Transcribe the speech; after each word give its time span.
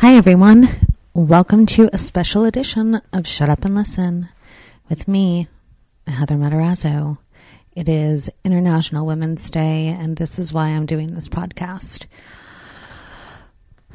Hi, 0.00 0.14
everyone. 0.14 0.68
Welcome 1.12 1.66
to 1.66 1.90
a 1.92 1.98
special 1.98 2.44
edition 2.44 3.02
of 3.12 3.26
Shut 3.26 3.48
Up 3.48 3.64
and 3.64 3.74
Listen 3.74 4.28
with 4.88 5.08
me, 5.08 5.48
Heather 6.06 6.36
Matarazzo. 6.36 7.18
It 7.74 7.88
is 7.88 8.30
International 8.44 9.04
Women's 9.04 9.50
Day, 9.50 9.88
and 9.88 10.16
this 10.16 10.38
is 10.38 10.52
why 10.52 10.68
I'm 10.68 10.86
doing 10.86 11.14
this 11.14 11.28
podcast. 11.28 12.06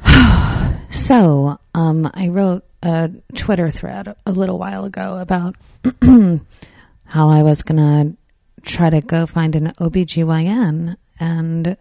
So, 0.90 1.58
um, 1.74 2.10
I 2.12 2.28
wrote 2.28 2.64
a 2.82 3.10
Twitter 3.34 3.70
thread 3.70 4.14
a 4.26 4.30
little 4.30 4.58
while 4.58 4.84
ago 4.84 5.16
about 5.18 5.56
how 6.02 7.30
I 7.30 7.42
was 7.42 7.62
going 7.62 7.78
to 7.78 8.60
try 8.62 8.90
to 8.90 9.00
go 9.00 9.24
find 9.24 9.56
an 9.56 9.72
OBGYN 9.80 10.96
and 11.18 11.76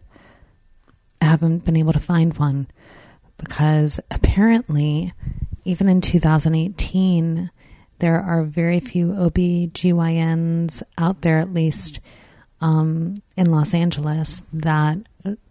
I 1.22 1.26
haven't 1.26 1.66
been 1.66 1.76
able 1.76 1.94
to 1.94 2.00
find 2.00 2.38
one 2.38 2.68
because 3.44 4.00
apparently, 4.10 5.14
even 5.66 5.90
in 5.90 6.02
2018, 6.02 7.52
there 8.00 8.22
are 8.22 8.44
very 8.44 8.80
few 8.80 9.08
OBGYNs 9.08 10.82
out 10.98 11.22
there, 11.22 11.40
at 11.40 11.54
least 11.54 12.00
um, 12.62 13.16
in 13.36 13.52
Los 13.52 13.74
Angeles, 13.74 14.44
that 14.54 14.98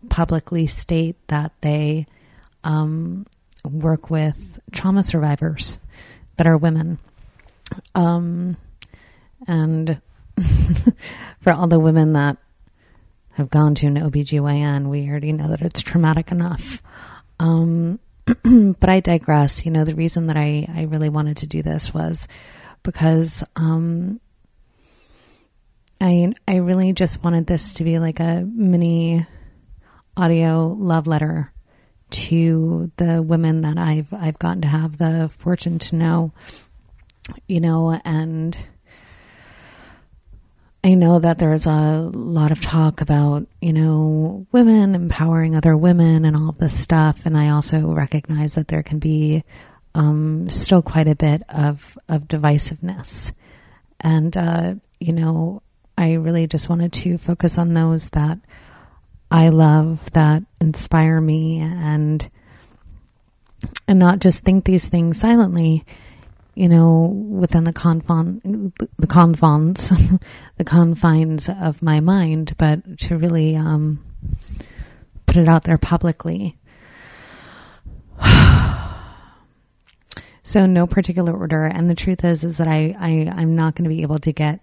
publicly 0.09 0.67
state 0.67 1.17
that 1.29 1.53
they 1.61 2.07
um, 2.65 3.27
work 3.65 4.11
with 4.11 4.59
trauma 4.73 5.05
survivors 5.05 5.79
that 6.37 6.47
are 6.47 6.57
women. 6.57 6.99
Um, 7.95 8.57
and 9.47 10.01
for 11.41 11.53
all 11.53 11.67
the 11.67 11.79
women 11.81 12.15
that 12.15 12.39
have 13.33 13.51
gone 13.51 13.75
to 13.77 13.87
an 13.87 13.99
OBGYN, 13.99 14.89
we 14.89 15.09
already 15.09 15.33
know 15.33 15.49
that 15.49 15.63
it's 15.63 15.83
traumatic 15.83 16.31
enough. 16.31 16.83
Um, 17.43 17.99
but 18.79 18.89
I 18.89 19.01
digress. 19.01 19.67
You 19.67 19.73
know, 19.73 19.85
the 19.85 19.97
reason 19.97 20.29
that 20.29 20.37
I, 20.37 20.67
I 20.73 20.83
really 20.83 21.09
wanted 21.09 21.39
to 21.39 21.47
do 21.47 21.61
this 21.61 21.93
was 21.93 22.29
because 22.85 23.43
um, 23.57 24.21
I 26.01 26.33
I 26.47 26.57
really 26.57 26.93
just 26.93 27.25
wanted 27.25 27.49
this 27.49 27.75
to 27.75 27.85
be 27.85 27.99
like 27.99 28.21
a 28.21 28.49
mini 28.49 29.27
audio 30.17 30.77
love 30.79 31.09
letter 31.09 31.53
to 32.11 32.93
the 32.97 33.21
women 33.21 33.63
that 33.63 33.77
I've 33.77 34.13
I've 34.13 34.39
gotten 34.39 34.63
to 34.63 34.69
have 34.69 34.99
the 34.99 35.29
fortune 35.37 35.81
to 35.81 35.97
know, 35.97 36.33
you 37.49 37.61
know, 37.61 38.01
and 38.05 38.57
I 40.85 40.95
know 40.95 41.21
that 41.21 41.39
there's 41.39 41.67
a 41.67 42.11
lot 42.13 42.51
of 42.51 42.61
talk 42.61 43.01
about, 43.01 43.47
you 43.61 43.73
know, 43.73 44.47
women 44.51 44.97
empowering 44.97 45.55
other 45.55 45.77
women 45.77 46.25
and 46.25 46.37
all 46.37 46.49
of 46.49 46.59
this 46.59 46.79
stuff, 46.79 47.25
and 47.25 47.39
I 47.39 47.51
also 47.51 47.93
recognize 47.93 48.55
that 48.55 48.67
there 48.67 48.83
can 48.83 48.99
be 48.99 49.45
um, 49.95 50.49
still 50.49 50.83
quite 50.83 51.07
a 51.07 51.15
bit 51.15 51.43
of 51.49 51.97
of 52.09 52.27
divisiveness, 52.27 53.31
and 54.01 54.37
uh, 54.37 54.75
you 54.99 55.13
know, 55.13 55.63
I 55.97 56.15
really 56.15 56.49
just 56.49 56.69
wanted 56.69 56.93
to 56.95 57.17
focus 57.17 57.59
on 57.59 57.75
those 57.75 58.09
that 58.11 58.39
I 59.31 59.51
love 59.51 60.11
that 60.13 60.43
inspire 60.61 61.21
me 61.21 61.61
and 61.61 62.29
and 63.87 63.99
not 64.01 64.19
just 64.19 64.43
think 64.43 64.65
these 64.65 64.89
things 64.89 65.21
silently, 65.21 65.85
you 66.55 66.69
know, 66.69 67.05
within 67.05 67.65
the 67.65 67.73
confine 67.73 68.73
the 68.99 69.07
confines 69.07 69.89
the 70.57 70.65
confines 70.65 71.49
of 71.49 71.83
my 71.83 72.01
mind, 72.01 72.55
but 72.59 72.99
to 73.01 73.17
really 73.17 73.57
um, 73.57 74.05
put 75.27 75.37
it 75.37 75.49
out 75.49 75.65
there 75.65 75.79
publicly. 75.79 76.59
so 80.43 80.67
no 80.67 80.87
particular 80.87 81.35
order, 81.35 81.65
and 81.65 81.89
the 81.89 81.95
truth 81.95 82.25
is 82.25 82.45
is 82.45 82.59
that 82.59 82.69
I, 82.69 82.95
I 82.99 83.33
I'm 83.35 83.57
not 83.57 83.75
going 83.75 83.85
to 83.85 83.95
be 83.95 84.03
able 84.03 84.19
to 84.19 84.33
get 84.33 84.61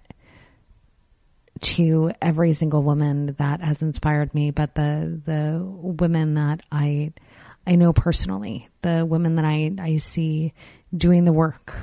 to 1.62 2.12
every 2.22 2.54
single 2.54 2.84
woman 2.84 3.36
that 3.38 3.62
has 3.62 3.82
inspired 3.82 4.34
me, 4.36 4.52
but 4.52 4.76
the 4.76 5.22
the 5.26 5.60
women 5.64 6.36
that 6.36 6.62
I 6.72 7.14
I 7.66 7.76
know 7.76 7.94
personally, 7.94 8.68
the 8.82 9.06
women 9.06 9.36
that 9.36 9.46
I 9.46 9.72
I 9.80 9.98
see 9.98 10.54
doing 10.96 11.26
the 11.26 11.34
work. 11.34 11.74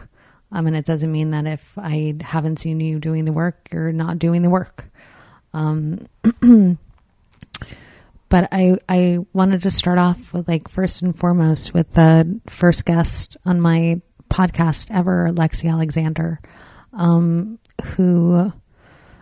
Um, 0.53 0.67
and 0.67 0.77
it 0.77 0.85
doesn't 0.85 1.11
mean 1.11 1.33
that 1.33 1.47
if 1.47 1.77
I 1.77 2.15
haven't 2.21 2.61
seen 2.61 2.81
you 2.81 2.99
doing 2.99 3.25
the 3.25 3.33
work, 3.33 3.69
you're 3.73 3.93
not 3.93 4.19
doing 4.19 4.43
the 4.43 4.51
work. 4.51 4.87
Um, 5.53 6.07
but 8.29 8.49
I 8.53 8.79
I 8.89 9.19
wanted 9.33 9.63
to 9.63 9.71
start 9.71 9.99
off 9.99 10.33
with 10.33 10.49
like 10.49 10.69
first 10.69 11.03
and 11.03 11.17
foremost 11.17 11.75
with 11.75 11.91
the 11.93 12.41
first 12.47 12.85
guest 12.85 13.37
on 13.45 13.61
my 13.61 14.01
podcast 14.31 14.89
ever, 14.91 15.31
Lexi 15.33 15.71
Alexander, 15.71 16.41
um, 16.93 17.59
who 17.85 18.53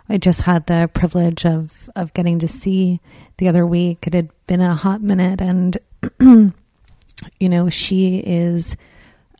I 0.08 0.18
just 0.18 0.42
had 0.42 0.66
the 0.66 0.90
privilege 0.92 1.46
of 1.46 1.88
of 1.96 2.14
getting 2.14 2.38
to 2.40 2.48
see 2.48 3.00
the 3.38 3.48
other 3.48 3.66
week. 3.66 4.06
It 4.06 4.14
had 4.14 4.30
been 4.46 4.60
a 4.60 4.74
hot 4.74 5.02
minute, 5.02 5.40
and 5.40 5.76
you 6.20 7.48
know 7.48 7.70
she 7.70 8.18
is 8.18 8.76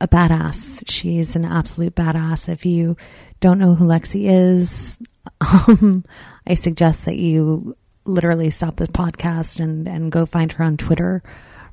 a 0.01 0.09
badass. 0.09 0.83
She's 0.89 1.37
an 1.37 1.45
absolute 1.45 1.95
badass. 1.95 2.49
If 2.49 2.67
you 2.67 2.97
don't 3.41 3.59
know 3.59 3.75
who 3.75 3.85
Lexi 3.85 4.29
is, 4.29 4.99
um, 5.41 6.05
I 6.47 6.55
suggest 6.55 7.05
that 7.05 7.17
you 7.17 7.77
literally 8.05 8.51
stop 8.51 8.77
this 8.77 8.89
podcast 8.89 9.61
and 9.61 9.89
and 9.89 10.13
go 10.13 10.27
find 10.27 10.53
her 10.53 10.65
on 10.65 10.77
Twitter 10.77 11.23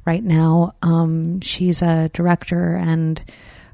right 0.05 0.23
now. 0.23 0.73
Um, 0.81 1.41
she's 1.41 1.81
a 1.81 2.09
director 2.13 2.75
and 2.75 3.21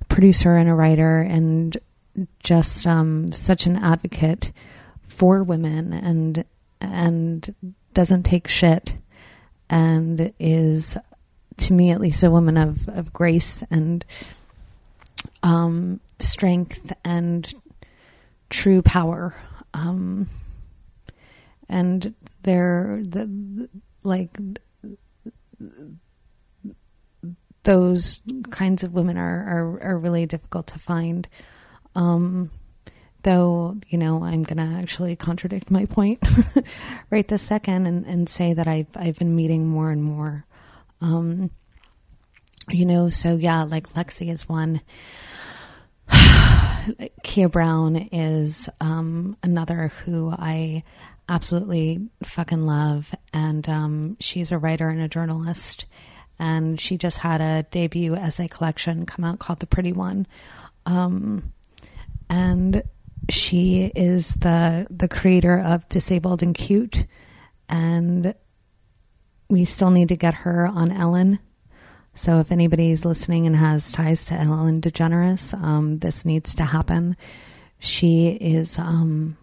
producer 0.09 0.55
and 0.55 0.69
a 0.69 0.73
writer, 0.73 1.21
and 1.21 1.77
just 2.39 2.87
um, 2.87 3.31
such 3.31 3.65
an 3.65 3.77
advocate 3.77 4.51
for 5.07 5.43
women 5.43 5.93
and 5.93 6.45
and 6.81 7.55
doesn't 7.93 8.23
take 8.23 8.47
shit 8.47 8.95
and 9.69 10.33
is 10.39 10.97
to 11.57 11.73
me 11.73 11.91
at 11.91 11.99
least 11.99 12.23
a 12.23 12.31
woman 12.31 12.57
of, 12.57 12.87
of 12.89 13.11
grace 13.11 13.63
and 13.69 14.05
um, 15.43 15.99
strength 16.19 16.93
and 17.03 17.53
true 18.49 18.81
power. 18.81 19.35
Um, 19.73 20.27
and 21.69 22.13
they're 22.43 23.01
the, 23.03 23.69
like 24.03 24.37
those 27.63 28.21
kinds 28.49 28.83
of 28.83 28.93
women 28.93 29.17
are, 29.17 29.43
are, 29.43 29.83
are 29.83 29.97
really 29.97 30.25
difficult 30.25 30.67
to 30.67 30.79
find. 30.79 31.27
Um, 31.95 32.49
though 33.23 33.77
you 33.89 33.97
know 33.97 34.23
I'm 34.23 34.43
gonna 34.43 34.77
actually 34.79 35.15
contradict 35.15 35.71
my 35.71 35.85
point 35.85 36.23
right 37.09 37.27
this 37.27 37.41
second 37.41 37.85
and, 37.85 38.05
and 38.05 38.29
say 38.29 38.53
that 38.53 38.67
I've 38.67 38.87
I've 38.95 39.17
been 39.17 39.35
meeting 39.35 39.67
more 39.67 39.91
and 39.91 40.03
more. 40.03 40.45
Um 41.01 41.51
you 42.69 42.85
know 42.85 43.09
so 43.09 43.35
yeah 43.35 43.63
like 43.63 43.93
Lexi 43.93 44.31
is 44.31 44.47
one. 44.47 44.81
Keah 47.23 47.49
Brown 47.49 47.95
is 48.11 48.69
um 48.79 49.37
another 49.43 49.89
who 50.05 50.31
I 50.31 50.83
absolutely 51.29 52.09
fucking 52.23 52.65
love. 52.65 53.13
And 53.33 53.67
um 53.67 54.17
she's 54.19 54.51
a 54.51 54.57
writer 54.57 54.89
and 54.89 55.01
a 55.01 55.07
journalist. 55.07 55.85
And 56.39 56.79
she 56.79 56.97
just 56.97 57.17
had 57.17 57.41
a 57.41 57.63
debut 57.71 58.15
essay 58.15 58.47
collection 58.47 59.07
come 59.07 59.25
out 59.25 59.39
called 59.39 59.59
The 59.59 59.67
Pretty 59.67 59.91
One. 59.91 60.27
Um 60.85 61.51
and 62.29 62.83
she 63.29 63.91
is 63.95 64.35
the 64.35 64.87
the 64.89 65.07
creator 65.07 65.59
of 65.59 65.87
Disabled 65.89 66.43
and 66.43 66.55
Cute, 66.55 67.05
and 67.69 68.33
we 69.49 69.65
still 69.65 69.91
need 69.91 70.09
to 70.09 70.15
get 70.15 70.33
her 70.33 70.67
on 70.67 70.91
Ellen. 70.91 71.39
So 72.15 72.39
if 72.39 72.51
anybody's 72.51 73.05
listening 73.05 73.45
and 73.45 73.55
has 73.55 73.91
ties 73.91 74.25
to 74.25 74.33
Ellen 74.33 74.81
DeGeneres, 74.81 75.53
um, 75.53 75.99
this 75.99 76.25
needs 76.25 76.55
to 76.55 76.63
happen. 76.63 77.15
She 77.79 78.29
is 78.29 78.79
um, 78.79 79.37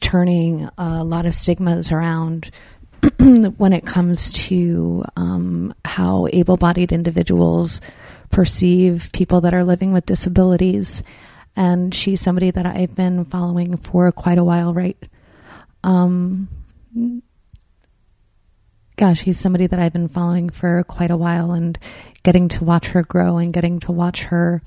turning 0.00 0.68
a 0.76 1.02
lot 1.04 1.24
of 1.24 1.34
stigmas 1.34 1.90
around 1.90 2.50
when 3.56 3.72
it 3.72 3.86
comes 3.86 4.30
to 4.32 5.04
um, 5.16 5.74
how 5.84 6.28
able 6.32 6.56
bodied 6.56 6.92
individuals 6.92 7.80
perceive 8.30 9.10
people 9.12 9.40
that 9.42 9.54
are 9.54 9.64
living 9.64 9.92
with 9.92 10.06
disabilities. 10.06 11.02
And 11.56 11.94
she's 11.94 12.20
somebody 12.20 12.50
that 12.50 12.66
I've 12.66 12.94
been 12.94 13.24
following 13.24 13.76
for 13.76 14.10
quite 14.12 14.38
a 14.38 14.44
while, 14.44 14.72
right? 14.72 14.96
Um, 15.82 16.48
gosh, 18.96 19.22
he's 19.22 19.40
somebody 19.40 19.66
that 19.66 19.78
I've 19.78 19.92
been 19.92 20.08
following 20.08 20.50
for 20.50 20.82
quite 20.84 21.10
a 21.10 21.16
while 21.16 21.52
and 21.52 21.78
getting 22.22 22.48
to 22.50 22.64
watch 22.64 22.88
her 22.88 23.02
grow 23.02 23.38
and 23.38 23.52
getting 23.52 23.80
to 23.80 23.92
watch 23.92 24.24
her 24.24 24.62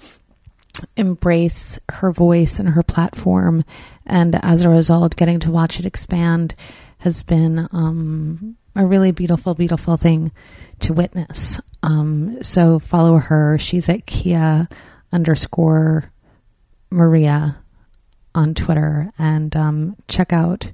embrace 0.95 1.79
her 1.89 2.11
voice 2.11 2.59
and 2.59 2.69
her 2.69 2.83
platform. 2.83 3.63
And 4.05 4.39
as 4.43 4.63
a 4.63 4.69
result, 4.69 5.15
getting 5.15 5.39
to 5.41 5.51
watch 5.51 5.79
it 5.79 5.85
expand 5.85 6.55
has 6.99 7.23
been 7.23 7.67
um, 7.71 8.57
a 8.75 8.85
really 8.85 9.11
beautiful, 9.11 9.53
beautiful 9.53 9.97
thing 9.97 10.31
to 10.79 10.93
witness. 10.93 11.59
Um, 11.83 12.41
so 12.43 12.79
follow 12.79 13.17
her. 13.17 13.57
She's 13.57 13.89
at 13.89 14.05
Keah 14.05 14.69
underscore 15.11 16.11
Maria 16.89 17.57
on 18.33 18.53
Twitter 18.53 19.11
and 19.17 19.55
um, 19.55 19.95
check 20.07 20.31
out 20.31 20.71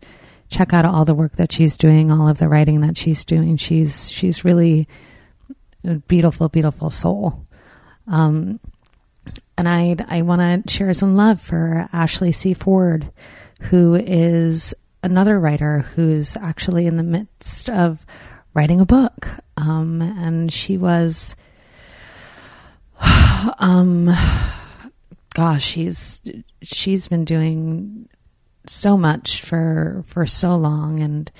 check 0.49 0.73
out 0.73 0.85
all 0.85 1.03
the 1.05 1.13
work 1.15 1.35
that 1.35 1.51
she's 1.51 1.77
doing, 1.77 2.11
all 2.11 2.27
of 2.27 2.37
the 2.37 2.47
writing 2.47 2.81
that 2.81 2.97
she's 2.97 3.25
doing. 3.25 3.57
She's 3.57 4.09
she's 4.09 4.45
really 4.45 4.87
a 5.83 5.95
beautiful, 5.95 6.49
beautiful 6.49 6.89
soul. 6.89 7.45
Um, 8.07 8.59
and 9.57 9.67
I 9.67 9.95
I 10.07 10.21
want 10.21 10.67
to 10.67 10.73
share 10.73 10.93
some 10.93 11.15
love 11.15 11.41
for 11.41 11.89
Ashley 11.91 12.31
C. 12.31 12.53
Ford, 12.53 13.11
who 13.61 13.95
is 13.95 14.73
another 15.03 15.39
writer 15.39 15.79
who's 15.79 16.35
actually 16.37 16.85
in 16.85 16.97
the 16.97 17.03
midst 17.03 17.69
of 17.69 18.05
writing 18.57 18.81
a 18.81 18.85
book. 18.85 19.27
Um, 19.55 20.01
and 20.01 20.51
she 20.51 20.77
was, 20.77 21.35
um, 23.59 24.09
gosh, 25.35 25.63
she's 25.63 26.19
she's 26.63 27.07
been 27.07 27.23
doing 27.23 28.09
so 28.65 28.97
much 28.97 29.43
for 29.43 30.03
for 30.07 30.25
so 30.25 30.55
long, 30.55 30.99
and 30.99 31.31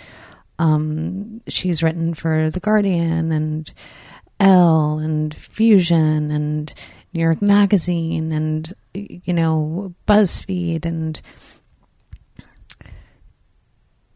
um, 0.60 1.42
she's 1.48 1.82
written 1.82 2.14
for 2.14 2.52
the 2.52 2.60
Guardian 2.60 3.32
and 3.32 3.74
Elle 4.40 5.00
and 5.00 5.34
Fusion 5.34 6.30
and 6.30 6.72
New 7.14 7.22
York 7.22 7.42
Magazine 7.42 8.32
and 8.32 8.72
you 8.94 9.34
know 9.34 9.96
BuzzFeed 10.08 10.86
and 10.86 11.20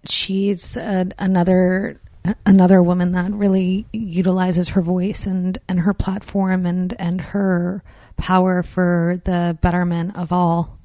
she's 0.06 0.77
a, 0.77 1.07
another 1.18 2.00
another 2.45 2.81
woman 2.83 3.13
that 3.13 3.31
really 3.31 3.85
utilizes 3.91 4.69
her 4.69 4.81
voice 4.81 5.25
and 5.25 5.57
and 5.68 5.81
her 5.81 5.94
platform 5.94 6.65
and 6.65 6.94
and 7.00 7.19
her 7.21 7.83
power 8.18 8.62
for 8.62 9.19
the 9.25 9.57
betterment 9.62 10.15
of 10.15 10.31
all. 10.31 10.77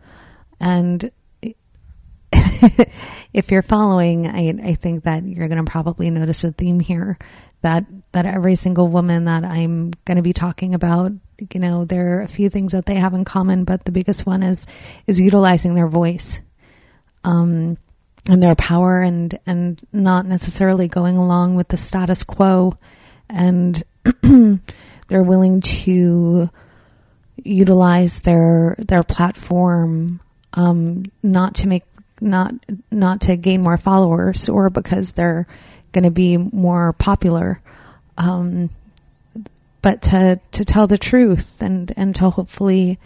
And 0.58 1.10
if 3.32 3.50
you're 3.50 3.62
following 3.62 4.26
I, 4.26 4.70
I 4.70 4.74
think 4.74 5.04
that 5.04 5.24
you're 5.24 5.48
going 5.48 5.64
to 5.64 5.70
probably 5.70 6.10
notice 6.10 6.42
a 6.44 6.52
theme 6.52 6.80
here 6.80 7.18
that 7.60 7.84
that 8.12 8.26
every 8.26 8.56
single 8.56 8.88
woman 8.88 9.26
that 9.26 9.44
I'm 9.44 9.90
going 10.04 10.16
to 10.16 10.22
be 10.22 10.32
talking 10.32 10.74
about 10.74 11.12
you 11.52 11.60
know 11.60 11.84
there 11.84 12.18
are 12.18 12.22
a 12.22 12.28
few 12.28 12.48
things 12.48 12.72
that 12.72 12.86
they 12.86 12.94
have 12.94 13.12
in 13.12 13.26
common 13.26 13.64
but 13.64 13.84
the 13.84 13.92
biggest 13.92 14.24
one 14.24 14.42
is 14.42 14.66
is 15.06 15.20
utilizing 15.20 15.74
their 15.74 15.88
voice. 15.88 16.40
Um 17.24 17.76
and 18.28 18.42
their 18.42 18.54
power 18.54 19.00
and 19.00 19.38
and 19.46 19.80
not 19.92 20.26
necessarily 20.26 20.88
going 20.88 21.16
along 21.16 21.54
with 21.54 21.68
the 21.68 21.76
status 21.76 22.22
quo. 22.22 22.76
And 23.28 23.82
they're 25.08 25.22
willing 25.22 25.60
to 25.60 26.50
utilize 27.42 28.20
their 28.20 28.76
their 28.78 29.02
platform 29.02 30.20
um, 30.54 31.04
not 31.22 31.54
to 31.56 31.68
make 31.68 31.84
not 32.20 32.54
not 32.90 33.20
to 33.22 33.36
gain 33.36 33.62
more 33.62 33.76
followers 33.76 34.48
or 34.48 34.70
because 34.70 35.12
they're 35.12 35.46
going 35.92 36.04
to 36.04 36.10
be 36.10 36.36
more 36.36 36.92
popular 36.94 37.60
um, 38.18 38.70
but 39.82 40.02
to 40.02 40.40
to 40.52 40.64
tell 40.64 40.86
the 40.86 40.98
truth 40.98 41.60
and 41.60 41.92
and 41.96 42.16
to 42.16 42.30
hopefully 42.30 42.98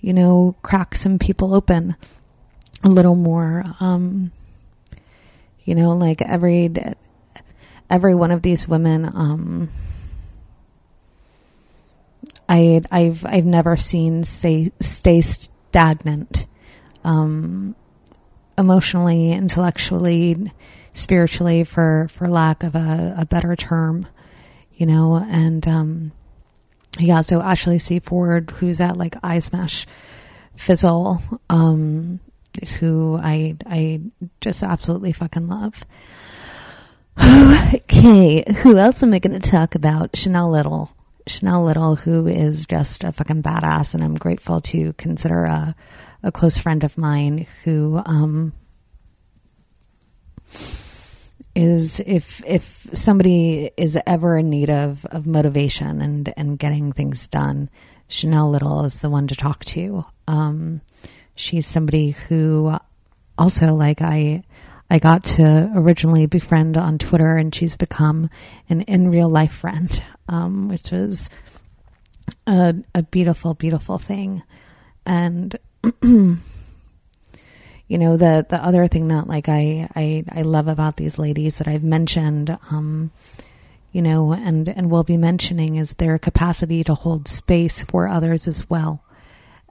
you 0.00 0.12
know 0.12 0.54
crack 0.62 0.94
some 0.94 1.18
people 1.18 1.54
open 1.54 1.96
a 2.84 2.88
little 2.88 3.16
more 3.16 3.64
um, 3.80 4.30
you 5.64 5.74
know, 5.74 5.90
like 5.90 6.20
every 6.22 6.70
every 7.90 8.14
one 8.14 8.30
of 8.30 8.42
these 8.42 8.66
women, 8.66 9.04
um, 9.04 9.68
I 12.48 12.82
I've 12.90 13.24
I've 13.24 13.44
never 13.44 13.76
seen 13.76 14.24
stay 14.24 14.72
stay 14.80 15.20
stagnant, 15.20 16.46
um, 17.04 17.74
emotionally, 18.58 19.32
intellectually, 19.32 20.52
spiritually, 20.94 21.64
for 21.64 22.08
for 22.10 22.28
lack 22.28 22.62
of 22.62 22.74
a, 22.74 23.14
a 23.18 23.26
better 23.26 23.54
term, 23.56 24.06
you 24.74 24.86
know, 24.86 25.16
and 25.16 25.66
um, 25.68 26.12
yeah. 26.98 27.20
So 27.20 27.40
Ashley 27.40 27.78
C. 27.78 28.00
Ford, 28.00 28.50
who's 28.56 28.80
at 28.80 28.96
like 28.96 29.16
Eyes 29.22 29.52
Mesh 29.52 29.86
Fizzle, 30.56 31.22
um, 31.48 32.20
who 32.78 33.18
I 33.22 33.56
I 33.66 34.00
just 34.40 34.62
absolutely 34.62 35.12
fucking 35.12 35.48
love. 35.48 35.84
okay, 37.74 38.44
who 38.62 38.78
else 38.78 39.02
am 39.02 39.12
I 39.12 39.18
going 39.18 39.38
to 39.38 39.50
talk 39.50 39.74
about? 39.74 40.16
Chanel 40.16 40.50
Little. 40.50 40.90
Chanel 41.26 41.64
Little, 41.64 41.96
who 41.96 42.26
is 42.26 42.66
just 42.66 43.04
a 43.04 43.12
fucking 43.12 43.42
badass, 43.42 43.94
and 43.94 44.02
I'm 44.02 44.14
grateful 44.14 44.60
to 44.62 44.92
consider 44.94 45.44
a, 45.44 45.74
a 46.22 46.32
close 46.32 46.58
friend 46.58 46.82
of 46.82 46.98
mine 46.98 47.46
who 47.64 48.02
um, 48.06 48.52
is 51.54 52.00
if 52.00 52.42
if 52.46 52.88
somebody 52.94 53.70
is 53.76 53.98
ever 54.06 54.38
in 54.38 54.50
need 54.50 54.70
of, 54.70 55.04
of 55.06 55.26
motivation 55.26 56.00
and, 56.00 56.32
and 56.36 56.58
getting 56.58 56.92
things 56.92 57.26
done, 57.28 57.68
Chanel 58.08 58.50
Little 58.50 58.84
is 58.84 59.00
the 59.00 59.10
one 59.10 59.26
to 59.28 59.36
talk 59.36 59.64
to. 59.66 60.04
Um, 60.26 60.80
she's 61.42 61.66
somebody 61.66 62.10
who 62.10 62.74
also 63.36 63.74
like 63.74 64.00
I 64.00 64.44
I 64.88 64.98
got 64.98 65.24
to 65.24 65.72
originally 65.74 66.26
befriend 66.26 66.76
on 66.76 66.98
Twitter, 66.98 67.36
and 67.36 67.54
she's 67.54 67.76
become 67.76 68.30
an 68.68 68.82
in 68.82 69.10
real 69.10 69.28
life 69.28 69.52
friend, 69.52 70.02
um, 70.28 70.68
which 70.68 70.92
is 70.92 71.30
a, 72.46 72.74
a 72.94 73.02
beautiful, 73.02 73.54
beautiful 73.54 73.98
thing. 73.98 74.42
And 75.04 75.56
you 76.02 76.38
know 77.90 78.16
the 78.16 78.46
the 78.48 78.62
other 78.62 78.86
thing 78.86 79.08
that 79.08 79.26
like 79.26 79.48
I 79.48 79.88
I 79.96 80.24
I 80.30 80.42
love 80.42 80.68
about 80.68 80.96
these 80.96 81.18
ladies 81.18 81.58
that 81.58 81.68
I've 81.68 81.84
mentioned, 81.84 82.56
um, 82.70 83.10
you 83.92 84.02
know, 84.02 84.32
and 84.32 84.68
and 84.68 84.90
will 84.90 85.04
be 85.04 85.16
mentioning 85.16 85.76
is 85.76 85.94
their 85.94 86.18
capacity 86.18 86.84
to 86.84 86.94
hold 86.94 87.26
space 87.28 87.82
for 87.82 88.06
others 88.06 88.46
as 88.46 88.70
well 88.70 89.02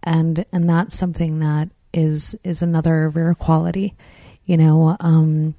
and 0.03 0.45
and 0.51 0.69
that's 0.69 0.97
something 0.97 1.39
that 1.39 1.69
is 1.93 2.35
is 2.43 2.61
another 2.61 3.09
rare 3.09 3.35
quality 3.35 3.93
you 4.45 4.57
know 4.57 4.95
um, 4.99 5.55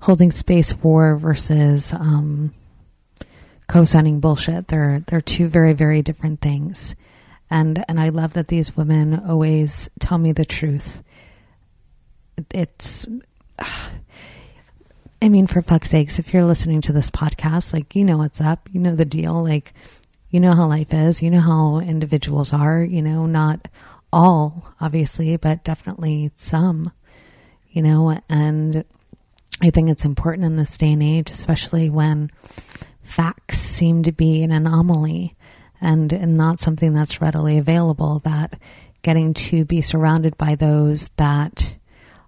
holding 0.00 0.30
space 0.30 0.72
for 0.72 1.16
versus 1.16 1.92
um, 1.92 2.52
co-signing 3.66 4.20
bullshit. 4.20 4.68
They're 4.68 5.00
they're 5.06 5.20
two 5.20 5.46
very 5.48 5.72
very 5.72 6.02
different 6.02 6.40
things. 6.40 6.94
And 7.50 7.84
and 7.88 8.00
I 8.00 8.10
love 8.10 8.34
that 8.34 8.48
these 8.48 8.76
women 8.76 9.22
always 9.28 9.88
tell 10.00 10.18
me 10.18 10.32
the 10.32 10.44
truth. 10.44 11.02
It's 12.52 13.06
I 15.20 15.28
mean 15.28 15.46
for 15.46 15.62
fuck's 15.62 15.90
sakes 15.90 16.18
if 16.18 16.32
you're 16.32 16.44
listening 16.44 16.80
to 16.82 16.92
this 16.92 17.10
podcast 17.10 17.72
like 17.72 17.96
you 17.96 18.04
know 18.04 18.18
what's 18.18 18.40
up. 18.40 18.68
You 18.72 18.80
know 18.80 18.94
the 18.94 19.04
deal. 19.04 19.42
Like 19.42 19.72
you 20.30 20.40
know 20.40 20.54
how 20.54 20.66
life 20.66 20.92
is, 20.92 21.22
you 21.22 21.30
know 21.30 21.40
how 21.40 21.78
individuals 21.78 22.52
are, 22.52 22.82
you 22.82 23.02
know, 23.02 23.26
not 23.26 23.68
all, 24.12 24.74
obviously, 24.80 25.36
but 25.36 25.64
definitely 25.64 26.30
some, 26.36 26.84
you 27.70 27.82
know, 27.82 28.20
and 28.28 28.84
I 29.60 29.70
think 29.70 29.90
it's 29.90 30.04
important 30.04 30.44
in 30.44 30.56
this 30.56 30.76
day 30.78 30.92
and 30.92 31.02
age, 31.02 31.30
especially 31.30 31.90
when 31.90 32.30
facts 33.02 33.58
seem 33.58 34.02
to 34.04 34.12
be 34.12 34.42
an 34.42 34.52
anomaly 34.52 35.34
and, 35.80 36.12
and 36.12 36.36
not 36.36 36.60
something 36.60 36.92
that's 36.92 37.20
readily 37.20 37.58
available, 37.58 38.20
that 38.20 38.58
getting 39.02 39.32
to 39.32 39.64
be 39.64 39.80
surrounded 39.80 40.36
by 40.36 40.54
those 40.54 41.08
that 41.16 41.76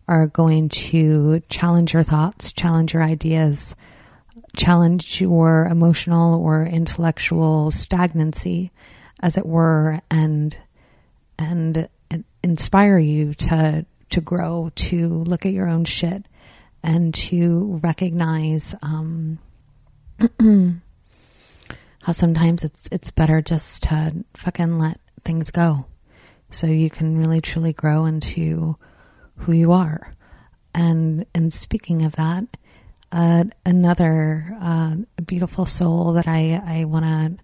are 0.09 0.27
going 0.27 0.69
to 0.69 1.41
challenge 1.49 1.95
your 1.95 2.03
thoughts, 2.03 2.53
challenge 2.53 2.95
your 2.95 3.03
ideas, 3.03 3.75
challenge 4.57 5.21
your 5.21 5.67
emotional 5.67 6.41
or 6.41 6.65
intellectual 6.65 7.71
stagnancy, 7.71 8.71
as 9.21 9.37
it 9.37 9.47
were, 9.47 10.01
and 10.11 10.57
and 11.39 11.89
inspire 12.43 12.99
you 12.99 13.35
to 13.35 13.87
to 14.11 14.21
grow, 14.21 14.71
to 14.75 15.09
look 15.09 15.47
at 15.47 15.53
your 15.53 15.69
own 15.69 15.85
shit, 15.85 16.27
and 16.83 17.15
to 17.15 17.79
recognize 17.83 18.75
um, 18.83 19.39
how 22.03 22.13
sometimes 22.13 22.65
it's 22.65 22.89
it's 22.91 23.11
better 23.11 23.41
just 23.41 23.85
to 23.85 24.25
fucking 24.35 24.79
let 24.79 25.01
things 25.25 25.51
go, 25.51 25.87
so 26.51 26.67
you 26.67 26.91
can 26.91 27.19
really 27.19 27.41
truly 27.41 27.73
grow 27.73 28.05
into 28.05 28.77
who 29.37 29.53
you 29.53 29.73
are. 29.73 30.15
And 30.75 31.27
and 31.35 31.53
speaking 31.53 32.05
of 32.05 32.17
that, 32.17 32.45
uh, 33.13 33.45
another 33.67 34.57
uh, 34.61 34.97
beautiful 35.27 35.67
soul 35.67 36.13
that 36.15 36.29
I 36.29 36.61
I 36.65 36.85
want 36.85 37.39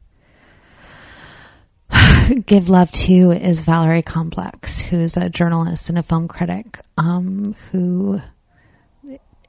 to 1.91 2.35
give 2.47 2.69
love 2.69 2.91
to 2.91 3.33
is 3.33 3.61
Valerie 3.61 4.03
Complex, 4.03 4.81
who's 4.81 5.17
a 5.17 5.29
journalist 5.29 5.89
and 5.89 5.99
a 5.99 6.03
film 6.03 6.29
critic, 6.29 6.81
um, 6.97 7.55
who 7.71 8.21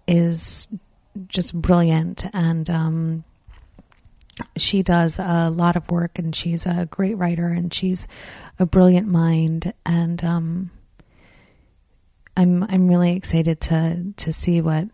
is 0.08 0.68
just 1.28 1.60
brilliant. 1.60 2.26
And 2.34 2.70
um, 2.70 3.24
she 4.56 4.84
does 4.84 5.20
a 5.20 5.50
lot 5.50 5.76
of 5.76 5.90
work 5.90 6.20
and 6.20 6.36
she's 6.36 6.66
a 6.66 6.88
great 6.90 7.18
writer 7.18 7.48
and 7.48 7.74
she's 7.74 8.08
a 8.60 8.66
brilliant 8.66 9.08
mind. 9.08 9.74
And 9.86 10.24
um, 10.24 10.72
I'm 12.36 12.64
I'm 12.64 12.88
really 12.88 13.16
excited 13.16 13.60
to 13.62 14.14
to 14.16 14.34
see 14.34 14.62
what 14.62 14.90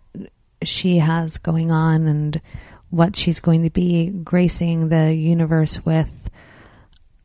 she 0.67 0.99
has 0.99 1.37
going 1.37 1.71
on 1.71 2.07
and 2.07 2.41
what 2.89 3.15
she's 3.15 3.39
going 3.39 3.63
to 3.63 3.69
be 3.69 4.09
gracing 4.09 4.89
the 4.89 5.13
universe 5.13 5.83
with 5.83 6.29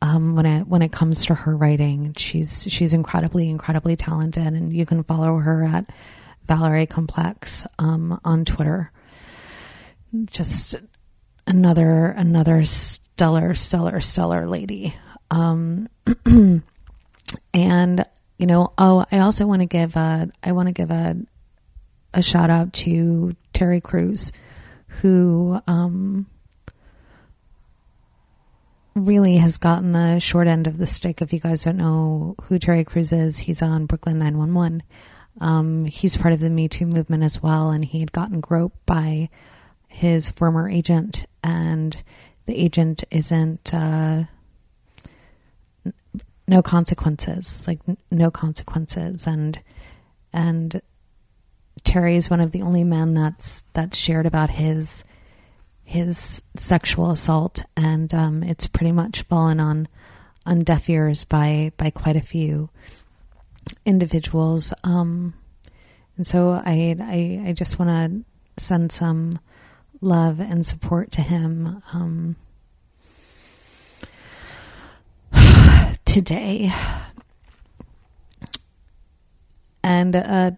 um, 0.01 0.35
when 0.35 0.45
it 0.45 0.67
when 0.67 0.81
it 0.81 0.91
comes 0.91 1.25
to 1.25 1.35
her 1.35 1.55
writing. 1.55 2.13
She's 2.17 2.67
she's 2.69 2.93
incredibly 2.93 3.49
incredibly 3.49 3.95
talented, 3.95 4.47
and 4.47 4.73
you 4.73 4.85
can 4.85 5.03
follow 5.03 5.37
her 5.37 5.63
at 5.63 5.85
Valerie 6.47 6.87
Complex 6.87 7.65
um, 7.77 8.19
on 8.23 8.45
Twitter. 8.45 8.91
Just 10.25 10.75
another 11.45 12.07
another 12.07 12.63
stellar 12.65 13.53
stellar 13.53 13.99
stellar 13.99 14.47
lady. 14.47 14.95
Um, 15.29 15.87
and 17.53 18.05
you 18.37 18.45
know, 18.47 18.73
oh, 18.77 19.05
I 19.11 19.19
also 19.19 19.45
want 19.45 19.61
to 19.61 19.67
give 19.67 19.95
a 19.95 20.31
I 20.41 20.53
want 20.53 20.67
to 20.67 20.73
give 20.73 20.91
a 20.91 21.17
a 22.13 22.21
shout 22.21 22.49
out 22.49 22.73
to 22.73 23.35
Terry 23.53 23.81
Crews, 23.81 24.31
who 24.87 25.61
um, 25.67 26.25
really 28.95 29.37
has 29.37 29.57
gotten 29.57 29.91
the 29.91 30.19
short 30.19 30.47
end 30.47 30.67
of 30.67 30.77
the 30.77 30.87
stick. 30.87 31.21
If 31.21 31.33
you 31.33 31.39
guys 31.39 31.63
don't 31.63 31.77
know 31.77 32.35
who 32.43 32.59
Terry 32.59 32.83
Crews 32.83 33.13
is, 33.13 33.39
he's 33.39 33.61
on 33.61 33.85
Brooklyn 33.85 34.19
911. 34.19 34.83
Um, 35.41 35.85
he's 35.85 36.17
part 36.17 36.33
of 36.33 36.39
the 36.39 36.49
Me 36.49 36.67
Too 36.67 36.85
movement 36.85 37.23
as 37.23 37.41
well, 37.41 37.69
and 37.69 37.85
he 37.85 37.99
had 37.99 38.11
gotten 38.11 38.41
groped 38.41 38.85
by 38.85 39.29
his 39.87 40.29
former 40.29 40.69
agent, 40.69 41.25
and 41.43 42.01
the 42.45 42.57
agent 42.57 43.03
isn't. 43.11 43.73
Uh, 43.73 44.23
no 46.49 46.63
consequences, 46.63 47.67
like 47.67 47.79
no 48.09 48.31
consequences, 48.31 49.27
and 49.27 49.61
and 50.33 50.81
Terry 51.83 52.15
is 52.15 52.29
one 52.29 52.41
of 52.41 52.51
the 52.51 52.61
only 52.61 52.83
men 52.83 53.13
that's 53.13 53.63
that's 53.73 53.97
shared 53.97 54.25
about 54.25 54.49
his 54.49 55.03
his 55.83 56.43
sexual 56.55 57.11
assault, 57.11 57.63
and 57.75 58.13
um, 58.13 58.43
it's 58.43 58.67
pretty 58.67 58.91
much 58.91 59.23
fallen 59.23 59.59
on 59.59 59.87
on 60.45 60.63
deaf 60.63 60.89
ears 60.89 61.23
by 61.23 61.71
by 61.77 61.89
quite 61.89 62.15
a 62.15 62.21
few 62.21 62.69
individuals. 63.85 64.73
Um, 64.83 65.33
and 66.17 66.27
so 66.27 66.61
I 66.65 66.95
I, 66.99 67.49
I 67.49 67.53
just 67.53 67.79
want 67.79 67.89
to 67.89 68.63
send 68.63 68.91
some 68.91 69.31
love 70.01 70.39
and 70.39 70.65
support 70.65 71.11
to 71.11 71.21
him 71.21 71.81
um, 71.93 72.35
today. 76.05 76.71
And 79.81 80.15
uh, 80.15 80.51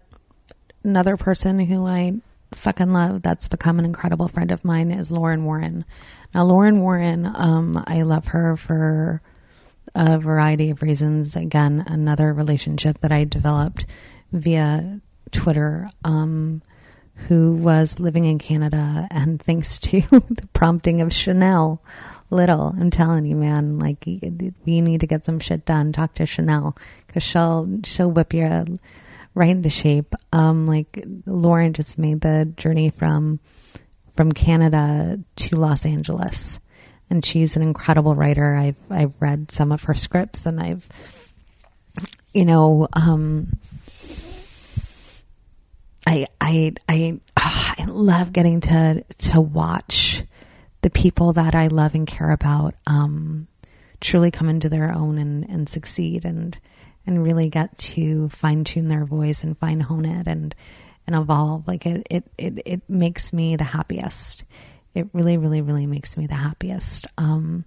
another 0.84 1.16
person 1.16 1.58
who 1.60 1.86
I 1.86 2.14
fucking 2.54 2.92
love 2.92 3.22
that's 3.22 3.48
become 3.48 3.78
an 3.78 3.84
incredible 3.84 4.28
friend 4.28 4.50
of 4.50 4.64
mine 4.64 4.90
is 4.90 5.10
Lauren 5.10 5.44
Warren. 5.44 5.84
Now, 6.34 6.44
Lauren 6.44 6.80
Warren, 6.80 7.26
um, 7.26 7.82
I 7.86 8.02
love 8.02 8.28
her 8.28 8.56
for 8.56 9.22
a 9.94 10.18
variety 10.18 10.70
of 10.70 10.82
reasons. 10.82 11.36
Again, 11.36 11.84
another 11.86 12.32
relationship 12.32 13.00
that 13.00 13.12
I 13.12 13.24
developed 13.24 13.86
via 14.32 15.00
Twitter, 15.30 15.90
um, 16.04 16.62
who 17.28 17.54
was 17.54 18.00
living 18.00 18.24
in 18.24 18.38
Canada, 18.38 19.06
and 19.10 19.40
thanks 19.40 19.78
to 19.78 20.00
the 20.10 20.48
prompting 20.52 21.00
of 21.00 21.12
Chanel 21.12 21.82
Little, 22.30 22.74
I'm 22.80 22.90
telling 22.90 23.26
you, 23.26 23.36
man, 23.36 23.78
like 23.78 24.06
we 24.06 24.80
need 24.80 25.00
to 25.00 25.06
get 25.06 25.26
some 25.26 25.38
shit 25.38 25.66
done. 25.66 25.92
Talk 25.92 26.14
to 26.14 26.24
Chanel 26.24 26.74
because 27.06 27.22
she'll 27.22 27.80
she'll 27.84 28.10
whip 28.10 28.32
you 28.32 28.64
right 29.34 29.50
into 29.50 29.70
shape. 29.70 30.14
Um, 30.32 30.66
like 30.66 31.04
Lauren 31.26 31.72
just 31.72 31.98
made 31.98 32.20
the 32.20 32.52
journey 32.56 32.90
from 32.90 33.40
from 34.14 34.32
Canada 34.32 35.20
to 35.36 35.56
Los 35.56 35.86
Angeles, 35.86 36.60
and 37.08 37.24
she's 37.24 37.56
an 37.56 37.62
incredible 37.62 38.14
writer. 38.14 38.54
I've 38.54 38.76
I've 38.90 39.14
read 39.20 39.50
some 39.50 39.72
of 39.72 39.84
her 39.84 39.94
scripts, 39.94 40.46
and 40.46 40.60
I've 40.60 40.86
you 42.32 42.44
know 42.44 42.88
um, 42.92 43.58
I 46.06 46.26
I 46.40 46.72
I 46.88 47.20
oh, 47.36 47.74
I 47.78 47.84
love 47.86 48.32
getting 48.32 48.60
to 48.62 49.04
to 49.18 49.40
watch 49.40 50.22
the 50.82 50.90
people 50.90 51.32
that 51.34 51.54
I 51.54 51.68
love 51.68 51.94
and 51.94 52.06
care 52.06 52.30
about 52.30 52.74
um, 52.86 53.46
truly 54.00 54.30
come 54.30 54.48
into 54.48 54.68
their 54.68 54.92
own 54.92 55.16
and 55.18 55.48
and 55.48 55.68
succeed 55.68 56.24
and 56.24 56.58
and 57.06 57.22
really 57.22 57.48
get 57.48 57.76
to 57.78 58.28
fine 58.28 58.64
tune 58.64 58.88
their 58.88 59.04
voice 59.04 59.42
and 59.42 59.58
fine 59.58 59.80
hone 59.80 60.04
it 60.04 60.26
and 60.26 60.54
and 61.06 61.16
evolve. 61.16 61.66
Like 61.66 61.86
it, 61.86 62.06
it 62.10 62.24
it 62.38 62.62
it 62.64 62.82
makes 62.88 63.32
me 63.32 63.56
the 63.56 63.64
happiest. 63.64 64.44
It 64.94 65.08
really, 65.12 65.36
really, 65.38 65.62
really 65.62 65.86
makes 65.86 66.16
me 66.16 66.26
the 66.26 66.34
happiest. 66.34 67.06
Um, 67.16 67.64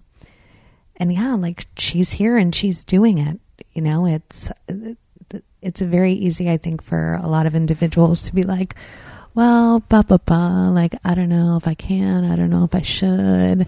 and 0.96 1.12
yeah, 1.12 1.34
like 1.34 1.66
she's 1.76 2.12
here 2.12 2.36
and 2.36 2.54
she's 2.54 2.84
doing 2.84 3.18
it. 3.18 3.40
You 3.72 3.82
know, 3.82 4.06
it's 4.06 4.50
it's 5.60 5.80
very 5.80 6.12
easy, 6.12 6.48
I 6.48 6.56
think, 6.56 6.82
for 6.82 7.14
a 7.14 7.26
lot 7.26 7.46
of 7.46 7.54
individuals 7.54 8.24
to 8.26 8.34
be 8.34 8.44
like, 8.44 8.76
well, 9.34 9.80
ba 9.88 10.04
ba 10.06 10.18
ba, 10.24 10.70
like 10.72 10.94
I 11.04 11.14
don't 11.14 11.28
know 11.28 11.56
if 11.56 11.66
I 11.66 11.74
can, 11.74 12.24
I 12.24 12.36
don't 12.36 12.50
know 12.50 12.64
if 12.64 12.74
I 12.74 12.82
should. 12.82 13.66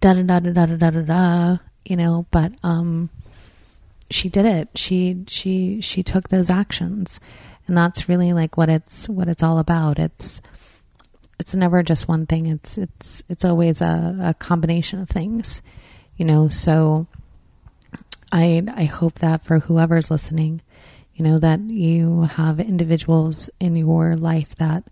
Da 0.00 0.14
da 0.14 0.22
da 0.22 0.40
da 0.40 0.50
da 0.50 0.66
da 0.66 0.90
da 0.90 1.00
da. 1.02 1.56
You 1.84 1.96
know, 1.96 2.26
but 2.30 2.52
um, 2.62 3.10
she 4.12 4.28
did 4.28 4.44
it. 4.44 4.68
She 4.74 5.24
she 5.28 5.80
she 5.80 6.02
took 6.02 6.28
those 6.28 6.50
actions, 6.50 7.20
and 7.66 7.76
that's 7.76 8.08
really 8.08 8.32
like 8.32 8.56
what 8.56 8.68
it's 8.68 9.08
what 9.08 9.28
it's 9.28 9.42
all 9.42 9.58
about. 9.58 9.98
It's 9.98 10.40
it's 11.38 11.54
never 11.54 11.82
just 11.82 12.08
one 12.08 12.26
thing. 12.26 12.46
It's 12.46 12.78
it's 12.78 13.22
it's 13.28 13.44
always 13.44 13.80
a, 13.80 14.16
a 14.22 14.34
combination 14.34 15.00
of 15.00 15.08
things, 15.08 15.62
you 16.16 16.24
know. 16.24 16.48
So 16.48 17.06
I 18.30 18.62
I 18.74 18.84
hope 18.84 19.18
that 19.20 19.44
for 19.44 19.58
whoever's 19.58 20.10
listening, 20.10 20.62
you 21.14 21.24
know, 21.24 21.38
that 21.38 21.60
you 21.60 22.22
have 22.22 22.60
individuals 22.60 23.50
in 23.60 23.76
your 23.76 24.16
life 24.16 24.54
that 24.56 24.84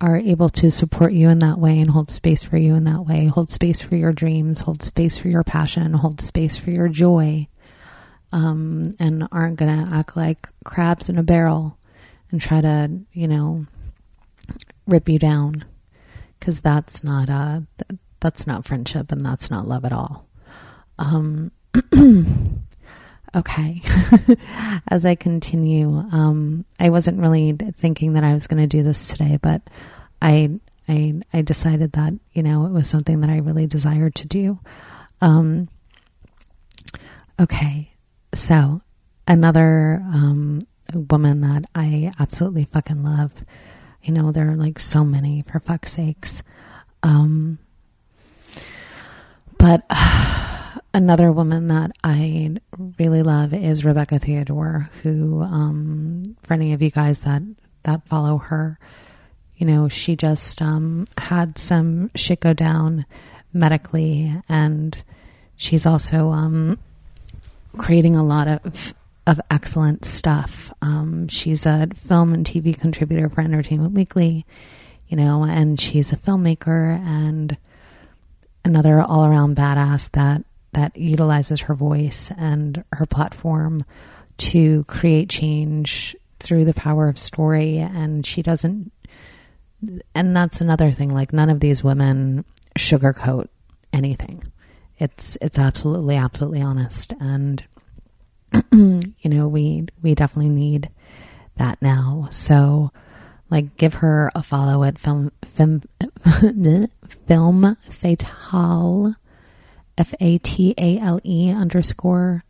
are 0.00 0.16
able 0.16 0.48
to 0.48 0.70
support 0.70 1.12
you 1.12 1.28
in 1.28 1.40
that 1.40 1.58
way 1.58 1.80
and 1.80 1.90
hold 1.90 2.10
space 2.10 2.42
for 2.42 2.56
you 2.56 2.74
in 2.74 2.84
that 2.84 3.04
way, 3.04 3.26
hold 3.26 3.50
space 3.50 3.80
for 3.80 3.96
your 3.96 4.12
dreams, 4.12 4.60
hold 4.60 4.82
space 4.82 5.18
for 5.18 5.28
your 5.28 5.42
passion, 5.42 5.92
hold 5.94 6.20
space 6.20 6.56
for 6.56 6.70
your 6.70 6.88
joy, 6.88 7.48
um, 8.32 8.96
and 8.98 9.26
aren't 9.32 9.56
going 9.56 9.86
to 9.86 9.94
act 9.94 10.16
like 10.16 10.48
crabs 10.64 11.08
in 11.08 11.18
a 11.18 11.22
barrel 11.22 11.78
and 12.30 12.40
try 12.40 12.60
to, 12.60 12.90
you 13.12 13.28
know, 13.28 13.66
rip 14.86 15.08
you 15.08 15.18
down 15.18 15.64
because 16.38 16.60
that's 16.60 17.04
not 17.04 17.28
uh 17.28 17.60
that's 18.20 18.46
not 18.46 18.64
friendship 18.64 19.12
and 19.12 19.24
that's 19.24 19.50
not 19.50 19.68
love 19.68 19.84
at 19.84 19.92
all. 19.92 20.26
Um, 20.98 21.52
okay. 23.36 23.82
As 24.88 25.06
I 25.06 25.14
continue, 25.14 25.88
um, 26.10 26.64
I 26.80 26.90
wasn't 26.90 27.20
really 27.20 27.52
thinking 27.52 28.14
that 28.14 28.24
I 28.24 28.32
was 28.32 28.46
going 28.46 28.60
to 28.60 28.66
do 28.66 28.82
this 28.82 29.06
today, 29.08 29.38
but 29.40 29.62
I 30.20 30.58
I 30.88 31.20
I 31.32 31.42
decided 31.42 31.92
that 31.92 32.14
you 32.32 32.42
know 32.42 32.66
it 32.66 32.72
was 32.72 32.88
something 32.88 33.20
that 33.20 33.30
I 33.30 33.38
really 33.38 33.66
desired 33.66 34.14
to 34.16 34.26
do. 34.26 34.58
Um, 35.20 35.68
okay, 37.38 37.87
so, 38.38 38.82
another 39.26 40.02
um, 40.04 40.60
woman 40.94 41.40
that 41.42 41.64
I 41.74 42.12
absolutely 42.18 42.64
fucking 42.64 43.02
love. 43.02 43.32
You 44.02 44.14
know, 44.14 44.32
there 44.32 44.50
are 44.50 44.56
like 44.56 44.78
so 44.78 45.04
many 45.04 45.42
for 45.42 45.60
fuck's 45.60 45.92
sakes. 45.92 46.42
Um, 47.02 47.58
but 49.58 49.84
uh, 49.90 50.78
another 50.94 51.32
woman 51.32 51.68
that 51.68 51.92
I 52.02 52.56
really 52.98 53.22
love 53.22 53.52
is 53.52 53.84
Rebecca 53.84 54.18
Theodore, 54.18 54.88
who, 55.02 55.42
um, 55.42 56.36
for 56.42 56.54
any 56.54 56.72
of 56.72 56.80
you 56.80 56.90
guys 56.90 57.20
that, 57.20 57.42
that 57.82 58.06
follow 58.08 58.38
her, 58.38 58.78
you 59.56 59.66
know, 59.66 59.88
she 59.88 60.14
just 60.14 60.62
um, 60.62 61.06
had 61.18 61.58
some 61.58 62.10
shit 62.14 62.40
go 62.40 62.52
down 62.52 63.04
medically, 63.52 64.32
and 64.48 65.02
she's 65.56 65.84
also 65.84 66.30
um, 66.30 66.78
creating 67.78 68.16
a 68.16 68.24
lot 68.24 68.48
of 68.48 68.94
of 69.26 69.40
excellent 69.50 70.06
stuff. 70.06 70.72
Um, 70.80 71.28
she's 71.28 71.66
a 71.66 71.88
film 71.94 72.32
and 72.32 72.46
TV 72.46 72.78
contributor 72.78 73.28
for 73.28 73.42
Entertainment 73.42 73.92
Weekly, 73.92 74.46
you 75.08 75.18
know, 75.18 75.44
and 75.44 75.78
she's 75.78 76.12
a 76.12 76.16
filmmaker 76.16 76.98
and 76.98 77.58
another 78.64 79.00
all 79.00 79.26
around 79.26 79.56
badass 79.56 80.10
that 80.12 80.44
that 80.72 80.96
utilizes 80.96 81.60
her 81.62 81.74
voice 81.74 82.30
and 82.36 82.84
her 82.92 83.06
platform 83.06 83.80
to 84.38 84.84
create 84.84 85.28
change 85.28 86.16
through 86.40 86.64
the 86.64 86.74
power 86.74 87.08
of 87.08 87.18
story. 87.18 87.78
And 87.78 88.24
she 88.24 88.42
doesn't 88.42 88.92
and 90.14 90.36
that's 90.36 90.60
another 90.60 90.90
thing 90.90 91.10
like 91.10 91.32
none 91.32 91.50
of 91.50 91.60
these 91.60 91.84
women 91.84 92.44
sugarcoat 92.76 93.48
anything. 93.92 94.42
It's 94.98 95.36
it's 95.40 95.58
absolutely 95.58 96.16
absolutely 96.16 96.62
honest. 96.62 97.12
And 97.20 97.64
you 98.72 99.14
know 99.24 99.48
we 99.48 99.86
we 100.02 100.14
definitely 100.14 100.50
need 100.50 100.90
that 101.56 101.80
now 101.82 102.28
so 102.30 102.90
like 103.50 103.76
give 103.76 103.94
her 103.94 104.30
a 104.34 104.42
follow 104.42 104.84
at 104.84 104.98
film 104.98 105.32
film 105.44 105.82
film 107.26 107.76
fatale 107.90 109.14
F 109.98 110.14
A 110.20 110.38
T 110.38 110.74
A 110.78 110.98
L 110.98 111.18
E 111.24 111.50
underscore 111.50 112.44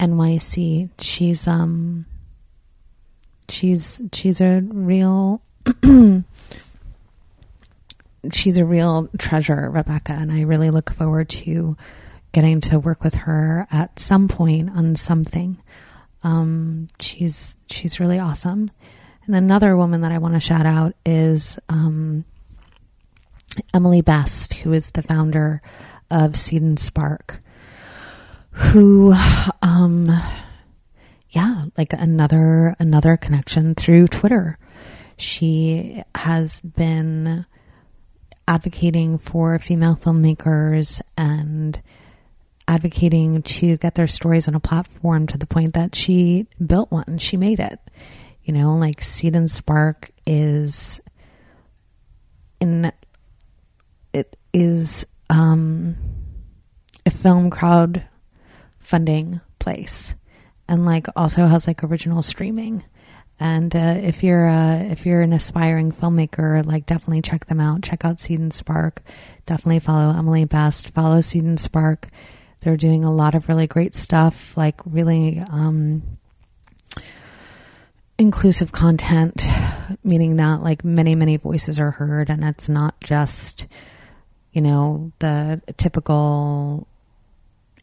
NYC. 0.00 0.88
She's 0.98 1.46
um 1.46 2.06
she's 3.48 4.00
she's 4.12 4.40
a 4.40 4.62
real 4.62 5.42
she's 8.32 8.56
a 8.56 8.64
real 8.64 9.08
treasure, 9.18 9.70
Rebecca, 9.70 10.12
and 10.12 10.32
I 10.32 10.42
really 10.42 10.70
look 10.70 10.90
forward 10.90 11.28
to 11.30 11.76
getting 12.32 12.60
to 12.62 12.78
work 12.78 13.02
with 13.02 13.14
her 13.14 13.66
at 13.70 13.98
some 13.98 14.28
point 14.28 14.70
on 14.70 14.96
something. 14.96 15.60
Um, 16.22 16.88
she's 17.00 17.56
she's 17.70 18.00
really 18.00 18.18
awesome. 18.18 18.70
And 19.26 19.36
another 19.36 19.76
woman 19.76 20.00
that 20.00 20.12
I 20.12 20.18
want 20.18 20.34
to 20.34 20.40
shout 20.40 20.66
out 20.66 20.94
is 21.04 21.58
um, 21.68 22.24
Emily 23.74 24.00
Best, 24.00 24.54
who 24.54 24.72
is 24.72 24.90
the 24.90 25.02
founder 25.02 25.62
of 26.10 26.36
Seed 26.36 26.62
and 26.62 26.78
Spark, 26.78 27.40
who, 28.50 29.14
um, 29.62 30.06
yeah, 31.30 31.66
like 31.76 31.92
another 31.92 32.74
another 32.78 33.16
connection 33.16 33.74
through 33.74 34.08
Twitter. 34.08 34.58
She 35.16 36.02
has 36.14 36.60
been 36.60 37.44
advocating 38.46 39.18
for 39.18 39.58
female 39.58 39.94
filmmakers 39.94 41.00
and 41.16 41.80
advocating 42.68 43.42
to 43.42 43.78
get 43.78 43.94
their 43.94 44.06
stories 44.06 44.46
on 44.46 44.54
a 44.54 44.60
platform 44.60 45.26
to 45.26 45.38
the 45.38 45.46
point 45.46 45.72
that 45.74 45.96
she 45.96 46.46
built 46.64 46.92
one. 46.92 47.18
She 47.18 47.36
made 47.36 47.58
it. 47.58 47.80
You 48.44 48.52
know, 48.52 48.72
like 48.72 49.02
Seed 49.02 49.34
and 49.34 49.50
Spark 49.50 50.10
is 50.26 51.00
in 52.60 52.92
it 54.12 54.36
is 54.52 55.06
um, 55.30 55.96
a 57.04 57.10
film 57.10 57.50
crowd 57.50 58.04
funding 58.78 59.40
place 59.58 60.14
and 60.68 60.84
like 60.86 61.06
also 61.16 61.46
has 61.46 61.66
like 61.66 61.84
original 61.84 62.22
streaming 62.22 62.84
and 63.40 63.76
uh, 63.76 63.96
if 64.02 64.22
you're 64.22 64.48
uh, 64.48 64.76
if 64.84 65.04
you're 65.04 65.20
an 65.20 65.32
aspiring 65.32 65.92
filmmaker 65.92 66.64
like 66.64 66.86
definitely 66.86 67.20
check 67.20 67.46
them 67.46 67.60
out 67.60 67.82
check 67.82 68.04
out 68.04 68.18
seed 68.18 68.40
and 68.40 68.52
spark 68.52 69.02
definitely 69.44 69.78
follow 69.78 70.16
emily 70.16 70.44
best 70.44 70.88
follow 70.88 71.20
seed 71.20 71.44
and 71.44 71.60
spark 71.60 72.08
they're 72.60 72.76
doing 72.76 73.04
a 73.04 73.12
lot 73.12 73.34
of 73.34 73.48
really 73.48 73.66
great 73.66 73.94
stuff 73.94 74.56
like 74.56 74.80
really 74.84 75.42
um, 75.50 76.02
inclusive 78.18 78.72
content 78.72 79.46
meaning 80.04 80.36
that 80.36 80.62
like 80.62 80.84
many 80.84 81.14
many 81.14 81.36
voices 81.36 81.78
are 81.78 81.92
heard 81.92 82.30
and 82.30 82.44
it's 82.44 82.68
not 82.68 83.00
just 83.00 83.66
you 84.52 84.62
know, 84.62 85.12
the 85.18 85.60
typical, 85.76 86.88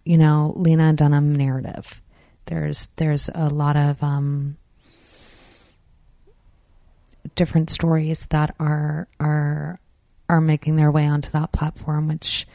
you 0.04 0.18
know, 0.18 0.54
Lena 0.58 0.92
Dunham 0.94 1.32
narrative. 1.32 2.02
There's 2.48 2.90
there's 2.98 3.30
a 3.34 3.48
lot 3.48 3.76
of 3.76 4.04
um, 4.04 4.58
different 7.36 7.70
stories 7.70 8.26
that 8.28 8.56
are 8.60 9.08
are 9.20 9.80
are 10.28 10.42
making 10.42 10.76
their 10.76 10.92
way 10.92 11.08
onto 11.08 11.30
that 11.32 11.52
platform, 11.52 12.08
which 12.08 12.46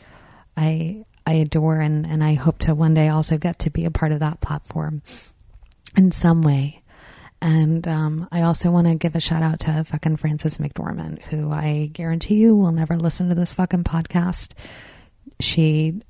I 0.54 1.06
I 1.26 1.35
adore 1.35 1.80
and, 1.80 2.06
and 2.06 2.24
I 2.24 2.35
hope 2.35 2.59
to 2.61 2.74
one 2.74 2.94
day 2.94 3.09
also 3.09 3.38
get 3.38 3.59
to 3.61 3.70
be 3.70 3.85
a 3.85 3.90
part 3.90 4.12
of 4.12 4.20
that 4.20 4.40
platform 4.40 5.02
in 5.96 6.11
some 6.11 6.42
way. 6.42 6.83
And 7.42 7.88
um, 7.88 8.28
I 8.30 8.42
also 8.42 8.70
want 8.70 8.87
to 8.87 8.94
give 8.96 9.14
a 9.14 9.20
shout 9.20 9.42
out 9.42 9.61
to 9.61 9.85
fucking 9.85 10.16
Frances 10.16 10.59
McDormand, 10.59 11.22
who 11.22 11.50
I 11.50 11.90
guarantee 11.92 12.35
you 12.35 12.54
will 12.54 12.72
never 12.72 12.96
listen 12.96 13.28
to 13.28 13.35
this 13.35 13.50
fucking 13.50 13.85
podcast. 13.85 14.50
She, 15.38 16.02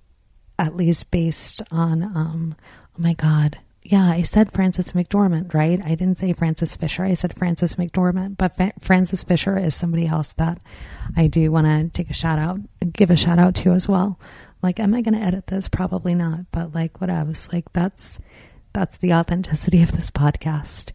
at 0.58 0.74
least 0.74 1.10
based 1.10 1.62
on, 1.70 2.02
um, 2.02 2.56
oh 2.98 3.02
my 3.02 3.12
God. 3.12 3.58
Yeah, 3.82 4.04
I 4.04 4.22
said 4.22 4.52
Frances 4.52 4.92
McDormand, 4.92 5.54
right? 5.54 5.80
I 5.84 5.94
didn't 5.94 6.18
say 6.18 6.32
Frances 6.32 6.74
Fisher. 6.74 7.04
I 7.04 7.14
said 7.14 7.34
Frances 7.34 7.76
McDormand, 7.76 8.36
but 8.36 8.56
Fa- 8.56 8.72
Frances 8.80 9.22
Fisher 9.22 9.56
is 9.56 9.74
somebody 9.74 10.06
else 10.06 10.32
that 10.34 10.60
I 11.16 11.28
do 11.28 11.50
want 11.50 11.66
to 11.66 11.88
take 11.88 12.10
a 12.10 12.14
shout 12.14 12.38
out, 12.38 12.60
give 12.92 13.10
a 13.10 13.16
shout 13.16 13.38
out 13.38 13.54
to 13.56 13.72
as 13.72 13.88
well. 13.88 14.18
Like, 14.62 14.78
am 14.80 14.94
I 14.94 15.00
going 15.00 15.14
to 15.14 15.24
edit 15.24 15.46
this? 15.46 15.68
Probably 15.68 16.14
not, 16.14 16.50
but 16.52 16.74
like, 16.74 17.00
what 17.00 17.10
else? 17.10 17.52
Like, 17.52 17.72
that's 17.72 18.18
that's 18.72 18.96
the 18.98 19.14
authenticity 19.14 19.82
of 19.82 19.92
this 19.92 20.10
podcast 20.10 20.92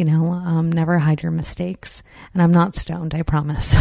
you 0.00 0.06
know, 0.06 0.32
um, 0.32 0.72
never 0.72 0.98
hide 0.98 1.22
your 1.22 1.30
mistakes. 1.30 2.02
And 2.32 2.42
I'm 2.42 2.52
not 2.52 2.74
stoned, 2.74 3.14
I 3.14 3.20
promise. 3.20 3.76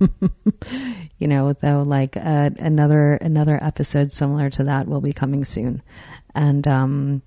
you 1.18 1.26
know, 1.26 1.52
though, 1.52 1.82
like 1.82 2.16
uh, 2.16 2.50
another 2.60 3.14
another 3.14 3.58
episode 3.60 4.12
similar 4.12 4.50
to 4.50 4.62
that 4.62 4.86
will 4.86 5.00
be 5.00 5.12
coming 5.12 5.44
soon. 5.44 5.82
And 6.32 6.68
um, 6.68 7.22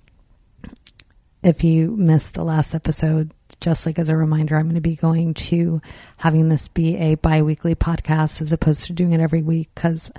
if 1.43 1.65
you 1.65 1.97
missed 1.97 2.35
the 2.35 2.45
last 2.45 2.73
episode, 2.73 3.33
just 3.59 3.85
like 3.85 3.99
as 3.99 4.07
a 4.07 4.15
reminder, 4.15 4.55
I'm 4.55 4.67
going 4.67 4.75
to 4.75 4.81
be 4.81 4.95
going 4.95 5.33
to 5.33 5.81
having 6.19 6.47
this 6.47 6.69
be 6.69 6.95
a 6.95 7.15
bi-weekly 7.15 7.75
podcast 7.75 8.41
as 8.41 8.53
opposed 8.53 8.85
to 8.85 8.93
doing 8.93 9.11
it 9.11 9.19
every 9.19 9.41
week 9.41 9.71
because 9.75 10.09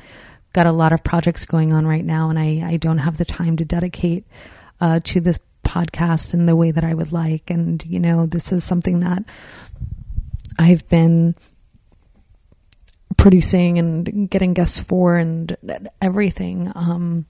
got 0.53 0.67
a 0.67 0.73
lot 0.73 0.93
of 0.93 1.03
projects 1.05 1.45
going 1.45 1.73
on 1.73 1.87
right 1.87 2.05
now, 2.05 2.31
and 2.31 2.39
I 2.39 2.63
I 2.67 2.77
don't 2.77 2.99
have 2.99 3.19
the 3.19 3.25
time 3.25 3.57
to 3.59 3.65
dedicate 3.65 4.25
uh, 4.81 5.01
to 5.05 5.21
this 5.21 5.39
podcast 5.71 6.35
in 6.35 6.47
the 6.47 6.57
way 6.57 6.71
that 6.73 6.85
I 6.85 6.95
would 6.95 7.13
like. 7.13 7.51
And, 7.51 7.85
you 7.87 8.01
know, 8.01 8.27
this 8.27 8.51
is 8.51 8.65
something 8.65 9.01
that 9.01 9.23
I've 10.59 10.89
been 10.89 11.35
producing 13.17 13.79
and 13.79 14.29
getting 14.29 14.55
guests 14.55 14.81
for 14.81 15.17
and 15.17 15.57
everything 16.01 16.73
um, 16.75 17.27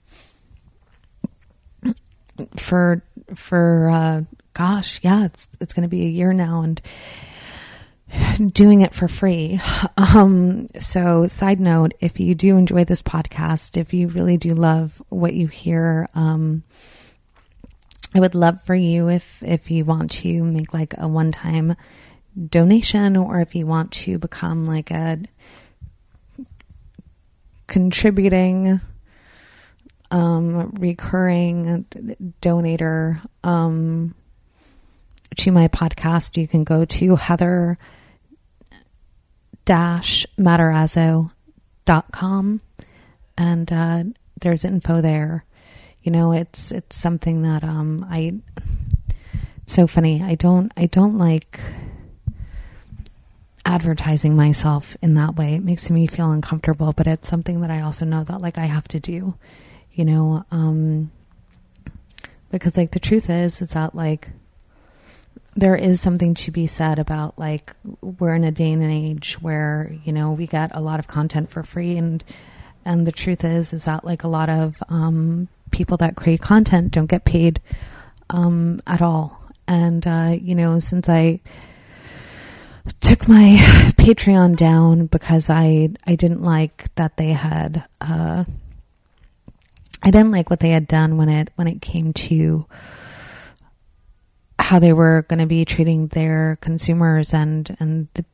for 2.56 3.02
for 3.34 3.90
uh, 3.90 4.22
gosh 4.54 5.00
yeah 5.02 5.24
it's 5.24 5.48
it's 5.60 5.72
going 5.72 5.82
to 5.82 5.88
be 5.88 6.02
a 6.02 6.08
year 6.08 6.32
now 6.32 6.62
and 6.62 6.80
doing 8.52 8.80
it 8.82 8.94
for 8.94 9.08
free. 9.08 9.60
Um, 9.96 10.66
so 10.80 11.26
side 11.26 11.60
note 11.60 11.92
if 12.00 12.18
you 12.18 12.34
do 12.34 12.56
enjoy 12.56 12.84
this 12.84 13.02
podcast 13.02 13.76
if 13.76 13.92
you 13.94 14.08
really 14.08 14.36
do 14.36 14.54
love 14.54 15.00
what 15.08 15.34
you 15.34 15.46
hear 15.46 16.08
um, 16.14 16.64
I 18.14 18.20
would 18.20 18.34
love 18.34 18.60
for 18.62 18.74
you 18.74 19.08
if 19.08 19.42
if 19.42 19.70
you 19.70 19.84
want 19.84 20.10
to 20.12 20.42
make 20.42 20.74
like 20.74 20.94
a 20.98 21.06
one 21.06 21.32
time 21.32 21.76
donation 22.48 23.16
or 23.16 23.40
if 23.40 23.54
you 23.54 23.66
want 23.66 23.92
to 23.92 24.18
become 24.18 24.64
like 24.64 24.90
a 24.90 25.20
contributing 27.66 28.80
um, 30.10 30.70
recurring 30.72 31.86
donator 32.42 33.20
um, 33.44 34.14
to 35.36 35.52
my 35.52 35.68
podcast, 35.68 36.36
you 36.36 36.48
can 36.48 36.64
go 36.64 36.84
to 36.84 37.16
heather 37.16 37.78
matarazzo.com 39.70 42.60
and 43.38 43.72
uh, 43.72 44.04
there's 44.40 44.64
info 44.64 45.00
there 45.00 45.44
you 46.02 46.12
know, 46.12 46.32
it's 46.32 46.72
it's 46.72 46.96
something 46.96 47.42
that 47.42 47.62
um 47.62 48.06
I 48.08 48.34
it's 49.62 49.74
so 49.74 49.86
funny. 49.86 50.22
I 50.22 50.34
don't 50.34 50.72
I 50.76 50.86
don't 50.86 51.18
like 51.18 51.60
advertising 53.66 54.34
myself 54.34 54.96
in 55.02 55.14
that 55.14 55.36
way. 55.36 55.54
It 55.54 55.62
makes 55.62 55.90
me 55.90 56.06
feel 56.06 56.30
uncomfortable, 56.30 56.92
but 56.92 57.06
it's 57.06 57.28
something 57.28 57.60
that 57.60 57.70
I 57.70 57.82
also 57.82 58.06
know 58.06 58.24
that 58.24 58.40
like 58.40 58.56
I 58.56 58.66
have 58.66 58.88
to 58.88 59.00
do. 59.00 59.34
You 59.92 60.04
know, 60.04 60.44
um, 60.50 61.10
because 62.50 62.78
like 62.78 62.92
the 62.92 63.00
truth 63.00 63.28
is, 63.28 63.60
is 63.60 63.70
that 63.70 63.94
like 63.94 64.28
there 65.56 65.76
is 65.76 66.00
something 66.00 66.34
to 66.34 66.50
be 66.50 66.66
said 66.66 66.98
about 66.98 67.38
like 67.38 67.74
we're 68.00 68.34
in 68.34 68.44
a 68.44 68.52
day 68.52 68.72
and 68.72 68.82
age 68.82 69.34
where 69.40 69.92
you 70.04 70.12
know 70.12 70.32
we 70.32 70.46
get 70.46 70.74
a 70.74 70.80
lot 70.80 70.98
of 70.98 71.06
content 71.06 71.50
for 71.50 71.62
free. 71.62 71.96
And 71.96 72.22
and 72.84 73.06
the 73.06 73.12
truth 73.12 73.44
is 73.44 73.72
is 73.72 73.84
that 73.84 74.04
like 74.04 74.24
a 74.24 74.28
lot 74.28 74.48
of 74.48 74.82
um, 74.88 75.48
people 75.70 75.96
that 75.98 76.16
create 76.16 76.40
content 76.40 76.92
don't 76.92 77.06
get 77.06 77.24
paid 77.24 77.60
um, 78.30 78.80
at 78.86 79.02
all. 79.02 79.40
And 79.66 80.06
uh, 80.06 80.36
you 80.40 80.54
know 80.54 80.78
since 80.78 81.08
i 81.08 81.40
took 83.00 83.28
my 83.28 83.56
patreon 83.98 84.56
down 84.56 85.06
because 85.06 85.48
i 85.50 85.90
i 86.06 86.14
didn't 86.14 86.42
like 86.42 86.92
that 86.96 87.16
they 87.16 87.32
had 87.32 87.84
uh, 88.00 88.44
i 90.02 90.10
didn't 90.10 90.32
like 90.32 90.50
what 90.50 90.60
they 90.60 90.70
had 90.70 90.88
done 90.88 91.16
when 91.16 91.28
it 91.28 91.50
when 91.56 91.68
it 91.68 91.80
came 91.80 92.12
to 92.12 92.66
how 94.60 94.78
they 94.78 94.92
were 94.92 95.24
going 95.28 95.38
to 95.38 95.46
be 95.46 95.64
treating 95.64 96.08
their 96.08 96.58
consumers 96.60 97.34
and 97.34 97.76
and 97.80 98.08
the 98.14 98.24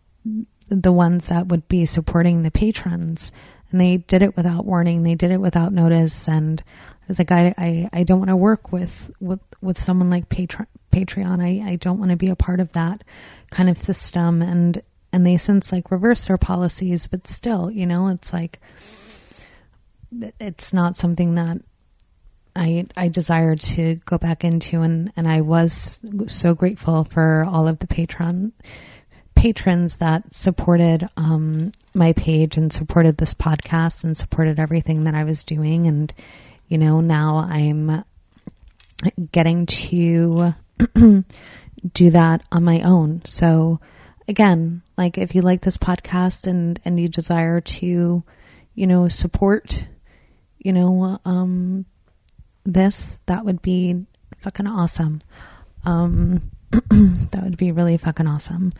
the 0.68 0.92
ones 0.92 1.28
that 1.28 1.46
would 1.46 1.68
be 1.68 1.86
supporting 1.86 2.42
the 2.42 2.50
patrons. 2.50 3.30
And 3.70 3.80
they 3.80 3.98
did 3.98 4.22
it 4.22 4.36
without 4.36 4.64
warning. 4.64 5.02
They 5.02 5.14
did 5.14 5.30
it 5.30 5.40
without 5.40 5.72
notice. 5.72 6.28
And 6.28 6.62
I 6.66 7.04
was 7.08 7.18
like 7.18 7.32
I 7.32 7.54
I, 7.56 7.90
I 7.92 8.02
don't 8.02 8.18
want 8.18 8.30
to 8.30 8.36
work 8.36 8.72
with 8.72 9.10
with 9.20 9.40
with 9.60 9.80
someone 9.80 10.10
like 10.10 10.28
Patreon 10.28 10.66
Patreon. 10.92 11.42
I, 11.42 11.72
I 11.72 11.76
don't 11.76 11.98
want 11.98 12.10
to 12.10 12.16
be 12.16 12.30
a 12.30 12.36
part 12.36 12.60
of 12.60 12.72
that 12.72 13.04
kind 13.50 13.68
of 13.68 13.82
system. 13.82 14.42
And 14.42 14.82
and 15.12 15.26
they 15.26 15.38
since 15.38 15.72
like 15.72 15.90
reversed 15.90 16.28
their 16.28 16.36
policies 16.36 17.06
but 17.06 17.26
still 17.26 17.70
you 17.70 17.86
know 17.86 18.08
it's 18.08 18.34
like 18.34 18.60
it's 20.38 20.72
not 20.72 20.96
something 20.96 21.34
that 21.36 21.58
I 22.56 22.86
I 22.96 23.08
desired 23.08 23.60
to 23.62 23.96
go 24.06 24.18
back 24.18 24.42
into, 24.44 24.82
and 24.82 25.12
and 25.16 25.28
I 25.28 25.42
was 25.42 26.00
so 26.26 26.54
grateful 26.54 27.04
for 27.04 27.44
all 27.48 27.68
of 27.68 27.78
the 27.78 27.86
patron 27.86 28.52
patrons 29.34 29.98
that 29.98 30.34
supported 30.34 31.06
um, 31.18 31.70
my 31.94 32.14
page 32.14 32.56
and 32.56 32.72
supported 32.72 33.18
this 33.18 33.34
podcast 33.34 34.02
and 34.02 34.16
supported 34.16 34.58
everything 34.58 35.04
that 35.04 35.14
I 35.14 35.24
was 35.24 35.44
doing, 35.44 35.86
and 35.86 36.12
you 36.68 36.78
know 36.78 37.00
now 37.00 37.36
I'm 37.48 38.04
getting 39.32 39.66
to 39.66 40.54
do 41.92 42.10
that 42.10 42.42
on 42.50 42.64
my 42.64 42.80
own. 42.80 43.22
So 43.24 43.80
again, 44.28 44.82
like 44.96 45.18
if 45.18 45.34
you 45.34 45.42
like 45.42 45.62
this 45.62 45.76
podcast 45.76 46.46
and 46.46 46.80
and 46.84 46.98
you 46.98 47.08
desire 47.08 47.60
to, 47.60 48.24
you 48.74 48.86
know, 48.86 49.08
support, 49.08 49.86
you 50.58 50.72
know, 50.72 51.20
um, 51.24 51.84
this, 52.66 53.18
that 53.26 53.44
would 53.44 53.62
be 53.62 54.04
fucking 54.38 54.66
awesome. 54.66 55.20
Um, 55.84 56.50
that 56.70 57.40
would 57.42 57.56
be 57.56 57.72
really 57.72 57.96
fucking 57.96 58.26
awesome. 58.26 58.72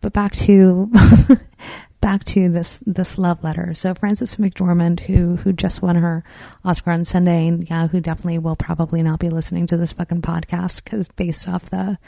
But 0.00 0.12
back 0.12 0.32
to 0.32 0.90
back 2.00 2.24
to 2.24 2.48
this 2.48 2.80
this 2.86 3.18
love 3.18 3.42
letter. 3.42 3.74
So 3.74 3.94
Frances 3.94 4.36
McDormand, 4.36 5.00
who 5.00 5.36
who 5.36 5.52
just 5.52 5.82
won 5.82 5.96
her 5.96 6.24
Oscar 6.64 6.90
on 6.92 7.04
Sunday, 7.04 7.46
and 7.46 7.68
yeah, 7.68 7.88
who 7.88 8.00
definitely 8.00 8.38
will 8.38 8.56
probably 8.56 9.02
not 9.02 9.18
be 9.18 9.30
listening 9.30 9.66
to 9.68 9.76
this 9.76 9.92
fucking 9.92 10.22
podcast 10.22 10.84
because 10.84 11.08
based 11.08 11.48
off 11.48 11.70
the 11.70 11.98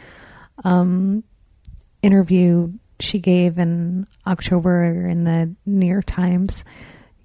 um, 0.64 1.25
interview 2.03 2.73
she 3.01 3.18
gave 3.18 3.59
in 3.59 4.07
October 4.27 5.09
in 5.09 5.25
the 5.25 5.55
New 5.66 5.87
York 5.87 6.05
Times, 6.07 6.64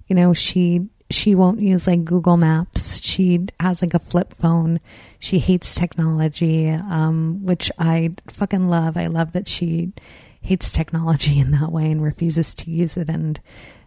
you 0.08 0.16
know, 0.16 0.34
she 0.34 0.88
she 1.10 1.36
won't 1.36 1.62
use 1.62 1.88
like 1.88 2.04
Google 2.04 2.38
Maps. 2.38 3.02
She 3.02 3.48
has 3.60 3.82
like 3.82 3.94
a 3.94 4.00
flip 4.00 4.34
phone. 4.34 4.80
She 5.20 5.40
hates 5.40 5.74
technology, 5.74 6.70
um, 6.70 7.46
which 7.46 7.72
I 7.80 8.12
fucking 8.28 8.68
love. 8.68 8.98
I 8.98 9.08
love 9.08 9.32
that 9.32 9.48
she 9.48 9.94
hates 10.42 10.70
technology 10.70 11.40
in 11.40 11.52
that 11.52 11.72
way 11.72 11.92
and 11.92 12.02
refuses 12.04 12.54
to 12.56 12.72
use 12.72 12.98
it 12.98 13.10
and 13.10 13.40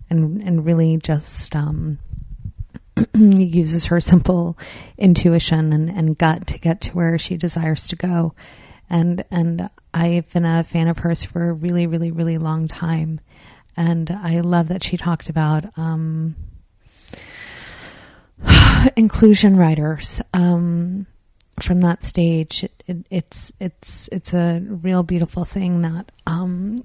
and 0.09 0.43
and 0.43 0.65
really 0.65 0.97
just 0.97 1.55
um, 1.55 1.99
uses 3.15 3.87
her 3.87 4.01
simple 4.01 4.59
intuition 4.99 5.73
and, 5.73 5.89
and 5.91 6.19
gut 6.19 6.47
to 6.49 6.59
get 6.59 6.81
to 6.83 6.93
where 6.93 7.19
she 7.19 7.37
desires 7.37 7.87
to 7.89 7.97
go. 7.97 8.35
And 8.89 9.25
and 9.31 9.71
I've 9.93 10.33
been 10.33 10.45
a 10.45 10.65
fan 10.65 10.89
of 10.89 10.99
hers 10.99 11.23
for 11.23 11.51
a 11.51 11.53
really, 11.53 11.87
really, 11.87 12.11
really 12.11 12.39
long 12.39 12.67
time. 12.67 13.21
And 13.77 14.11
I 14.11 14.41
love 14.41 14.69
that 14.69 14.83
she 14.83 14.97
talked 14.97 15.29
about 15.29 15.67
um, 15.79 16.35
inclusion 18.97 19.57
writers 19.57 20.23
um, 20.33 21.07
from 21.61 21.81
that 21.83 22.03
stage. 22.03 22.65
It, 22.65 22.83
it, 22.87 22.97
it's 23.11 23.53
it's 23.61 24.09
it's 24.13 24.33
a 24.33 24.61
real 24.65 25.03
beautiful 25.03 25.45
thing 25.45 25.83
that 25.83 26.13
um, 26.27 26.85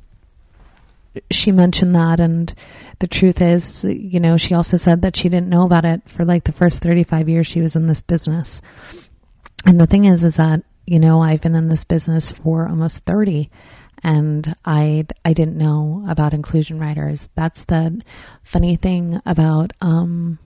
she 1.31 1.51
mentioned 1.51 1.95
that, 1.95 2.19
and 2.19 2.53
the 2.99 3.07
truth 3.07 3.41
is, 3.41 3.83
you 3.85 4.19
know, 4.19 4.37
she 4.37 4.53
also 4.53 4.77
said 4.77 5.01
that 5.01 5.15
she 5.15 5.29
didn't 5.29 5.49
know 5.49 5.63
about 5.63 5.85
it 5.85 6.07
for 6.07 6.25
like 6.25 6.43
the 6.43 6.51
first 6.51 6.81
thirty 6.81 7.03
five 7.03 7.29
years 7.29 7.47
she 7.47 7.61
was 7.61 7.75
in 7.75 7.87
this 7.87 8.01
business. 8.01 8.61
And 9.65 9.79
the 9.79 9.87
thing 9.87 10.05
is, 10.05 10.23
is 10.23 10.35
that 10.37 10.63
you 10.85 10.99
know 10.99 11.21
I've 11.21 11.41
been 11.41 11.55
in 11.55 11.69
this 11.69 11.83
business 11.83 12.31
for 12.31 12.67
almost 12.67 13.05
thirty 13.05 13.49
and 14.03 14.55
I 14.65 15.05
I 15.23 15.33
didn't 15.33 15.57
know 15.57 16.05
about 16.07 16.33
inclusion 16.33 16.79
writers. 16.79 17.29
That's 17.35 17.63
the 17.63 18.01
funny 18.43 18.75
thing 18.75 19.19
about 19.25 19.73
um, 19.81 20.37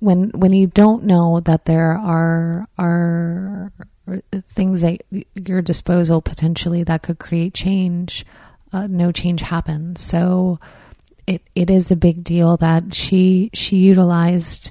when 0.00 0.30
when 0.30 0.52
you 0.52 0.66
don't 0.66 1.04
know 1.04 1.40
that 1.40 1.64
there 1.64 1.92
are 1.92 2.66
are 2.78 3.72
things 4.48 4.84
at 4.84 5.00
your 5.34 5.62
disposal 5.62 6.22
potentially 6.22 6.82
that 6.84 7.02
could 7.02 7.18
create 7.18 7.54
change, 7.54 8.24
uh, 8.72 8.86
no 8.86 9.12
change 9.12 9.42
happens. 9.42 10.02
So 10.02 10.58
it 11.26 11.42
it 11.54 11.70
is 11.70 11.90
a 11.90 11.96
big 11.96 12.24
deal 12.24 12.56
that 12.56 12.94
she 12.94 13.50
she 13.52 13.76
utilized 13.76 14.70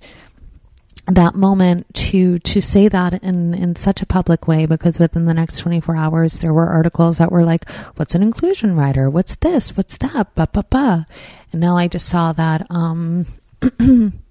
that 1.07 1.35
moment 1.35 1.85
to 1.93 2.39
to 2.39 2.61
say 2.61 2.87
that 2.87 3.13
in 3.23 3.53
in 3.53 3.75
such 3.75 4.01
a 4.01 4.05
public 4.05 4.47
way 4.47 4.65
because 4.65 4.99
within 4.99 5.25
the 5.25 5.33
next 5.33 5.59
24 5.59 5.95
hours 5.95 6.33
there 6.33 6.53
were 6.53 6.67
articles 6.67 7.17
that 7.17 7.31
were 7.31 7.45
like 7.45 7.69
what's 7.95 8.13
an 8.13 8.21
inclusion 8.21 8.75
writer 8.75 9.09
what's 9.09 9.35
this? 9.35 9.77
What's 9.77 9.97
that? 9.99 10.35
Ba 10.35 10.49
ba 10.51 10.65
ba. 10.69 11.07
And 11.51 11.61
now 11.61 11.77
i 11.77 11.87
just 11.87 12.07
saw 12.09 12.33
that 12.33 12.65
um 12.69 13.25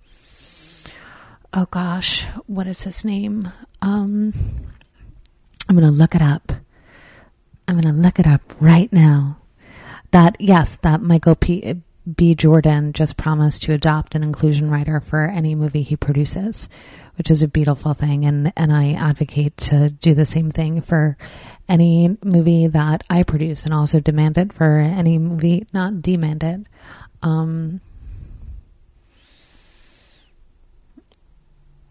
oh 1.56 1.66
gosh, 1.70 2.26
what 2.46 2.66
is 2.66 2.82
his 2.82 3.02
name? 3.02 3.50
Um, 3.80 4.34
I'm 5.68 5.74
going 5.74 5.90
to 5.90 5.90
look 5.90 6.14
it 6.14 6.20
up. 6.20 6.52
I'm 7.66 7.80
going 7.80 7.92
to 7.92 7.98
look 7.98 8.20
it 8.20 8.26
up 8.26 8.42
right 8.60 8.92
now. 8.92 9.38
That, 10.10 10.36
yes, 10.38 10.76
that 10.82 11.00
Michael 11.00 11.34
P. 11.34 11.80
B. 12.14 12.36
Jordan 12.36 12.92
just 12.92 13.16
promised 13.16 13.64
to 13.64 13.72
adopt 13.72 14.14
an 14.14 14.22
inclusion 14.22 14.70
writer 14.70 15.00
for 15.00 15.22
any 15.22 15.56
movie 15.56 15.82
he 15.82 15.96
produces, 15.96 16.68
which 17.16 17.32
is 17.32 17.42
a 17.42 17.48
beautiful 17.48 17.94
thing. 17.94 18.24
And, 18.24 18.52
and 18.56 18.72
I 18.72 18.92
advocate 18.92 19.56
to 19.56 19.90
do 19.90 20.14
the 20.14 20.26
same 20.26 20.50
thing 20.50 20.82
for 20.82 21.16
any 21.68 22.16
movie 22.22 22.68
that 22.68 23.02
I 23.10 23.24
produce 23.24 23.64
and 23.64 23.74
also 23.74 23.98
demand 23.98 24.38
it 24.38 24.52
for 24.52 24.78
any 24.78 25.18
movie, 25.18 25.66
not 25.72 26.00
demand 26.00 26.44
it. 26.44 26.60
Um, 27.22 27.80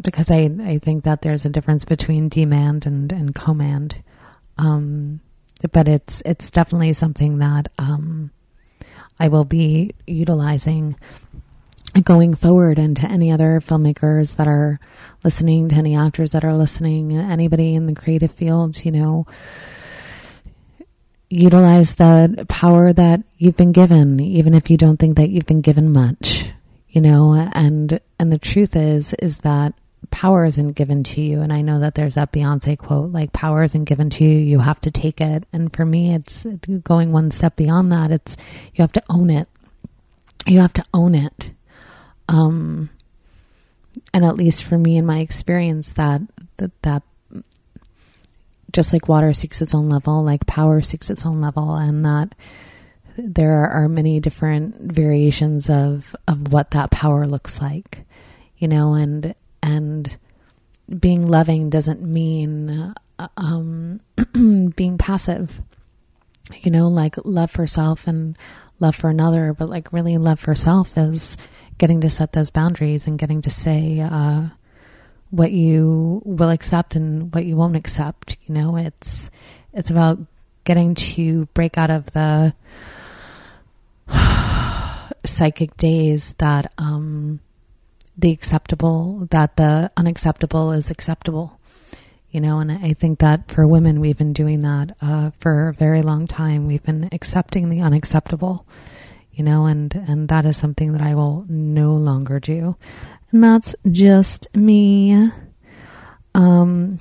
because 0.05 0.31
I, 0.31 0.49
I 0.61 0.77
think 0.77 1.03
that 1.03 1.21
there's 1.21 1.45
a 1.45 1.49
difference 1.49 1.85
between 1.85 2.29
demand 2.29 2.85
and, 2.85 3.11
and 3.11 3.35
command. 3.35 4.01
Um, 4.57 5.19
but 5.71 5.87
it's 5.87 6.21
it's 6.25 6.51
definitely 6.51 6.93
something 6.93 7.39
that 7.39 7.67
um, 7.79 8.31
I 9.19 9.27
will 9.27 9.45
be 9.45 9.91
utilizing 10.05 10.95
going 12.03 12.33
forward 12.33 12.77
and 12.77 12.95
to 12.97 13.09
any 13.09 13.31
other 13.31 13.59
filmmakers 13.61 14.35
that 14.35 14.47
are 14.47 14.79
listening, 15.23 15.69
to 15.69 15.75
any 15.75 15.95
actors 15.95 16.33
that 16.33 16.43
are 16.43 16.53
listening, 16.53 17.17
anybody 17.17 17.73
in 17.73 17.85
the 17.85 17.95
creative 17.95 18.31
field, 18.31 18.83
you 18.83 18.91
know, 18.91 19.25
utilize 21.29 21.95
the 21.95 22.45
power 22.49 22.91
that 22.91 23.21
you've 23.37 23.57
been 23.57 23.71
given, 23.71 24.19
even 24.19 24.53
if 24.53 24.69
you 24.69 24.77
don't 24.77 24.97
think 24.97 25.15
that 25.17 25.29
you've 25.29 25.45
been 25.45 25.61
given 25.61 25.91
much, 25.91 26.51
you 26.89 27.01
know, 27.01 27.33
and 27.53 27.99
and 28.19 28.31
the 28.31 28.39
truth 28.39 28.75
is 28.75 29.13
is 29.15 29.39
that 29.39 29.73
power 30.11 30.45
isn't 30.45 30.73
given 30.73 31.03
to 31.03 31.21
you. 31.21 31.41
And 31.41 31.51
I 31.51 31.61
know 31.61 31.79
that 31.79 31.95
there's 31.95 32.15
that 32.15 32.31
Beyonce 32.31 32.77
quote, 32.77 33.11
like 33.11 33.33
power 33.33 33.63
isn't 33.63 33.85
given 33.85 34.09
to 34.11 34.23
you, 34.23 34.37
you 34.37 34.59
have 34.59 34.81
to 34.81 34.91
take 34.91 35.21
it. 35.21 35.45
And 35.53 35.73
for 35.73 35.85
me, 35.85 36.13
it's 36.13 36.45
going 36.83 37.11
one 37.11 37.31
step 37.31 37.55
beyond 37.55 37.91
that. 37.91 38.11
It's, 38.11 38.37
you 38.73 38.81
have 38.81 38.93
to 38.93 39.03
own 39.09 39.29
it. 39.29 39.47
You 40.45 40.59
have 40.59 40.73
to 40.73 40.85
own 40.93 41.15
it. 41.15 41.51
Um, 42.27 42.89
and 44.13 44.25
at 44.25 44.35
least 44.35 44.63
for 44.63 44.77
me 44.77 44.97
in 44.97 45.05
my 45.05 45.19
experience 45.19 45.93
that, 45.93 46.21
that, 46.57 46.71
that 46.81 47.03
just 48.71 48.91
like 48.91 49.07
water 49.07 49.33
seeks 49.33 49.61
its 49.61 49.73
own 49.73 49.89
level, 49.89 50.23
like 50.23 50.45
power 50.45 50.81
seeks 50.81 51.09
its 51.09 51.25
own 51.25 51.39
level 51.39 51.75
and 51.75 52.05
that 52.05 52.35
there 53.17 53.67
are 53.67 53.87
many 53.87 54.19
different 54.19 54.75
variations 54.91 55.69
of 55.69 56.15
of 56.27 56.51
what 56.51 56.71
that 56.71 56.91
power 56.91 57.25
looks 57.25 57.61
like, 57.61 58.01
you 58.57 58.67
know, 58.67 58.93
and 58.93 59.33
and 59.65 60.17
being 60.99 61.25
loving 61.25 61.71
doesn't 61.71 62.01
mean 62.01 62.93
um, 63.35 63.99
being 64.75 64.97
passive. 64.97 65.61
You 66.61 66.69
know, 66.69 66.87
like 66.87 67.15
love 67.25 67.49
for 67.49 67.65
self 67.65 68.07
and 68.07 68.37
love 68.79 68.95
for 68.95 69.09
another, 69.09 69.53
but 69.53 69.67
like 69.67 69.91
really 69.91 70.17
love 70.19 70.39
for 70.39 70.53
self 70.53 70.95
is 70.95 71.37
getting 71.79 72.01
to 72.01 72.09
set 72.09 72.33
those 72.33 72.51
boundaries 72.51 73.07
and 73.07 73.17
getting 73.17 73.41
to 73.41 73.49
say 73.49 73.99
uh, 73.99 74.43
what 75.31 75.51
you 75.51 76.21
will 76.23 76.51
accept 76.51 76.95
and 76.95 77.33
what 77.33 77.45
you 77.45 77.55
won't 77.55 77.75
accept. 77.75 78.37
You 78.45 78.53
know, 78.53 78.77
it's 78.77 79.31
it's 79.73 79.89
about 79.89 80.19
getting 80.63 80.93
to 80.93 81.45
break 81.55 81.79
out 81.79 81.89
of 81.89 82.11
the 82.11 82.53
psychic 85.25 85.75
days 85.77 86.35
that 86.37 86.71
um, 86.77 87.39
the 88.17 88.31
acceptable, 88.31 89.27
that 89.31 89.57
the 89.57 89.91
unacceptable 89.97 90.71
is 90.71 90.89
acceptable. 90.89 91.59
You 92.31 92.41
know, 92.41 92.59
and 92.59 92.69
I 92.71 92.93
think 92.93 93.19
that 93.19 93.49
for 93.49 93.65
women, 93.65 94.01
we've 94.01 94.17
been 94.17 94.33
doing 94.33 94.61
that 94.61 94.97
uh, 95.01 95.29
for 95.39 95.69
a 95.69 95.73
very 95.73 96.01
long 96.01 96.27
time. 96.27 96.67
We've 96.67 96.83
been 96.83 97.07
accepting 97.13 97.69
the 97.69 97.79
unacceptable, 97.79 98.65
you 99.31 99.43
know, 99.43 99.65
and, 99.65 99.93
and 99.95 100.27
that 100.27 100.45
is 100.45 100.57
something 100.57 100.91
that 100.91 101.01
I 101.01 101.15
will 101.15 101.45
no 101.47 101.93
longer 101.93 102.41
do. 102.41 102.75
And 103.31 103.41
that's 103.41 103.73
just 103.89 104.53
me. 104.53 105.31
Um, 106.33 106.99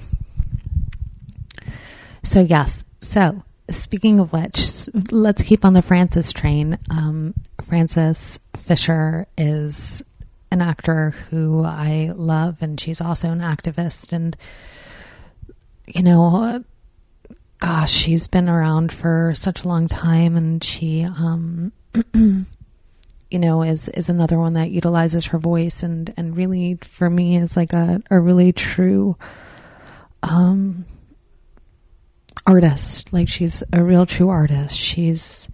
so, 2.22 2.40
yes. 2.40 2.84
So, 3.00 3.42
speaking 3.70 4.20
of 4.20 4.32
which, 4.32 4.88
let's 5.10 5.42
keep 5.42 5.64
on 5.64 5.72
the 5.72 5.82
Frances 5.82 6.32
train. 6.32 6.78
Um, 6.90 7.34
Frances 7.60 8.38
Fisher 8.56 9.26
is 9.36 10.02
an 10.54 10.62
actor 10.62 11.10
who 11.28 11.64
I 11.64 12.12
love, 12.14 12.62
and 12.62 12.78
she's 12.80 13.00
also 13.00 13.30
an 13.30 13.40
activist. 13.40 14.12
And, 14.12 14.36
you 15.86 16.02
know, 16.02 16.64
gosh, 17.58 17.92
she's 17.92 18.28
been 18.28 18.48
around 18.48 18.92
for 18.92 19.32
such 19.34 19.64
a 19.64 19.68
long 19.68 19.88
time, 19.88 20.36
and 20.36 20.62
she, 20.62 21.04
um, 21.04 21.72
you 22.14 23.38
know, 23.38 23.62
is 23.62 23.88
is 23.90 24.08
another 24.08 24.38
one 24.38 24.54
that 24.54 24.70
utilizes 24.70 25.26
her 25.26 25.38
voice, 25.38 25.82
and 25.82 26.14
and 26.16 26.36
really, 26.36 26.78
for 26.82 27.10
me, 27.10 27.36
is 27.36 27.56
like 27.56 27.72
a 27.72 28.00
a 28.08 28.20
really 28.20 28.52
true, 28.52 29.16
um, 30.22 30.84
artist. 32.46 33.12
Like 33.12 33.28
she's 33.28 33.64
a 33.72 33.82
real 33.82 34.06
true 34.06 34.28
artist. 34.28 34.76
She's 34.76 35.48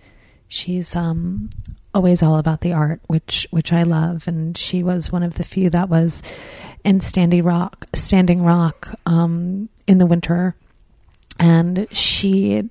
she's 0.46 0.94
um 0.94 1.48
always 1.94 2.22
all 2.22 2.36
about 2.36 2.60
the 2.60 2.72
art, 2.72 3.00
which 3.06 3.46
which 3.50 3.72
I 3.72 3.82
love. 3.82 4.28
And 4.28 4.56
she 4.56 4.82
was 4.82 5.12
one 5.12 5.22
of 5.22 5.34
the 5.34 5.44
few 5.44 5.70
that 5.70 5.88
was 5.88 6.22
in 6.84 7.00
Standing 7.00 7.44
Rock, 7.44 7.86
Standing 7.94 8.42
Rock, 8.42 8.88
um, 9.06 9.68
in 9.86 9.98
the 9.98 10.06
winter. 10.06 10.54
And 11.38 11.86
she, 11.90 12.68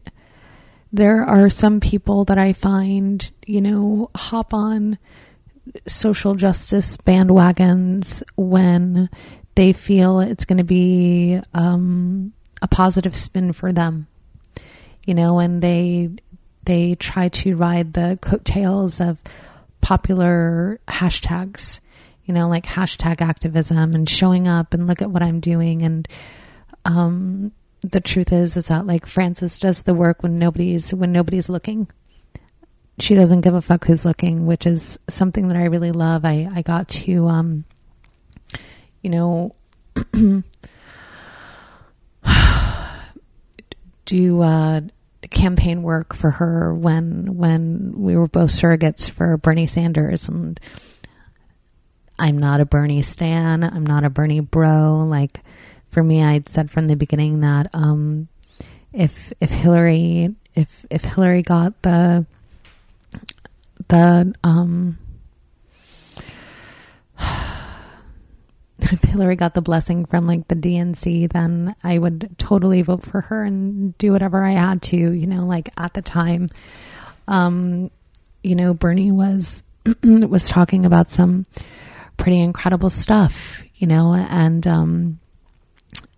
there 0.94 1.24
are 1.24 1.50
some 1.50 1.80
people 1.80 2.26
that 2.26 2.38
I 2.38 2.54
find, 2.54 3.32
you 3.46 3.62
know, 3.62 4.12
hop 4.16 4.54
on 4.54 4.98
social 5.88 6.36
justice 6.36 6.98
bandwagons 6.98 8.24
when 8.36 9.10
they 9.56 9.74
feel 9.74 10.20
it's 10.20 10.46
going 10.46 10.58
to 10.58 10.64
be 10.64 11.40
um, 11.54 12.34
a 12.62 12.68
positive 12.68 13.16
spin 13.16 13.54
for 13.54 13.72
them, 13.72 14.08
you 15.06 15.14
know, 15.14 15.40
and 15.40 15.62
they 15.62 16.10
they 16.66 16.96
try 16.96 17.30
to 17.30 17.56
ride 17.56 17.94
the 17.94 18.18
coattails 18.22 19.00
of 19.00 19.22
popular 19.82 20.80
hashtags, 20.88 21.80
you 22.26 22.34
know, 22.34 22.48
like 22.48 22.66
hashtag 22.66 23.22
activism 23.22 23.92
and 23.94 24.10
showing 24.10 24.48
up 24.48 24.74
and 24.74 24.88
look 24.88 25.02
at 25.02 25.10
what 25.10 25.24
I'm 25.24 25.40
doing. 25.40 25.82
And 25.82 26.08
um, 26.86 27.52
the 27.82 28.02
truth 28.02 28.32
is, 28.32 28.58
is 28.58 28.68
that 28.68 28.86
like 28.86 29.06
Frances 29.06 29.58
does 29.58 29.84
the 29.84 29.94
work 29.94 30.22
when 30.24 30.38
nobody's 30.38 30.94
when 30.94 31.12
nobody's 31.12 31.50
looking. 31.50 31.88
She 33.00 33.16
doesn't 33.16 33.42
give 33.42 33.54
a 33.54 33.62
fuck 33.62 33.86
who's 33.86 34.04
looking, 34.04 34.46
which 34.46 34.66
is 34.66 35.00
something 35.08 35.48
that 35.48 35.58
I 35.58 35.66
really 35.66 35.94
love. 35.94 36.26
I 36.26 36.50
I 36.54 36.62
got 36.62 36.90
to, 36.90 37.28
um, 37.28 37.66
you 39.02 39.10
know. 39.10 39.56
do 44.10 44.42
uh, 44.42 44.82
campaign 45.28 45.84
work 45.84 46.16
for 46.16 46.32
her 46.32 46.74
when 46.74 47.36
when 47.36 47.94
we 47.96 48.16
were 48.16 48.28
both 48.28 48.52
surrogates 48.52 49.10
for 49.10 49.38
Bernie 49.38 49.68
Sanders 49.68 50.28
and 50.28 50.60
I'm 52.18 52.38
not 52.38 52.60
a 52.60 52.66
Bernie 52.66 53.02
stan, 53.02 53.64
I'm 53.64 53.86
not 53.86 54.04
a 54.04 54.10
Bernie 54.10 54.40
bro. 54.40 55.06
Like 55.08 55.42
for 55.86 56.04
me 56.04 56.24
I'd 56.24 56.48
said 56.48 56.72
from 56.72 56.88
the 56.88 56.96
beginning 56.96 57.42
that 57.42 57.70
um 57.74 58.28
if 58.94 59.34
if 59.42 59.52
Hillary 59.52 60.36
if 60.56 60.86
if 60.90 61.04
Hillary 61.04 61.42
got 61.42 61.82
the 61.82 62.26
the 63.88 64.34
um 64.44 64.98
if 68.82 69.04
Hillary 69.04 69.36
got 69.36 69.54
the 69.54 69.62
blessing 69.62 70.06
from 70.06 70.28
like 70.28 70.48
the 70.48 70.56
DNC, 70.56 71.32
then 71.32 71.76
I 71.84 71.98
would 71.98 72.36
totally 72.38 72.82
vote 72.82 73.04
for 73.04 73.22
her 73.22 73.44
and 73.44 73.98
do 73.98 74.12
whatever 74.12 74.44
I 74.44 74.52
had 74.52 74.82
to, 74.84 74.98
you 74.98 75.28
know, 75.28 75.46
like 75.46 75.70
at 75.78 75.94
the 75.94 76.02
time. 76.02 76.50
Um, 77.28 77.92
you 78.44 78.56
know, 78.56 78.74
Bernie 78.74 79.12
was 79.12 79.64
was 80.04 80.48
talking 80.48 80.86
about 80.86 81.10
some 81.10 81.46
pretty 82.18 82.40
incredible 82.40 82.90
stuff, 82.90 83.64
you 83.76 83.88
know, 83.88 84.14
and 84.14 84.66
um 84.68 85.20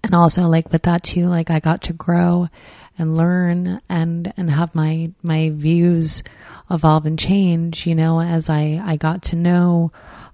and 0.04 0.16
also 0.16 0.44
like 0.44 0.72
with 0.72 0.84
that 0.84 1.04
too, 1.04 1.28
like 1.28 1.50
I 1.50 1.60
got 1.60 1.84
to 1.84 1.94
grow 1.94 2.50
and 2.98 3.16
learn 3.16 3.82
and 3.90 4.34
and 4.36 4.52
have 4.52 4.76
my 4.76 5.12
my 5.24 5.52
views 5.54 6.24
evolve 6.70 7.06
and 7.06 7.18
change, 7.18 7.86
you 7.88 7.96
know, 7.96 8.20
as 8.20 8.50
I 8.50 8.82
I 8.84 8.96
got 8.96 9.24
to 9.24 9.36
know 9.36 9.92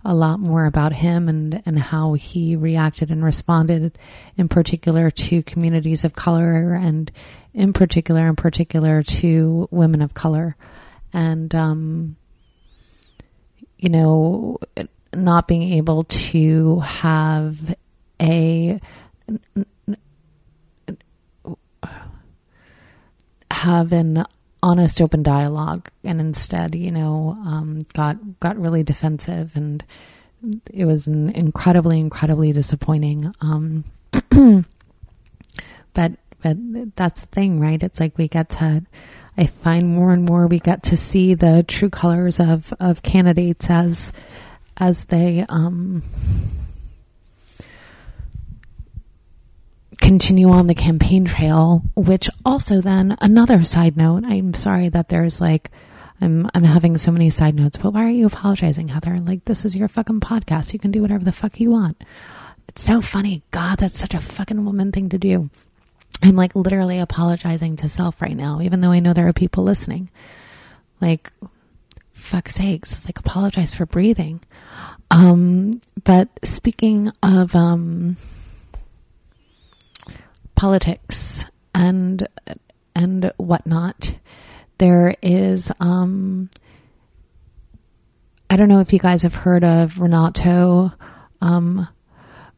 a 0.07 0.15
lot 0.15 0.39
more 0.39 0.65
about 0.65 0.93
him 0.93 1.27
and, 1.27 1.61
and 1.65 1.77
how 1.77 2.13
he 2.13 2.55
reacted 2.55 3.11
and 3.11 3.23
responded 3.23 3.97
in 4.37 4.47
particular 4.47 5.11
to 5.11 5.43
communities 5.43 6.05
of 6.05 6.15
color 6.15 6.73
and 6.73 7.11
in 7.53 7.73
particular 7.73 8.27
in 8.27 8.35
particular 8.35 9.03
to 9.03 9.67
women 9.69 10.01
of 10.01 10.13
color. 10.13 10.55
And 11.13 11.53
um, 11.53 12.15
you 13.77 13.89
know 13.89 14.57
not 15.13 15.47
being 15.47 15.73
able 15.73 16.03
to 16.05 16.79
have 16.79 17.75
a 18.21 18.79
have 23.51 23.91
an 23.91 24.25
honest, 24.63 25.01
open 25.01 25.23
dialogue, 25.23 25.89
and 26.03 26.19
instead, 26.19 26.75
you 26.75 26.91
know, 26.91 27.37
um, 27.45 27.85
got 27.93 28.39
got 28.39 28.57
really 28.57 28.83
defensive, 28.83 29.55
and 29.55 29.83
it 30.73 30.85
was 30.85 31.07
an 31.07 31.29
incredibly, 31.29 31.99
incredibly 31.99 32.51
disappointing. 32.51 33.33
Um, 33.41 33.83
but 35.93 36.11
but 36.41 36.57
that's 36.95 37.21
the 37.21 37.27
thing, 37.27 37.59
right? 37.59 37.81
It's 37.81 37.99
like 37.99 38.17
we 38.17 38.27
get 38.27 38.49
to. 38.51 38.83
I 39.37 39.45
find 39.45 39.89
more 39.89 40.11
and 40.13 40.25
more 40.25 40.47
we 40.47 40.59
get 40.59 40.81
to 40.83 40.97
see 40.97 41.35
the 41.35 41.63
true 41.67 41.89
colors 41.89 42.39
of 42.39 42.73
of 42.79 43.03
candidates 43.03 43.69
as 43.69 44.11
as 44.77 45.05
they 45.05 45.45
um, 45.49 46.03
continue 50.07 50.49
on 50.49 50.67
the 50.67 50.73
campaign 50.73 51.25
trail, 51.25 51.81
which 51.93 52.29
also 52.45 52.79
then 52.79 53.17
another 53.19 53.65
side 53.65 53.97
note, 53.97 54.23
I'm 54.25 54.53
sorry 54.53 54.87
that 54.87 55.09
there's 55.09 55.41
like 55.41 55.69
I'm 56.21 56.49
I'm 56.55 56.63
having 56.63 56.97
so 56.97 57.11
many 57.11 57.29
side 57.29 57.55
notes, 57.55 57.77
but 57.77 57.91
why 57.91 58.05
are 58.05 58.09
you 58.09 58.25
apologizing, 58.25 58.87
Heather? 58.87 59.19
Like 59.19 59.43
this 59.43 59.65
is 59.65 59.75
your 59.75 59.89
fucking 59.89 60.21
podcast. 60.21 60.71
You 60.71 60.79
can 60.79 60.91
do 60.91 61.01
whatever 61.01 61.25
the 61.25 61.33
fuck 61.33 61.59
you 61.59 61.71
want. 61.71 62.01
It's 62.69 62.83
so 62.83 63.01
funny. 63.01 63.43
God, 63.51 63.79
that's 63.79 63.99
such 63.99 64.13
a 64.13 64.21
fucking 64.21 64.63
woman 64.63 64.93
thing 64.93 65.09
to 65.09 65.17
do. 65.17 65.49
I'm 66.23 66.37
like 66.37 66.55
literally 66.55 66.99
apologizing 66.99 67.75
to 67.75 67.89
self 67.89 68.21
right 68.21 68.37
now, 68.37 68.61
even 68.61 68.79
though 68.79 68.91
I 68.91 69.01
know 69.01 69.11
there 69.11 69.27
are 69.27 69.33
people 69.33 69.65
listening. 69.65 70.09
Like, 71.01 71.33
fuck 72.13 72.47
sakes, 72.47 73.03
like 73.05 73.19
apologize 73.19 73.73
for 73.73 73.85
breathing. 73.85 74.39
Um, 75.11 75.81
but 76.01 76.29
speaking 76.45 77.11
of 77.21 77.57
um 77.57 78.15
politics 80.57 81.45
and 81.73 82.27
and 82.95 83.31
whatnot. 83.37 84.15
There 84.79 85.15
is 85.21 85.71
um, 85.79 86.49
I 88.49 88.57
don't 88.57 88.67
know 88.67 88.81
if 88.81 88.91
you 88.91 88.99
guys 88.99 89.21
have 89.21 89.35
heard 89.35 89.63
of 89.63 89.99
Renato 89.99 90.91
um, 91.41 91.87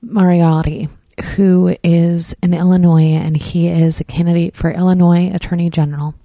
Mariotti, 0.04 0.90
who 1.36 1.76
is 1.84 2.34
in 2.42 2.54
Illinois, 2.54 3.14
and 3.16 3.36
he 3.36 3.68
is 3.68 4.00
a 4.00 4.06
candidate 4.06 4.56
for 4.56 4.72
Illinois 4.72 5.30
Attorney 5.34 5.70
General. 5.70 6.16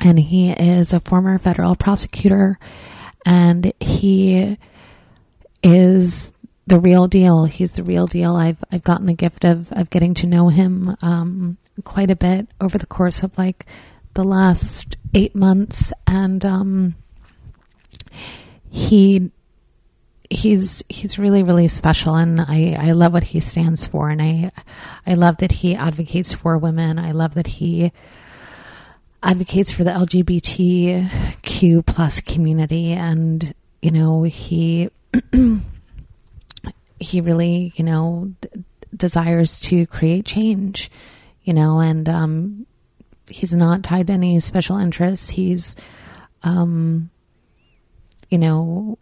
and 0.00 0.18
he 0.18 0.50
is 0.50 0.92
a 0.92 1.00
former 1.00 1.38
federal 1.38 1.74
prosecutor, 1.76 2.58
and 3.24 3.72
he 3.80 4.58
is 5.62 6.34
the 6.66 6.80
real 6.80 7.06
deal. 7.06 7.44
He's 7.44 7.72
the 7.72 7.82
real 7.82 8.06
deal. 8.06 8.36
I've 8.36 8.62
I've 8.72 8.84
gotten 8.84 9.06
the 9.06 9.14
gift 9.14 9.44
of 9.44 9.72
of 9.72 9.90
getting 9.90 10.14
to 10.14 10.26
know 10.26 10.48
him 10.48 10.96
um, 11.02 11.58
quite 11.84 12.10
a 12.10 12.16
bit 12.16 12.48
over 12.60 12.78
the 12.78 12.86
course 12.86 13.22
of 13.22 13.36
like 13.38 13.66
the 14.14 14.24
last 14.24 14.96
eight 15.14 15.34
months, 15.34 15.92
and 16.06 16.44
um, 16.44 16.96
he 18.70 19.30
he's 20.30 20.82
he's 20.88 21.18
really 21.18 21.42
really 21.42 21.68
special 21.68 22.14
and 22.14 22.40
I, 22.40 22.76
I 22.78 22.90
love 22.92 23.12
what 23.12 23.22
he 23.24 23.40
stands 23.40 23.86
for 23.86 24.10
and 24.10 24.20
I 24.20 24.50
I 25.06 25.14
love 25.14 25.36
that 25.38 25.52
he 25.52 25.74
advocates 25.74 26.34
for 26.34 26.58
women. 26.58 26.98
I 26.98 27.12
love 27.12 27.34
that 27.34 27.46
he 27.46 27.92
advocates 29.22 29.70
for 29.70 29.84
the 29.84 29.92
LGBTQ 29.92 31.86
plus 31.86 32.20
community 32.20 32.92
and 32.92 33.54
you 33.80 33.92
know 33.92 34.24
he 34.24 34.90
he 36.98 37.20
really 37.20 37.72
you 37.76 37.84
know 37.84 38.32
d- 38.40 38.48
desires 38.94 39.60
to 39.60 39.86
create 39.86 40.24
change 40.24 40.90
you 41.42 41.52
know 41.52 41.80
and 41.80 42.08
um 42.08 42.66
he's 43.28 43.54
not 43.54 43.82
tied 43.82 44.06
to 44.08 44.12
any 44.12 44.40
special 44.40 44.76
interests. 44.78 45.30
He's 45.30 45.74
um 46.42 47.10
you 48.28 48.38
know 48.38 48.98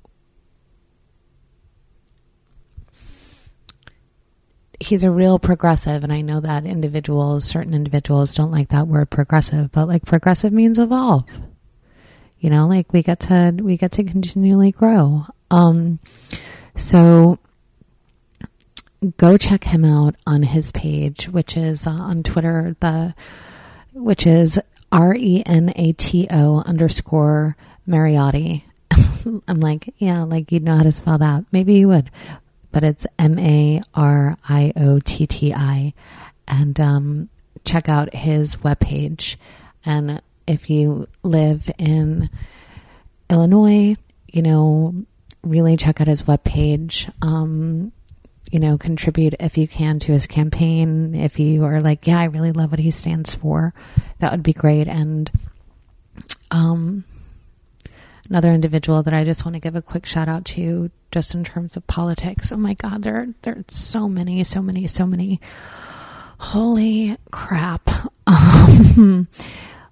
he's 4.81 5.05
a 5.05 5.11
real 5.11 5.39
progressive 5.39 6.05
and 6.05 6.13
i 6.13 6.21
know 6.21 6.41
that 6.41 6.67
individuals 6.67 7.45
certain 7.45 7.73
individuals 7.73 8.35
don't 8.35 8.51
like 8.51 8.69
that 8.69 8.87
word 8.87 9.09
progressive 9.09 9.71
but 9.73 9.89
like 9.89 10.05
progressive 10.05 10.53
means 10.53 10.79
evolve. 10.79 11.25
You 12.39 12.51
know 12.51 12.67
like 12.67 12.93
we 12.93 13.03
get 13.03 13.21
to 13.21 13.57
we 13.61 13.77
get 13.77 13.93
to 13.93 14.05
continually 14.05 14.73
grow. 14.73 15.27
Um 15.51 15.99
so 16.77 17.39
go 19.17 19.37
check 19.37 19.65
him 19.65 19.85
out 19.85 20.15
on 20.27 20.43
his 20.43 20.73
page 20.73 21.29
which 21.29 21.57
is 21.57 21.87
uh, 21.87 21.91
on 21.91 22.23
twitter 22.23 22.77
the 22.81 23.15
which 23.93 24.27
is 24.27 24.59
r-e-n-a-t-o 24.93 26.63
underscore 26.67 27.57
mariotti 27.89 28.63
i'm 29.49 29.61
like 29.61 29.93
yeah 29.99 30.23
like 30.23 30.51
you'd 30.53 30.63
know 30.63 30.77
how 30.77 30.83
to 30.83 30.93
spell 30.93 31.19
that 31.19 31.45
maybe 31.53 31.75
you 31.75 31.89
would 31.89 32.11
but 32.75 32.83
it's 32.83 33.07
M 33.21 33.39
A 33.39 33.81
R 33.95 34.37
I 34.49 34.73
O 34.77 34.99
T 34.99 35.29
T 35.29 35.55
I. 35.55 35.95
And 36.49 36.79
um, 36.81 37.29
check 37.65 37.89
out 37.89 38.13
his 38.13 38.57
webpage. 38.57 39.37
And 39.87 40.21
if 40.49 40.69
you 40.69 41.07
live 41.23 41.71
in 41.79 42.29
Illinois, 43.31 43.95
you 44.27 44.43
know, 44.43 44.93
really 45.45 45.77
check 45.77 46.01
out 46.01 46.09
his 46.09 46.25
webpage. 46.25 47.09
Um, 47.23 47.93
you 48.55 48.61
know, 48.61 48.79
contribute 48.79 49.35
if 49.41 49.59
you 49.59 49.67
can 49.67 49.99
to 49.99 50.13
his 50.13 50.29
campaign. 50.29 51.13
If 51.13 51.41
you 51.41 51.65
are 51.65 51.81
like, 51.81 52.07
yeah, 52.07 52.21
I 52.21 52.27
really 52.27 52.53
love 52.53 52.71
what 52.71 52.79
he 52.79 52.93
stands 52.93 53.35
for, 53.35 53.75
that 54.21 54.31
would 54.31 54.45
be 54.45 54.53
great. 54.53 54.87
And 54.87 55.29
um, 56.53 57.03
another 58.31 58.53
individual 58.53 59.03
that 59.03 59.13
I 59.13 59.25
just 59.25 59.45
want 59.45 59.55
to 59.55 59.61
give 59.61 59.75
a 59.75 59.83
quick 59.83 60.07
shout 60.07 60.29
out 60.29 60.45
to, 60.45 60.93
just 61.11 61.35
in 61.35 61.43
terms 61.43 61.77
of 61.77 61.85
politics. 61.89 62.53
Oh 62.53 62.57
my 62.57 62.75
God, 62.75 63.03
there 63.03 63.27
there 63.43 63.55
are 63.55 63.65
so 63.67 64.09
many, 64.09 64.45
so 64.45 64.63
many, 64.63 64.87
so 64.87 65.05
many. 65.05 65.41
Holy 66.39 67.19
crap! 67.33 67.91
Um, 68.27 69.29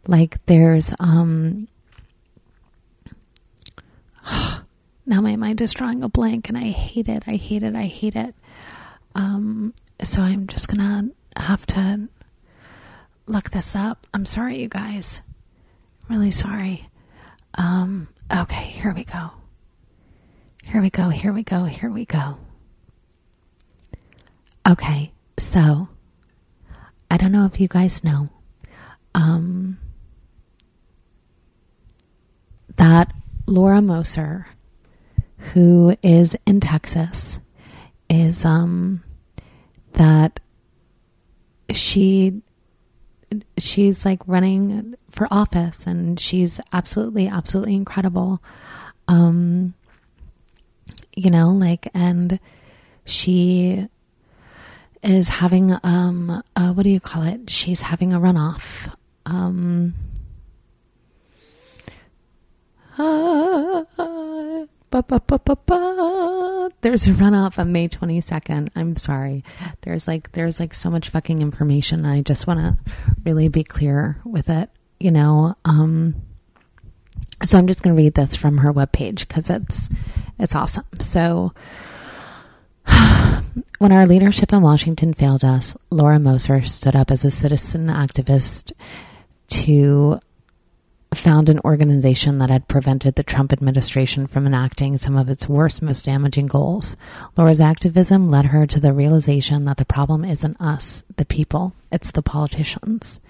like 0.06 0.38
there's 0.46 0.94
um. 1.00 1.66
Now 5.04 5.20
my 5.20 5.34
mind 5.34 5.60
is 5.60 5.72
drawing 5.72 6.04
a 6.04 6.08
blank, 6.08 6.48
and 6.48 6.56
I 6.56 6.70
hate 6.70 7.08
it. 7.08 7.24
I 7.26 7.34
hate 7.34 7.64
it. 7.64 7.74
I 7.74 7.86
hate 7.86 8.14
it. 8.14 8.36
Um, 9.14 9.74
so 10.02 10.22
I'm 10.22 10.46
just 10.46 10.68
gonna 10.68 11.10
have 11.36 11.66
to 11.66 12.08
look 13.26 13.50
this 13.50 13.74
up. 13.74 14.06
I'm 14.14 14.26
sorry, 14.26 14.60
you 14.60 14.68
guys. 14.68 15.22
I'm 16.08 16.16
really 16.16 16.30
sorry. 16.30 16.88
Um, 17.54 18.08
Okay, 18.34 18.64
here 18.64 18.94
we 18.94 19.04
go. 19.04 19.30
Here 20.64 20.80
we 20.80 20.88
go, 20.88 21.10
here 21.10 21.34
we 21.34 21.42
go, 21.42 21.64
here 21.64 21.90
we 21.90 22.06
go. 22.06 22.38
Okay, 24.66 25.12
so 25.38 25.88
I 27.10 27.18
don't 27.18 27.30
know 27.32 27.44
if 27.44 27.60
you 27.60 27.68
guys 27.68 28.02
know 28.02 28.30
um, 29.14 29.76
that 32.76 33.12
Laura 33.46 33.82
Moser, 33.82 34.46
who 35.52 35.94
is 36.02 36.34
in 36.46 36.60
Texas, 36.60 37.38
is 38.12 38.44
um, 38.44 39.02
that 39.94 40.38
she 41.72 42.42
she's 43.56 44.04
like 44.04 44.20
running 44.26 44.94
for 45.10 45.26
office 45.30 45.86
and 45.86 46.20
she's 46.20 46.60
absolutely 46.72 47.26
absolutely 47.26 47.74
incredible. 47.74 48.42
Um 49.08 49.74
you 51.14 51.30
know 51.30 51.50
like 51.50 51.88
and 51.94 52.38
she 53.06 53.88
is 55.02 55.28
having 55.28 55.74
um 55.82 56.42
what 56.54 56.82
do 56.82 56.90
you 56.90 57.00
call 57.00 57.22
it? 57.22 57.48
She's 57.48 57.80
having 57.80 58.12
a 58.12 58.20
runoff. 58.20 58.94
Um 59.24 59.94
uh, 62.98 63.84
ba, 65.00 65.22
ba, 65.26 65.38
ba, 65.38 66.70
there's 66.82 67.06
a 67.06 67.12
runoff 67.12 67.58
on 67.58 67.72
May 67.72 67.88
22nd. 67.88 68.68
I'm 68.76 68.96
sorry. 68.96 69.44
There's 69.80 70.06
like 70.06 70.32
there's 70.32 70.60
like 70.60 70.74
so 70.74 70.90
much 70.90 71.08
fucking 71.08 71.40
information. 71.40 72.04
I 72.04 72.20
just 72.20 72.46
want 72.46 72.60
to 72.60 72.76
really 73.24 73.48
be 73.48 73.64
clear 73.64 74.20
with 74.24 74.50
it, 74.50 74.68
you 75.00 75.10
know. 75.10 75.56
Um 75.64 76.16
so 77.44 77.58
I'm 77.58 77.66
just 77.66 77.82
going 77.82 77.96
to 77.96 78.02
read 78.02 78.14
this 78.14 78.36
from 78.36 78.58
her 78.58 78.72
webpage 78.72 79.28
cuz 79.28 79.48
it's 79.48 79.88
it's 80.38 80.54
awesome. 80.54 80.84
So 81.00 81.52
when 83.78 83.92
our 83.92 84.06
leadership 84.06 84.52
in 84.52 84.60
Washington 84.60 85.14
failed 85.14 85.44
us, 85.44 85.76
Laura 85.90 86.18
Moser 86.18 86.62
stood 86.62 86.96
up 86.96 87.10
as 87.10 87.24
a 87.24 87.30
citizen 87.30 87.86
activist 87.86 88.72
to 89.48 90.20
found 91.14 91.48
an 91.48 91.60
organization 91.64 92.38
that 92.38 92.50
had 92.50 92.68
prevented 92.68 93.14
the 93.14 93.22
Trump 93.22 93.52
administration 93.52 94.26
from 94.26 94.46
enacting 94.46 94.98
some 94.98 95.16
of 95.16 95.28
its 95.28 95.48
worst, 95.48 95.82
most 95.82 96.06
damaging 96.06 96.46
goals. 96.46 96.96
Laura's 97.36 97.60
activism 97.60 98.28
led 98.28 98.46
her 98.46 98.66
to 98.66 98.80
the 98.80 98.92
realization 98.92 99.64
that 99.66 99.76
the 99.76 99.84
problem 99.84 100.24
isn't 100.24 100.60
us, 100.60 101.02
the 101.16 101.24
people, 101.24 101.74
it's 101.90 102.10
the 102.12 102.22
politicians. 102.22 103.20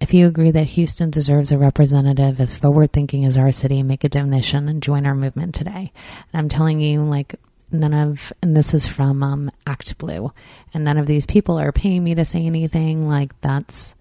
If 0.00 0.12
you 0.12 0.26
agree 0.26 0.50
that 0.50 0.70
Houston 0.70 1.10
deserves 1.10 1.52
a 1.52 1.58
representative 1.58 2.40
as 2.40 2.56
forward 2.56 2.92
thinking 2.92 3.24
as 3.24 3.38
our 3.38 3.52
city, 3.52 3.82
make 3.82 4.04
a 4.04 4.08
donation 4.08 4.68
and 4.68 4.82
join 4.82 5.06
our 5.06 5.14
movement 5.14 5.54
today. 5.54 5.92
And 6.32 6.40
I'm 6.40 6.48
telling 6.48 6.80
you, 6.80 7.04
like, 7.04 7.36
none 7.70 7.94
of, 7.94 8.32
and 8.42 8.56
this 8.56 8.74
is 8.74 8.86
from 8.86 9.22
um, 9.22 9.50
ActBlue, 9.66 10.32
and 10.72 10.84
none 10.84 10.98
of 10.98 11.06
these 11.06 11.26
people 11.26 11.58
are 11.58 11.72
paying 11.72 12.04
me 12.04 12.14
to 12.14 12.24
say 12.24 12.44
anything. 12.44 13.08
Like, 13.08 13.38
that's 13.40 13.93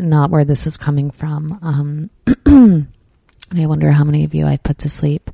not 0.00 0.30
where 0.30 0.44
this 0.44 0.66
is 0.66 0.76
coming 0.76 1.10
from. 1.10 1.58
Um, 1.62 2.10
I 3.52 3.66
wonder 3.66 3.90
how 3.90 4.04
many 4.04 4.24
of 4.24 4.34
you 4.34 4.46
I 4.46 4.56
put 4.56 4.78
to 4.78 4.88
sleep, 4.88 5.30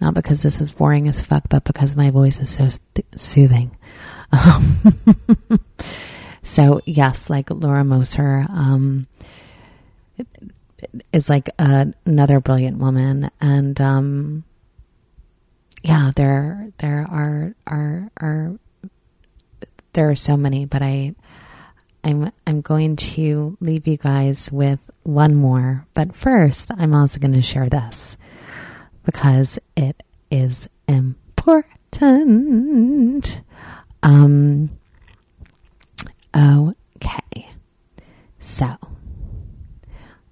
not 0.00 0.14
because 0.14 0.42
this 0.42 0.60
is 0.60 0.72
boring 0.72 1.08
as 1.08 1.22
fuck, 1.22 1.44
but 1.48 1.64
because 1.64 1.94
my 1.94 2.10
voice 2.10 2.40
is 2.40 2.50
so 2.50 2.68
th- 2.94 3.06
soothing. 3.16 3.76
Um, 4.32 4.78
so 6.42 6.80
yes, 6.84 7.30
like 7.30 7.50
Laura 7.50 7.84
Moser, 7.84 8.46
um, 8.50 9.06
is 11.12 11.28
like 11.28 11.48
another 11.58 12.40
brilliant 12.40 12.78
woman, 12.78 13.30
and 13.40 13.80
um, 13.80 14.44
yeah, 15.82 16.12
there 16.14 16.72
there 16.78 17.06
are 17.08 17.54
are 17.66 18.10
are 18.16 18.58
there 19.92 20.10
are 20.10 20.16
so 20.16 20.36
many, 20.36 20.64
but 20.66 20.82
I 20.82 21.14
I'm 22.02 22.32
I'm 22.46 22.60
going 22.60 22.96
to 22.96 23.56
leave 23.60 23.86
you 23.86 23.96
guys 23.96 24.50
with 24.50 24.78
one 25.02 25.34
more, 25.34 25.86
but 25.94 26.14
first 26.14 26.70
I'm 26.76 26.94
also 26.94 27.20
going 27.20 27.34
to 27.34 27.42
share 27.42 27.68
this 27.68 28.16
because 29.04 29.58
it 29.76 30.02
is 30.30 30.68
important. 30.88 31.42
Um 34.02 34.70
okay. 36.34 37.50
So, 38.38 38.76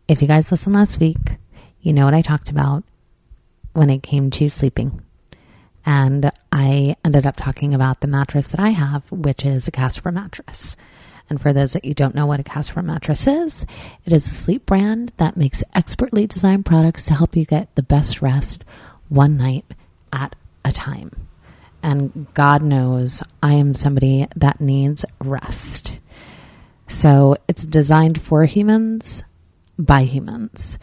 if 0.07 0.23
you 0.23 0.29
guys 0.29 0.51
listened 0.51 0.75
last 0.75 0.99
week, 1.01 1.37
you 1.81 1.93
know 1.93 2.05
what 2.05 2.15
I 2.15 2.23
talked 2.23 2.51
about 2.51 2.85
when 3.73 3.91
it 3.91 4.03
came 4.03 4.31
to 4.31 4.49
sleeping. 4.49 5.03
And 5.85 6.31
I 6.53 6.97
ended 7.05 7.27
up 7.27 7.37
talking 7.37 7.75
about 7.75 8.01
the 8.01 8.09
mattress 8.09 8.51
that 8.51 8.61
I 8.61 8.71
have, 8.71 9.11
which 9.11 9.45
is 9.45 9.69
a 9.69 9.71
Casper 9.71 10.11
mattress. 10.13 10.77
And 11.31 11.41
for 11.41 11.53
those 11.53 11.75
that 11.75 11.85
you 11.85 11.95
don't 11.95 12.15
know 12.15 12.27
what 12.27 12.41
a 12.41 12.45
Casper 12.45 12.83
mattress 12.83 13.27
is, 13.27 13.67
it 14.05 14.13
is 14.13 14.27
a 14.27 14.35
sleep 14.35 14.67
brand 14.67 15.13
that 15.19 15.37
makes 15.37 15.63
expertly 15.75 16.27
designed 16.27 16.65
products 16.67 17.07
to 17.07 17.15
help 17.15 17.37
you 17.37 17.45
get 17.45 17.75
the 17.75 17.83
best 17.83 18.23
rest 18.23 18.65
one 19.09 19.37
night 19.37 19.65
at 20.13 20.35
a 20.65 20.73
time. 20.73 21.11
And 21.83 22.27
God 22.35 22.63
knows 22.63 23.23
I 23.43 23.55
am 23.55 23.75
somebody 23.75 24.27
that 24.37 24.61
needs 24.61 25.05
rest. 25.21 26.01
So 26.87 27.37
it's 27.47 27.65
designed 27.65 28.21
for 28.21 28.45
humans 28.45 29.23
by 29.79 30.05
humans. 30.05 30.79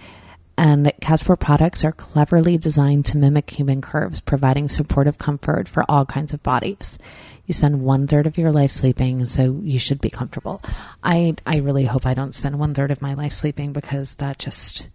And 0.58 0.94
Casper 1.02 1.36
products 1.36 1.84
are 1.84 1.92
cleverly 1.92 2.58
designed 2.58 3.08
to 3.08 3.18
mimic 3.18 3.50
human 3.50 3.82
curves, 3.82 4.22
providing 4.22 4.70
supportive 4.70 5.18
comfort 5.18 5.68
for 5.68 5.84
all 5.90 6.06
kinds 6.06 6.34
of 6.34 6.42
bodies. 6.44 6.98
You 7.46 7.54
spend 7.54 7.82
one 7.82 8.08
third 8.08 8.26
of 8.28 8.38
your 8.38 8.52
life 8.52 8.72
sleeping, 8.72 9.26
so 9.26 9.60
you 9.62 9.78
should 9.80 10.02
be 10.02 10.10
comfortable. 10.10 10.62
I 11.04 11.36
I 11.46 11.58
really 11.58 11.86
hope 11.86 12.06
I 12.06 12.14
don't 12.14 12.34
spend 12.34 12.58
one 12.58 12.74
third 12.74 12.92
of 12.92 13.02
my 13.02 13.14
life 13.14 13.34
sleeping 13.34 13.74
because 13.74 14.16
that 14.16 14.40
just 14.40 14.88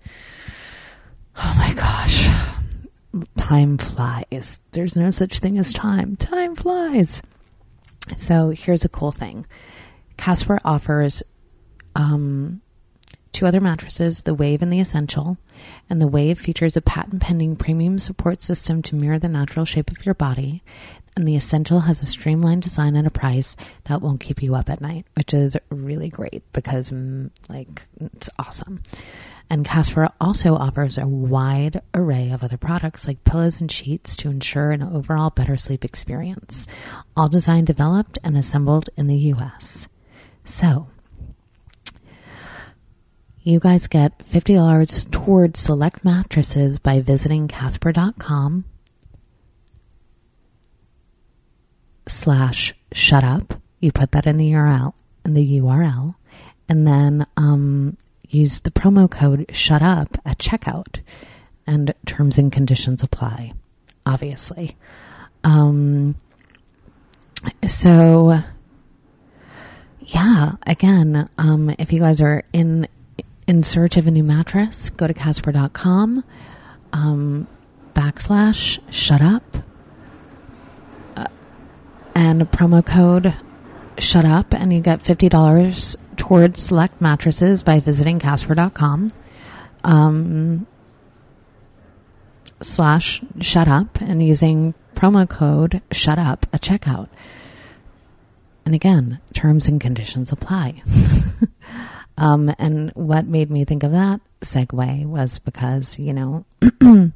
oh 1.36 1.55
my 1.59 1.74
gosh. 1.74 2.28
Time 3.36 3.76
flies. 3.76 4.61
There's 4.72 4.96
no 4.96 5.11
such 5.11 5.40
thing 5.40 5.59
as 5.59 5.72
time. 5.72 6.16
Time 6.16 6.55
flies. 6.55 7.22
So 8.16 8.51
here's 8.51 8.84
a 8.84 8.88
cool 8.88 9.12
thing. 9.12 9.46
Casper 10.16 10.61
offers 10.64 11.22
um, 11.96 12.61
two 13.32 13.46
other 13.46 13.60
mattresses, 13.60 14.22
the 14.22 14.34
Wave 14.34 14.62
and 14.62 14.72
the 14.72 14.80
Essential. 14.80 15.38
And 15.88 16.00
the 16.00 16.08
Wave 16.08 16.38
features 16.38 16.76
a 16.76 16.82
patent 16.82 17.22
pending 17.22 17.56
premium 17.56 17.98
support 17.98 18.42
system 18.42 18.82
to 18.82 18.96
mirror 18.96 19.18
the 19.18 19.28
natural 19.28 19.64
shape 19.64 19.90
of 19.90 20.04
your 20.04 20.14
body. 20.14 20.62
And 21.16 21.26
the 21.26 21.36
Essential 21.36 21.80
has 21.80 22.02
a 22.02 22.06
streamlined 22.06 22.62
design 22.62 22.96
at 22.96 23.06
a 23.06 23.10
price 23.10 23.56
that 23.84 24.00
won't 24.00 24.20
keep 24.20 24.42
you 24.42 24.54
up 24.54 24.70
at 24.70 24.80
night, 24.80 25.06
which 25.14 25.34
is 25.34 25.56
really 25.70 26.08
great 26.08 26.42
because, 26.52 26.90
mm, 26.90 27.30
like, 27.48 27.82
it's 28.00 28.30
awesome. 28.38 28.82
And 29.52 29.64
Casper 29.64 30.08
also 30.20 30.54
offers 30.54 30.96
a 30.96 31.08
wide 31.08 31.82
array 31.92 32.30
of 32.30 32.44
other 32.44 32.56
products 32.56 33.08
like 33.08 33.24
pillows 33.24 33.60
and 33.60 33.70
sheets 33.70 34.14
to 34.18 34.30
ensure 34.30 34.70
an 34.70 34.82
overall 34.82 35.30
better 35.30 35.56
sleep 35.56 35.84
experience, 35.84 36.68
all 37.16 37.28
designed, 37.28 37.66
developed, 37.66 38.16
and 38.22 38.36
assembled 38.36 38.90
in 38.96 39.08
the 39.08 39.18
US. 39.34 39.88
So, 40.44 40.88
you 43.43 43.59
guys 43.59 43.86
get 43.86 44.18
$50 44.18 45.11
towards 45.11 45.59
select 45.59 46.05
mattresses 46.05 46.78
by 46.78 47.01
visiting 47.01 47.49
casper.com 47.49 48.64
slash 52.07 52.74
shut 52.93 53.24
up. 53.24 53.61
You 53.78 53.93
put 53.93 54.12
that 54.12 54.26
in 54.26 54.36
the 54.36 54.53
URL 54.53 54.93
in 55.24 55.34
the 55.34 55.61
URL 55.61 56.14
and 56.68 56.86
then 56.86 57.26
um, 57.36 57.97
use 58.28 58.61
the 58.61 58.70
promo 58.70 59.11
code 59.11 59.47
shut 59.53 59.82
up 59.82 60.18
at 60.24 60.38
checkout 60.38 61.01
and 61.66 61.95
terms 62.07 62.38
and 62.38 62.53
conditions 62.53 63.03
apply, 63.03 63.53
obviously. 64.05 64.76
Um, 65.45 66.16
so 67.66 68.43
yeah, 70.01 70.53
again, 70.66 71.28
um, 71.38 71.74
if 71.78 71.93
you 71.93 72.01
guys 72.01 72.20
are 72.20 72.45
in 72.53 72.86
in 73.51 73.64
search 73.64 73.96
of 73.96 74.07
a 74.07 74.12
new 74.12 74.22
mattress, 74.22 74.90
go 74.90 75.09
to 75.09 75.12
Casper.com 75.12 76.22
um, 76.92 77.48
backslash 77.94 78.78
shut 78.92 79.20
up 79.20 79.42
uh, 81.16 81.26
and 82.14 82.42
promo 82.53 82.86
code 82.86 83.34
shut 83.98 84.24
up, 84.24 84.55
and 84.55 84.72
you 84.72 84.80
get 84.80 85.01
$50 85.01 85.96
towards 86.16 86.62
select 86.62 87.01
mattresses 87.01 87.64
by 87.64 87.80
visiting 87.80 88.20
Casper.com 88.20 89.11
um, 89.82 90.64
slash 92.62 93.20
shut 93.40 93.66
up 93.66 94.01
and 94.01 94.24
using 94.24 94.74
promo 94.94 95.28
code 95.28 95.82
shut 95.90 96.20
up 96.20 96.46
at 96.53 96.61
checkout. 96.61 97.09
And 98.64 98.76
again, 98.76 99.18
terms 99.34 99.66
and 99.66 99.80
conditions 99.80 100.30
apply. 100.30 100.84
Um, 102.20 102.54
and 102.58 102.90
what 102.90 103.26
made 103.26 103.50
me 103.50 103.64
think 103.64 103.82
of 103.82 103.92
that 103.92 104.20
segue 104.42 105.06
was 105.06 105.38
because, 105.38 105.98
you 105.98 106.12
know, 106.12 106.44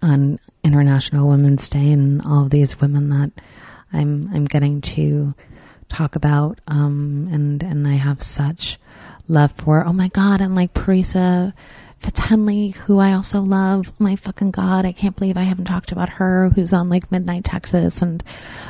on 0.00 0.38
International 0.62 1.28
Women's 1.28 1.68
Day 1.68 1.90
and 1.90 2.22
all 2.22 2.44
of 2.44 2.50
these 2.50 2.80
women 2.80 3.10
that 3.10 3.32
I'm 3.92 4.30
I'm 4.32 4.44
getting 4.44 4.80
to 4.82 5.34
talk 5.88 6.16
about, 6.16 6.60
um, 6.68 7.28
and 7.30 7.62
and 7.62 7.86
I 7.86 7.94
have 7.94 8.22
such 8.22 8.78
love 9.28 9.52
for. 9.52 9.84
Oh 9.84 9.92
my 9.92 10.08
God! 10.08 10.40
And 10.40 10.54
like 10.54 10.74
Parisa 10.74 11.52
Fitz-Henley, 12.00 12.70
who 12.70 12.98
I 12.98 13.12
also 13.12 13.40
love. 13.40 13.92
My 13.98 14.16
fucking 14.16 14.50
God, 14.50 14.84
I 14.84 14.92
can't 14.92 15.16
believe 15.16 15.36
I 15.36 15.42
haven't 15.42 15.66
talked 15.66 15.92
about 15.92 16.08
her. 16.10 16.50
Who's 16.50 16.72
on 16.72 16.88
like 16.88 17.10
Midnight 17.12 17.44
Texas, 17.44 18.02
and 18.02 18.22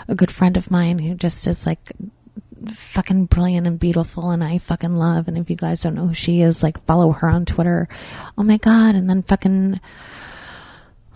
a 0.09 0.15
good 0.15 0.31
friend 0.31 0.57
of 0.57 0.71
mine 0.71 0.99
who 0.99 1.15
just 1.15 1.47
is 1.47 1.67
like 1.67 1.81
fucking 2.71 3.27
brilliant 3.27 3.67
and 3.67 3.79
beautiful 3.79 4.31
and 4.31 4.43
I 4.43 4.59
fucking 4.59 4.97
love. 4.97 5.29
And 5.29 5.39
if 5.39 5.51
you 5.51 5.57
guys 5.57 5.81
don't 5.81 5.95
know 5.95 6.09
who 6.09 6.15
she 6.15 6.41
is, 6.41 6.63
like 6.63 6.85
follow 6.85 7.13
her 7.13 7.29
on 7.29 7.45
Twitter. 7.45 7.89
Oh 8.37 8.43
my 8.43 8.57
God. 8.57 8.95
And 8.95 9.09
then 9.09 9.23
fucking, 9.23 9.81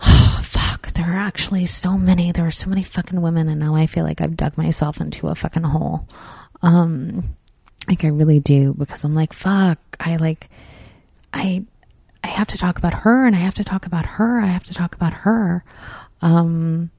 oh, 0.03 0.41
fuck, 0.45 0.93
there 0.93 1.13
are 1.13 1.19
actually 1.19 1.67
so 1.67 1.97
many. 1.97 2.33
There 2.33 2.47
are 2.47 2.51
so 2.51 2.69
many 2.69 2.83
fucking 2.83 3.21
women. 3.21 3.49
And 3.49 3.61
now 3.61 3.75
I 3.75 3.87
feel 3.87 4.05
like 4.05 4.21
I've 4.21 4.37
dug 4.37 4.57
myself 4.57 5.01
into 5.01 5.29
a 5.29 5.35
fucking 5.35 5.65
hole. 5.65 6.09
Um, 6.63 7.23
like 7.89 8.05
I 8.05 8.09
really 8.09 8.41
do 8.41 8.75
because 8.75 9.05
I'm 9.05 9.15
like, 9.15 9.33
fuck, 9.33 9.79
I 9.99 10.17
like, 10.17 10.49
I, 11.33 11.65
I 12.23 12.29
have 12.29 12.49
to 12.49 12.59
talk 12.59 12.79
about 12.79 12.95
her 12.95 13.27
and 13.27 13.35
I 13.35 13.41
have 13.41 13.55
to 13.55 13.65
talk 13.65 13.87
about 13.87 14.05
her. 14.05 14.41
I 14.41 14.47
have 14.47 14.65
to 14.65 14.75
talk 14.75 14.95
about 14.95 15.13
her. 15.13 15.65
Um, 16.23 16.91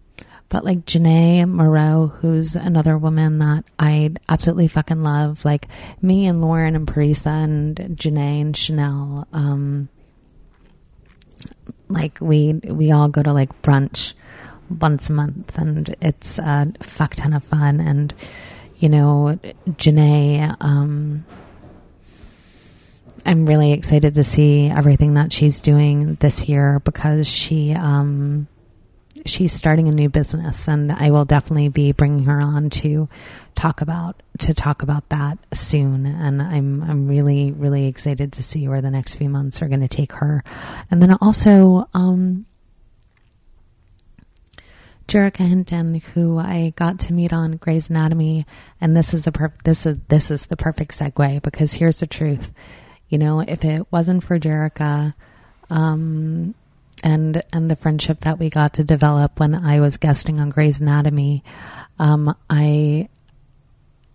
but 0.52 0.66
like 0.66 0.86
Janae 0.86 1.48
Moreau, 1.48 2.08
who's 2.08 2.58
another 2.58 2.98
woman 2.98 3.40
that 3.40 3.64
I 3.80 4.12
absolutely 4.28 4.68
fucking 4.68 5.02
love, 5.02 5.46
like 5.46 5.70
me 6.02 6.28
and 6.28 6.42
Lauren 6.42 6.76
and 6.76 6.86
Parisa 6.86 7.46
and 7.46 7.78
Janae 7.78 8.42
and 8.42 8.56
Chanel, 8.56 9.30
um, 9.32 9.88
like 11.88 12.20
we 12.20 12.52
we 12.66 12.92
all 12.92 13.08
go 13.08 13.24
to 13.24 13.32
like 13.32 13.62
brunch 13.62 14.12
once 14.70 15.10
a 15.10 15.14
month, 15.14 15.58
and 15.58 15.96
it's 16.02 16.38
a 16.38 16.74
fuck 16.82 17.16
ton 17.16 17.32
of 17.32 17.46
fun. 17.46 17.80
And 17.80 18.14
you 18.76 18.90
know, 18.90 19.40
Janae, 19.70 20.54
um, 20.60 21.26
I'm 23.26 23.46
really 23.46 23.72
excited 23.72 24.16
to 24.16 24.24
see 24.26 24.68
everything 24.68 25.14
that 25.14 25.32
she's 25.32 25.62
doing 25.62 26.16
this 26.16 26.50
year 26.50 26.82
because 26.82 27.26
she 27.26 27.72
um, 27.72 28.50
she's 29.26 29.54
starting 29.54 29.88
a 29.88 29.92
new 29.92 30.10
business 30.10 30.68
and 30.68 30.92
I 30.92 31.12
will 31.12 31.26
definitely 31.26 31.70
be 31.70 31.92
bringing 31.92 32.26
her 32.26 32.42
on 32.42 32.70
to 32.72 33.08
talk 33.56 33.82
about 33.82 34.22
to 34.40 34.54
talk 34.54 34.82
about 34.82 35.10
that 35.10 35.38
soon. 35.54 36.06
And 36.06 36.42
I'm 36.42 36.82
I'm 36.84 37.08
really 37.08 37.52
really 37.52 37.88
excited 37.88 38.34
to 38.34 38.44
see 38.44 38.68
where 38.68 38.82
the 38.82 38.92
next 38.92 39.16
few 39.16 39.30
months 39.30 39.62
are 39.62 39.68
going 39.68 39.82
to 39.82 39.88
take 39.88 40.14
her. 40.14 40.44
And 40.90 41.02
then 41.02 41.16
also 41.22 41.88
um 41.94 42.46
Hinton, 45.12 45.96
who 46.14 46.38
I 46.38 46.72
got 46.78 47.00
to 47.00 47.14
meet 47.14 47.34
on 47.34 47.58
Grey's 47.58 47.90
Anatomy, 47.90 48.46
and 48.80 48.96
this 48.96 49.14
is 49.14 49.26
the 49.26 49.32
per- 49.34 49.54
this 49.66 49.86
is 49.86 49.98
this 50.08 50.32
is 50.32 50.46
the 50.46 50.56
perfect 50.56 50.98
segue 50.98 51.42
because 51.42 51.74
here's 51.74 52.00
the 52.00 52.08
truth, 52.08 52.54
you 53.10 53.18
know, 53.18 53.42
if 53.42 53.66
it 53.66 53.86
wasn't 53.92 54.24
for 54.24 54.40
Jerrika, 54.40 55.14
um, 55.70 56.56
and 57.04 57.44
and 57.52 57.70
the 57.70 57.76
friendship 57.76 58.22
that 58.22 58.40
we 58.40 58.50
got 58.50 58.74
to 58.74 58.84
develop 58.84 59.40
when 59.40 59.56
I 59.56 59.80
was 59.80 59.98
guesting 59.98 60.40
on 60.40 60.50
Grey's 60.50 60.80
Anatomy, 60.80 61.44
um, 62.00 62.36
I 62.50 63.10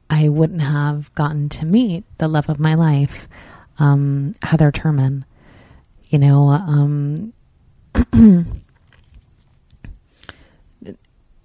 I 0.08 0.28
wouldn't 0.28 0.62
have 0.62 1.14
gotten 1.14 1.48
to 1.50 1.64
meet 1.64 2.04
the 2.18 2.28
love 2.28 2.48
of 2.48 2.58
my 2.58 2.74
life, 2.74 3.28
um, 3.78 4.34
Heather 4.42 4.70
Turman. 4.70 5.24
You 6.08 6.18
know, 6.20 6.48
um, 6.48 7.32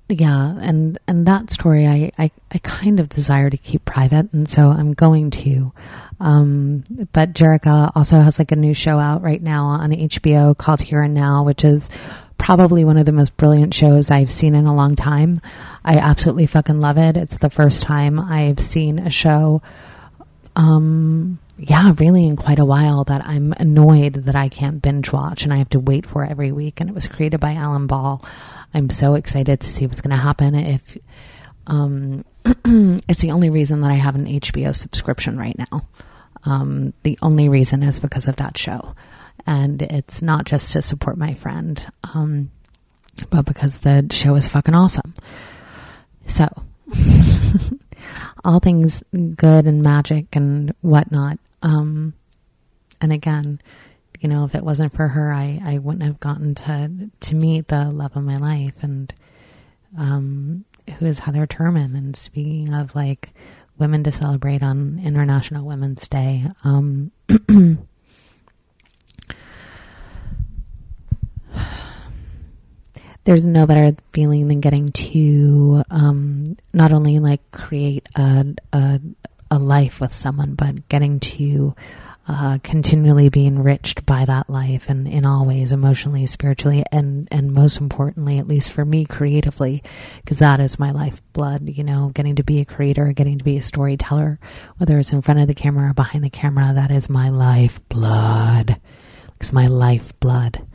yeah, 0.09 0.57
and 0.59 0.99
and 1.07 1.25
that 1.25 1.49
story 1.49 1.87
I, 1.87 2.11
I 2.17 2.31
I 2.51 2.59
kind 2.59 2.99
of 2.99 3.09
desire 3.09 3.49
to 3.49 3.57
keep 3.57 3.85
private, 3.85 4.31
and 4.33 4.47
so 4.47 4.69
I'm 4.69 4.93
going 4.93 5.31
to. 5.31 5.71
Um, 6.21 6.83
but 7.13 7.33
Jerrika 7.33 7.91
also 7.95 8.19
has 8.19 8.37
like 8.37 8.51
a 8.51 8.55
new 8.55 8.75
show 8.75 8.99
out 8.99 9.23
right 9.23 9.41
now 9.41 9.65
on 9.65 9.89
HBO 9.89 10.55
called 10.55 10.79
Here 10.79 11.01
and 11.01 11.15
Now, 11.15 11.43
which 11.43 11.65
is 11.65 11.89
probably 12.37 12.85
one 12.85 12.97
of 12.97 13.07
the 13.07 13.11
most 13.11 13.35
brilliant 13.37 13.73
shows 13.73 14.11
I've 14.11 14.31
seen 14.31 14.53
in 14.53 14.67
a 14.67 14.75
long 14.75 14.95
time. 14.95 15.41
I 15.83 15.97
absolutely 15.97 16.45
fucking 16.45 16.79
love 16.79 16.99
it. 16.99 17.17
It's 17.17 17.37
the 17.39 17.49
first 17.49 17.81
time 17.81 18.19
I've 18.19 18.59
seen 18.59 18.99
a 18.99 19.09
show, 19.09 19.63
um, 20.55 21.39
yeah, 21.57 21.91
really 21.97 22.27
in 22.27 22.35
quite 22.35 22.59
a 22.59 22.65
while 22.65 23.03
that 23.05 23.25
I'm 23.25 23.53
annoyed 23.53 24.13
that 24.13 24.35
I 24.35 24.47
can't 24.47 24.81
binge 24.81 25.11
watch 25.11 25.43
and 25.43 25.51
I 25.51 25.57
have 25.57 25.69
to 25.69 25.79
wait 25.79 26.05
for 26.05 26.23
every 26.23 26.51
week. 26.51 26.79
And 26.79 26.89
it 26.89 26.93
was 26.93 27.07
created 27.07 27.39
by 27.39 27.53
Alan 27.53 27.87
Ball. 27.87 28.23
I'm 28.75 28.91
so 28.91 29.15
excited 29.15 29.59
to 29.59 29.69
see 29.71 29.87
what's 29.87 30.01
going 30.01 30.15
to 30.15 30.17
happen 30.17 30.53
if 30.53 30.97
Um, 31.65 32.25
it's 32.45 33.21
the 33.21 33.31
only 33.31 33.49
reason 33.49 33.81
that 33.81 33.91
I 33.91 33.95
have 33.95 34.15
an 34.15 34.25
HBO 34.25 34.75
subscription 34.75 35.37
right 35.37 35.57
now. 35.57 35.87
Um, 36.43 36.93
the 37.03 37.17
only 37.21 37.49
reason 37.49 37.83
is 37.83 37.99
because 37.99 38.27
of 38.27 38.37
that 38.37 38.57
show. 38.57 38.95
And 39.45 39.81
it's 39.81 40.21
not 40.21 40.45
just 40.45 40.71
to 40.73 40.81
support 40.81 41.17
my 41.17 41.33
friend, 41.33 41.83
um, 42.13 42.51
but 43.29 43.45
because 43.45 43.79
the 43.79 44.07
show 44.11 44.35
is 44.35 44.47
fucking 44.47 44.75
awesome. 44.75 45.13
So, 46.27 46.47
all 48.43 48.59
things 48.59 49.03
good 49.11 49.65
and 49.65 49.81
magic 49.81 50.35
and 50.35 50.73
whatnot. 50.81 51.39
Um, 51.61 52.13
and 53.01 53.11
again, 53.11 53.59
you 54.19 54.29
know, 54.29 54.45
if 54.45 54.53
it 54.53 54.63
wasn't 54.63 54.93
for 54.93 55.07
her, 55.07 55.31
I, 55.31 55.59
I 55.63 55.77
wouldn't 55.79 56.03
have 56.03 56.19
gotten 56.19 56.53
to 56.55 57.09
to 57.19 57.35
meet 57.35 57.67
the 57.67 57.85
love 57.85 58.15
of 58.15 58.23
my 58.23 58.37
life 58.37 58.83
and 58.83 59.13
um, 59.97 60.65
who 60.99 61.05
is 61.07 61.19
Heather 61.19 61.47
Turman. 61.47 61.97
And 61.97 62.15
speaking 62.15 62.73
of 62.73 62.95
like 62.95 63.33
women 63.77 64.03
to 64.03 64.11
celebrate 64.11 64.63
on 64.63 64.99
International 65.03 65.65
Women's 65.65 66.07
Day, 66.07 66.45
um, 66.63 67.11
there's 73.23 73.45
no 73.45 73.65
better 73.65 73.95
feeling 74.13 74.47
than 74.47 74.61
getting 74.61 74.89
to 74.89 75.83
um, 75.89 76.57
not 76.73 76.91
only 76.91 77.19
like 77.19 77.51
create 77.51 78.07
a, 78.15 78.55
a 78.73 78.99
a 79.51 79.59
life 79.59 79.99
with 79.99 80.13
someone, 80.13 80.55
but 80.55 80.87
getting 80.87 81.19
to 81.19 81.75
uh, 82.27 82.59
continually 82.63 83.29
be 83.29 83.47
enriched 83.47 84.05
by 84.05 84.25
that 84.25 84.49
life 84.49 84.89
and 84.89 85.07
in 85.07 85.25
all 85.25 85.45
ways, 85.45 85.71
emotionally, 85.71 86.25
spiritually, 86.25 86.83
and, 86.91 87.27
and 87.31 87.51
most 87.51 87.81
importantly, 87.81 88.37
at 88.37 88.47
least 88.47 88.71
for 88.71 88.85
me, 88.85 89.05
creatively, 89.05 89.83
because 90.21 90.39
that 90.39 90.59
is 90.59 90.77
my 90.79 90.91
lifeblood, 90.91 91.67
you 91.67 91.83
know, 91.83 92.11
getting 92.13 92.35
to 92.35 92.43
be 92.43 92.59
a 92.59 92.65
creator, 92.65 93.11
getting 93.11 93.37
to 93.37 93.43
be 93.43 93.57
a 93.57 93.63
storyteller, 93.63 94.39
whether 94.77 94.99
it's 94.99 95.11
in 95.11 95.21
front 95.21 95.39
of 95.39 95.47
the 95.47 95.55
camera 95.55 95.89
or 95.89 95.93
behind 95.93 96.23
the 96.23 96.29
camera, 96.29 96.71
that 96.73 96.91
is 96.91 97.09
my 97.09 97.29
lifeblood. 97.29 98.79
It's 99.39 99.51
my 99.51 99.67
lifeblood. 99.67 100.65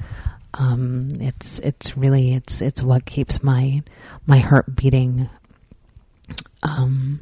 Um, 0.55 1.09
it's, 1.21 1.61
it's 1.61 1.97
really, 1.97 2.35
it's, 2.35 2.61
it's 2.61 2.83
what 2.83 3.05
keeps 3.05 3.43
my, 3.43 3.83
my 4.27 4.39
heart 4.39 4.75
beating, 4.75 5.29
um, 6.63 7.21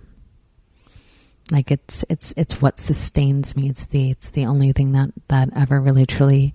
like 1.51 1.71
it's 1.71 2.05
it's 2.09 2.33
it's 2.37 2.61
what 2.63 2.81
sustains 2.81 3.57
me. 3.57 3.69
It's 3.69 3.87
the 3.87 4.11
it's 4.11 4.31
the 4.31 4.47
only 4.47 4.73
thing 4.73 4.93
that 4.93 5.11
that 5.29 5.51
ever 5.55 5.81
really 5.81 6.07
truly 6.07 6.55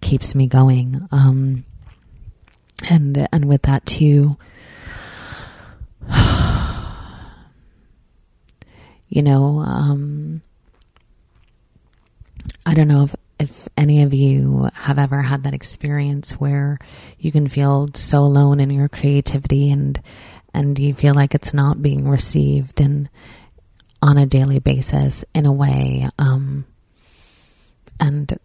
keeps 0.00 0.34
me 0.34 0.46
going. 0.46 1.06
Um, 1.12 1.64
and 2.90 3.28
and 3.32 3.44
with 3.46 3.62
that 3.62 3.86
too, 3.86 4.36
you 9.08 9.22
know, 9.22 9.58
um, 9.60 10.42
I 12.66 12.74
don't 12.74 12.88
know 12.88 13.04
if 13.04 13.14
if 13.38 13.68
any 13.76 14.02
of 14.02 14.14
you 14.14 14.68
have 14.74 14.98
ever 14.98 15.20
had 15.22 15.44
that 15.44 15.54
experience 15.54 16.32
where 16.32 16.78
you 17.18 17.32
can 17.32 17.48
feel 17.48 17.90
so 17.94 18.20
alone 18.20 18.60
in 18.60 18.70
your 18.70 18.88
creativity 18.88 19.70
and 19.70 20.00
and 20.52 20.78
you 20.78 20.94
feel 20.94 21.14
like 21.14 21.34
it's 21.34 21.52
not 21.52 21.82
being 21.82 22.08
received 22.08 22.80
and 22.80 23.08
on 24.04 24.18
a 24.18 24.26
daily 24.26 24.58
basis 24.58 25.24
in 25.34 25.46
a 25.46 25.52
way 25.52 26.06
um, 26.18 26.66
and 27.98 28.38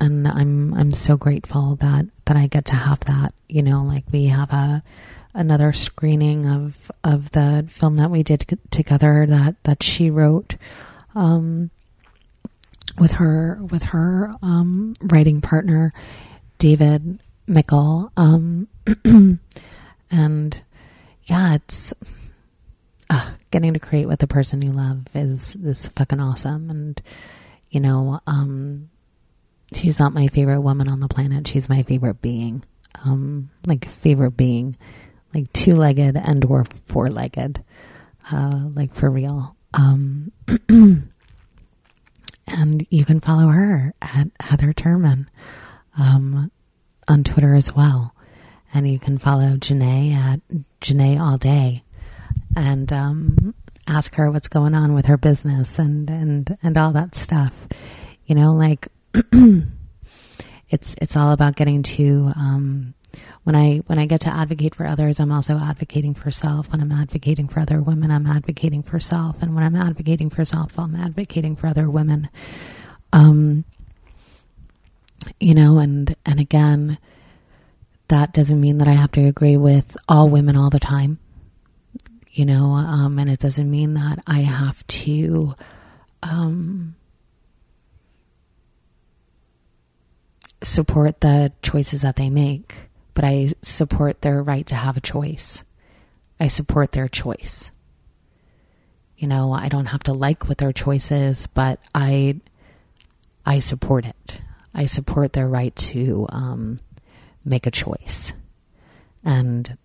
and 0.00 0.26
I'm 0.26 0.72
I'm 0.72 0.92
so 0.92 1.18
grateful 1.18 1.76
that 1.76 2.06
that 2.24 2.36
I 2.38 2.46
get 2.46 2.64
to 2.66 2.74
have 2.74 3.00
that 3.00 3.34
you 3.46 3.62
know 3.62 3.84
like 3.84 4.04
we 4.10 4.28
have 4.28 4.50
a 4.50 4.82
another 5.34 5.74
screening 5.74 6.46
of 6.46 6.90
of 7.04 7.30
the 7.32 7.66
film 7.68 7.98
that 7.98 8.10
we 8.10 8.22
did 8.22 8.58
together 8.70 9.26
that 9.28 9.62
that 9.64 9.82
she 9.82 10.08
wrote 10.08 10.56
um, 11.14 11.70
with 12.98 13.12
her 13.12 13.58
with 13.70 13.82
her 13.82 14.34
um, 14.40 14.94
writing 15.02 15.42
partner 15.42 15.92
David 16.56 17.20
Mickle 17.46 18.12
um, 18.16 18.66
and 20.10 20.62
yeah 21.26 21.54
it's 21.56 21.92
getting 23.50 23.74
to 23.74 23.80
create 23.80 24.06
with 24.06 24.20
the 24.20 24.26
person 24.26 24.62
you 24.62 24.72
love 24.72 25.02
is 25.14 25.56
is 25.56 25.88
fucking 25.88 26.20
awesome. 26.20 26.70
And 26.70 27.00
you 27.70 27.80
know, 27.80 28.20
um, 28.26 28.90
she's 29.72 29.98
not 29.98 30.12
my 30.12 30.28
favorite 30.28 30.60
woman 30.60 30.88
on 30.88 31.00
the 31.00 31.08
planet. 31.08 31.46
She's 31.48 31.68
my 31.68 31.82
favorite 31.82 32.20
being. 32.22 32.64
Um, 33.04 33.50
like 33.66 33.88
favorite 33.88 34.36
being, 34.36 34.76
like 35.34 35.52
two 35.52 35.72
legged 35.72 36.16
and 36.16 36.44
or 36.44 36.64
four 36.86 37.08
legged, 37.08 37.62
uh, 38.30 38.68
like 38.74 38.94
for 38.94 39.08
real. 39.08 39.56
Um, 39.72 40.32
and 42.46 42.86
you 42.90 43.04
can 43.04 43.20
follow 43.20 43.46
her 43.48 43.94
at 44.02 44.28
Heather 44.40 44.72
Turman 44.72 45.26
um, 45.98 46.50
on 47.08 47.24
Twitter 47.24 47.54
as 47.54 47.72
well. 47.72 48.14
And 48.74 48.90
you 48.90 48.98
can 48.98 49.18
follow 49.18 49.56
Janae 49.56 50.14
at 50.14 50.40
Janae 50.80 51.20
All 51.20 51.38
Day 51.38 51.82
and 52.56 52.92
um, 52.92 53.54
ask 53.86 54.14
her 54.14 54.30
what's 54.30 54.48
going 54.48 54.74
on 54.74 54.94
with 54.94 55.06
her 55.06 55.16
business 55.16 55.78
and 55.78 56.08
and 56.10 56.56
and 56.62 56.76
all 56.76 56.92
that 56.92 57.14
stuff. 57.14 57.66
You 58.26 58.34
know, 58.34 58.52
like 58.52 58.88
it's 60.70 60.94
it's 61.00 61.16
all 61.16 61.32
about 61.32 61.56
getting 61.56 61.82
to 61.82 62.32
um, 62.36 62.94
when 63.44 63.56
I 63.56 63.78
when 63.86 63.98
I 63.98 64.06
get 64.06 64.20
to 64.22 64.34
advocate 64.34 64.74
for 64.74 64.86
others, 64.86 65.18
I'm 65.18 65.32
also 65.32 65.58
advocating 65.58 66.14
for 66.14 66.30
self. 66.30 66.70
When 66.72 66.80
I'm 66.80 66.92
advocating 66.92 67.48
for 67.48 67.60
other 67.60 67.80
women, 67.80 68.10
I'm 68.10 68.26
advocating 68.26 68.82
for 68.82 69.00
self, 69.00 69.42
and 69.42 69.54
when 69.54 69.64
I'm 69.64 69.76
advocating 69.76 70.30
for 70.30 70.44
self, 70.44 70.78
I'm 70.78 70.94
advocating 70.94 71.56
for 71.56 71.66
other 71.66 71.90
women. 71.90 72.28
Um, 73.12 73.64
you 75.38 75.54
know, 75.54 75.78
and 75.78 76.14
and 76.24 76.38
again, 76.38 76.98
that 78.08 78.32
doesn't 78.32 78.60
mean 78.60 78.78
that 78.78 78.88
I 78.88 78.92
have 78.92 79.12
to 79.12 79.26
agree 79.26 79.56
with 79.56 79.96
all 80.08 80.28
women 80.28 80.56
all 80.56 80.70
the 80.70 80.80
time 80.80 81.18
you 82.32 82.44
know, 82.44 82.72
um, 82.72 83.18
and 83.18 83.30
it 83.30 83.40
doesn't 83.40 83.70
mean 83.70 83.94
that 83.94 84.22
I 84.26 84.40
have 84.40 84.86
to. 84.86 85.54
Um, 86.22 86.94
support 90.62 91.20
the 91.20 91.52
choices 91.62 92.02
that 92.02 92.16
they 92.16 92.30
make, 92.30 92.74
but 93.14 93.24
I 93.24 93.52
support 93.62 94.22
their 94.22 94.42
right 94.42 94.66
to 94.66 94.74
have 94.74 94.96
a 94.96 95.00
choice. 95.00 95.64
I 96.38 96.48
support 96.48 96.92
their 96.92 97.08
choice. 97.08 97.70
You 99.16 99.28
know, 99.28 99.52
I 99.52 99.68
don't 99.68 99.86
have 99.86 100.02
to 100.04 100.12
like 100.12 100.48
what 100.48 100.58
their 100.58 100.72
choice 100.72 101.10
is, 101.10 101.46
but 101.46 101.78
I 101.94 102.40
I 103.44 103.58
support 103.58 104.06
it. 104.06 104.40
I 104.74 104.86
support 104.86 105.32
their 105.32 105.48
right 105.48 105.74
to 105.76 106.26
um, 106.30 106.78
make 107.44 107.66
a 107.66 107.70
choice. 107.70 108.32
And 109.24 109.76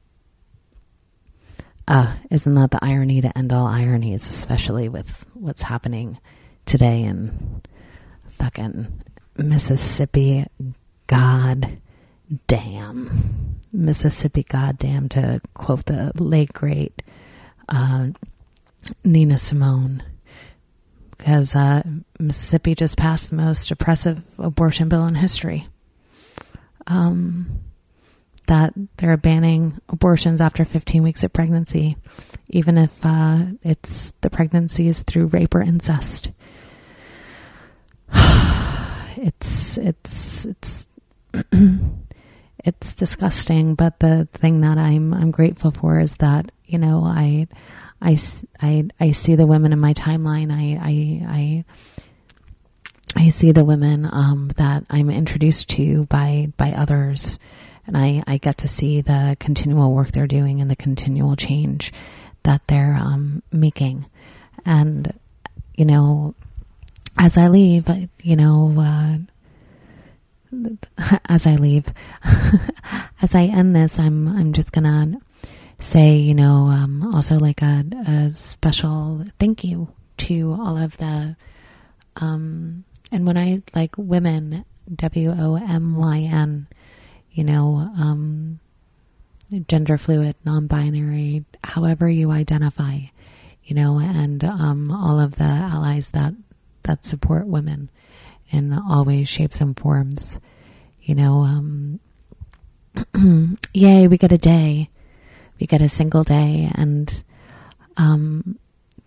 uh, 1.87 2.15
isn't 2.31 2.55
that 2.55 2.71
the 2.71 2.83
irony 2.83 3.21
to 3.21 3.37
end 3.37 3.53
all 3.53 3.67
ironies, 3.67 4.27
especially 4.27 4.89
with 4.89 5.25
what's 5.33 5.61
happening 5.61 6.17
today 6.65 7.03
in 7.03 7.61
fucking 8.27 9.03
Mississippi? 9.37 10.45
God 11.07 11.77
damn. 12.47 13.59
Mississippi, 13.71 14.43
goddamn, 14.43 15.09
to 15.09 15.41
quote 15.53 15.85
the 15.85 16.11
late 16.15 16.53
great 16.53 17.01
uh, 17.69 18.07
Nina 19.03 19.37
Simone. 19.37 20.01
Because 21.17 21.55
uh, 21.55 21.83
Mississippi 22.19 22.75
just 22.75 22.97
passed 22.97 23.29
the 23.29 23.35
most 23.35 23.69
oppressive 23.71 24.23
abortion 24.37 24.89
bill 24.89 25.05
in 25.07 25.15
history. 25.15 25.67
Um, 26.87 27.61
that 28.47 28.73
they're 28.97 29.17
banning 29.17 29.79
abortions 29.89 30.41
after 30.41 30.65
15 30.65 31.03
weeks 31.03 31.23
of 31.23 31.33
pregnancy, 31.33 31.97
even 32.49 32.77
if 32.77 32.99
uh, 33.03 33.45
it's 33.63 34.13
the 34.21 34.29
pregnancy 34.29 34.87
is 34.87 35.01
through 35.01 35.27
rape 35.27 35.55
or 35.55 35.61
incest. 35.61 36.31
it's 39.17 39.77
it's 39.77 40.45
it's 40.45 40.87
it's 42.63 42.95
disgusting, 42.95 43.75
but 43.75 43.99
the 43.99 44.27
thing 44.33 44.61
that 44.61 44.77
I'm 44.77 45.13
I'm 45.13 45.31
grateful 45.31 45.71
for 45.71 45.99
is 45.99 46.15
that 46.15 46.51
you 46.65 46.77
know 46.77 47.03
I 47.03 47.47
I, 48.01 48.17
I, 48.61 48.87
I 48.99 49.11
see 49.11 49.35
the 49.35 49.47
women 49.47 49.73
in 49.73 49.79
my 49.79 49.93
timeline. 49.93 50.51
I 50.51 50.79
I 50.81 51.65
I, 53.15 53.25
I 53.25 53.29
see 53.29 53.51
the 53.51 53.63
women 53.63 54.05
um, 54.05 54.51
that 54.57 54.85
I'm 54.89 55.09
introduced 55.09 55.69
to 55.69 56.05
by 56.05 56.51
by 56.57 56.73
others 56.73 57.39
and 57.87 57.97
I, 57.97 58.23
I 58.25 58.37
get 58.37 58.57
to 58.59 58.67
see 58.67 59.01
the 59.01 59.37
continual 59.39 59.91
work 59.93 60.11
they're 60.11 60.27
doing 60.27 60.61
and 60.61 60.69
the 60.69 60.75
continual 60.75 61.35
change 61.35 61.93
that 62.43 62.61
they're 62.67 62.95
um, 62.95 63.43
making. 63.51 64.05
And, 64.65 65.13
you 65.75 65.85
know, 65.85 66.35
as 67.17 67.37
I 67.37 67.47
leave, 67.47 67.87
you 68.21 68.35
know, 68.35 68.73
uh, 68.77 69.17
as 71.29 71.45
I 71.45 71.55
leave, 71.55 71.85
as 73.21 73.35
I 73.35 73.43
end 73.43 73.75
this, 73.75 73.99
I'm 73.99 74.27
I'm 74.27 74.53
just 74.53 74.71
gonna 74.71 75.19
say, 75.79 76.15
you 76.15 76.33
know, 76.33 76.67
um, 76.67 77.13
also 77.13 77.37
like 77.37 77.61
a, 77.61 77.83
a 78.07 78.31
special 78.33 79.25
thank 79.39 79.63
you 79.63 79.89
to 80.17 80.57
all 80.59 80.77
of 80.77 80.97
the, 80.97 81.35
um, 82.17 82.85
and 83.11 83.25
when 83.25 83.37
I 83.37 83.61
like 83.73 83.95
women, 83.97 84.65
W 84.93 85.35
O 85.37 85.55
M 85.55 85.95
Y 85.95 86.19
N, 86.19 86.67
you 87.35 87.43
know, 87.43 87.91
um, 87.99 88.59
gender 89.67 89.97
fluid, 89.97 90.35
non 90.45 90.67
binary, 90.67 91.43
however 91.63 92.09
you 92.09 92.31
identify, 92.31 92.99
you 93.65 93.75
know, 93.75 93.99
and 93.99 94.43
um, 94.43 94.89
all 94.89 95.19
of 95.19 95.35
the 95.35 95.43
allies 95.43 96.11
that, 96.11 96.33
that 96.83 97.05
support 97.05 97.45
women 97.45 97.89
in 98.49 98.73
all 98.73 99.03
ways, 99.03 99.27
shapes, 99.27 99.59
and 99.59 99.77
forms. 99.77 100.39
You 101.01 101.15
know, 101.15 101.41
um, 101.41 101.99
yay, 103.73 104.07
we 104.07 104.17
get 104.17 104.31
a 104.31 104.37
day. 104.37 104.89
We 105.59 105.67
get 105.67 105.81
a 105.81 105.89
single 105.89 106.23
day. 106.23 106.71
And 106.73 107.23
um, 107.97 108.57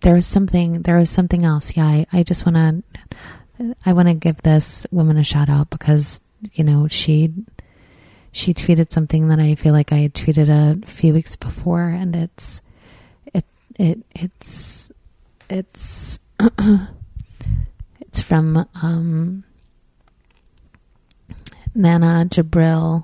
there 0.01 0.13
was 0.13 0.27
something, 0.27 0.83
there 0.83 0.97
was 0.97 1.09
something 1.09 1.45
else. 1.45 1.75
Yeah, 1.75 1.85
I, 1.85 2.05
I 2.13 2.23
just 2.23 2.45
want 2.45 2.55
to, 2.55 3.75
I 3.85 3.93
want 3.93 4.07
to 4.07 4.13
give 4.13 4.41
this 4.43 4.85
woman 4.91 5.17
a 5.17 5.23
shout 5.23 5.49
out 5.49 5.69
because, 5.71 6.21
you 6.53 6.63
know, 6.63 6.87
she, 6.87 7.33
she 8.39 8.53
tweeted 8.53 8.89
something 8.91 9.27
that 9.27 9.39
I 9.39 9.55
feel 9.55 9.73
like 9.73 9.91
I 9.91 9.97
had 9.97 10.13
tweeted 10.13 10.47
a 10.47 10.85
few 10.87 11.13
weeks 11.13 11.35
before, 11.35 11.81
and 11.81 12.15
it's, 12.15 12.61
it, 13.33 13.45
it, 13.77 13.99
it's, 14.15 14.91
it's, 15.49 16.19
it's 17.99 18.21
from 18.21 18.65
um, 18.81 19.43
Nana 21.75 22.27
Jabril. 22.29 23.03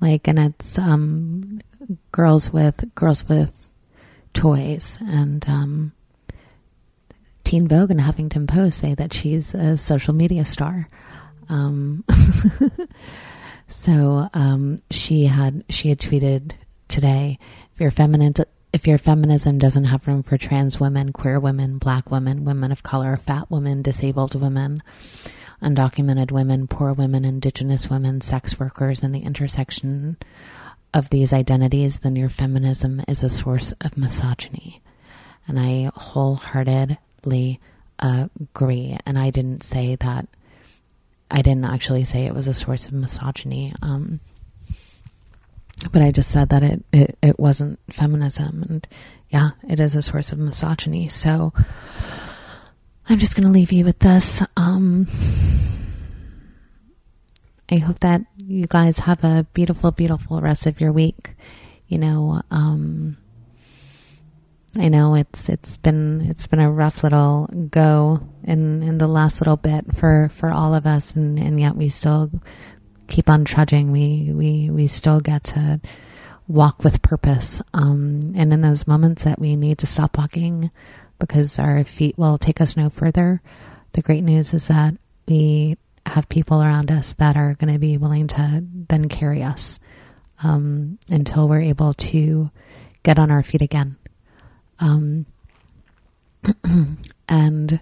Like, 0.00 0.26
and 0.26 0.40
it's 0.40 0.76
um, 0.76 1.60
girls 2.10 2.52
with 2.52 2.92
girls 2.96 3.28
with 3.28 3.70
toys, 4.34 4.98
and 5.00 5.48
um, 5.48 5.92
Teen 7.44 7.68
Vogue 7.68 7.92
and 7.92 8.00
Huffington 8.00 8.48
Post 8.48 8.80
say 8.80 8.94
that 8.94 9.14
she's 9.14 9.54
a 9.54 9.78
social 9.78 10.14
media 10.14 10.44
star. 10.44 10.88
Um, 11.52 12.04
so 13.68 14.28
um, 14.32 14.82
she 14.90 15.26
had 15.26 15.64
she 15.68 15.90
had 15.90 15.98
tweeted 15.98 16.52
today, 16.88 17.38
if 17.74 17.80
you're 17.80 17.90
feminine 17.90 18.34
if 18.72 18.86
your 18.86 18.96
feminism 18.96 19.58
doesn't 19.58 19.84
have 19.84 20.08
room 20.08 20.22
for 20.22 20.38
trans 20.38 20.80
women, 20.80 21.12
queer 21.12 21.38
women, 21.38 21.76
black 21.76 22.10
women, 22.10 22.46
women 22.46 22.72
of 22.72 22.82
color, 22.82 23.18
fat 23.18 23.50
women, 23.50 23.82
disabled 23.82 24.34
women, 24.34 24.82
undocumented 25.62 26.32
women, 26.32 26.66
poor 26.66 26.94
women, 26.94 27.26
indigenous 27.26 27.90
women, 27.90 28.22
sex 28.22 28.58
workers, 28.58 29.02
and 29.02 29.14
the 29.14 29.20
intersection 29.20 30.16
of 30.94 31.10
these 31.10 31.34
identities, 31.34 31.98
then 31.98 32.16
your 32.16 32.30
feminism 32.30 33.02
is 33.06 33.22
a 33.22 33.28
source 33.28 33.72
of 33.82 33.98
misogyny. 33.98 34.80
And 35.46 35.60
I 35.60 35.90
wholeheartedly 35.94 37.60
agree. 37.98 38.96
And 39.04 39.18
I 39.18 39.28
didn't 39.28 39.64
say 39.64 39.96
that, 39.96 40.28
I 41.32 41.40
didn't 41.40 41.64
actually 41.64 42.04
say 42.04 42.26
it 42.26 42.34
was 42.34 42.46
a 42.46 42.54
source 42.54 42.86
of 42.86 42.92
misogyny. 42.92 43.74
Um, 43.80 44.20
but 45.90 46.02
I 46.02 46.12
just 46.12 46.30
said 46.30 46.50
that 46.50 46.62
it, 46.62 46.84
it, 46.92 47.18
it 47.22 47.40
wasn't 47.40 47.80
feminism. 47.90 48.64
And 48.68 48.88
yeah, 49.30 49.50
it 49.66 49.80
is 49.80 49.94
a 49.94 50.02
source 50.02 50.30
of 50.32 50.38
misogyny. 50.38 51.08
So 51.08 51.54
I'm 53.08 53.18
just 53.18 53.34
going 53.34 53.46
to 53.46 53.52
leave 53.52 53.72
you 53.72 53.84
with 53.84 53.98
this. 54.00 54.42
Um, 54.58 55.06
I 57.70 57.78
hope 57.78 58.00
that 58.00 58.20
you 58.36 58.66
guys 58.66 58.98
have 59.00 59.24
a 59.24 59.46
beautiful, 59.54 59.90
beautiful 59.90 60.42
rest 60.42 60.66
of 60.66 60.82
your 60.82 60.92
week. 60.92 61.30
You 61.88 61.98
know, 61.98 62.42
um, 62.50 63.16
I 64.78 64.88
know 64.88 65.14
it's 65.14 65.48
it's 65.48 65.76
been 65.76 66.22
it's 66.22 66.46
been 66.46 66.60
a 66.60 66.70
rough 66.70 67.02
little 67.02 67.46
go 67.70 68.20
in 68.42 68.82
in 68.82 68.98
the 68.98 69.06
last 69.06 69.40
little 69.40 69.58
bit 69.58 69.94
for 69.94 70.30
for 70.34 70.50
all 70.50 70.74
of 70.74 70.86
us, 70.86 71.14
and 71.14 71.38
and 71.38 71.60
yet 71.60 71.76
we 71.76 71.90
still 71.90 72.30
keep 73.06 73.28
on 73.28 73.44
trudging. 73.44 73.92
We 73.92 74.30
we 74.32 74.70
we 74.70 74.86
still 74.86 75.20
get 75.20 75.44
to 75.44 75.80
walk 76.48 76.84
with 76.84 77.02
purpose. 77.02 77.60
Um, 77.74 78.32
and 78.34 78.52
in 78.52 78.62
those 78.62 78.86
moments 78.86 79.24
that 79.24 79.38
we 79.38 79.56
need 79.56 79.78
to 79.78 79.86
stop 79.86 80.18
walking 80.18 80.70
because 81.18 81.58
our 81.58 81.84
feet 81.84 82.18
will 82.18 82.38
take 82.38 82.60
us 82.60 82.76
no 82.76 82.88
further, 82.88 83.40
the 83.92 84.02
great 84.02 84.24
news 84.24 84.52
is 84.52 84.68
that 84.68 84.94
we 85.26 85.76
have 86.04 86.28
people 86.28 86.62
around 86.62 86.90
us 86.90 87.12
that 87.14 87.36
are 87.36 87.54
going 87.54 87.72
to 87.72 87.78
be 87.78 87.96
willing 87.96 88.26
to 88.26 88.64
then 88.88 89.08
carry 89.08 89.42
us 89.42 89.78
um, 90.42 90.98
until 91.08 91.48
we're 91.48 91.60
able 91.60 91.94
to 91.94 92.50
get 93.02 93.18
on 93.18 93.30
our 93.30 93.42
feet 93.42 93.62
again. 93.62 93.96
Um, 94.82 95.26
and 97.28 97.80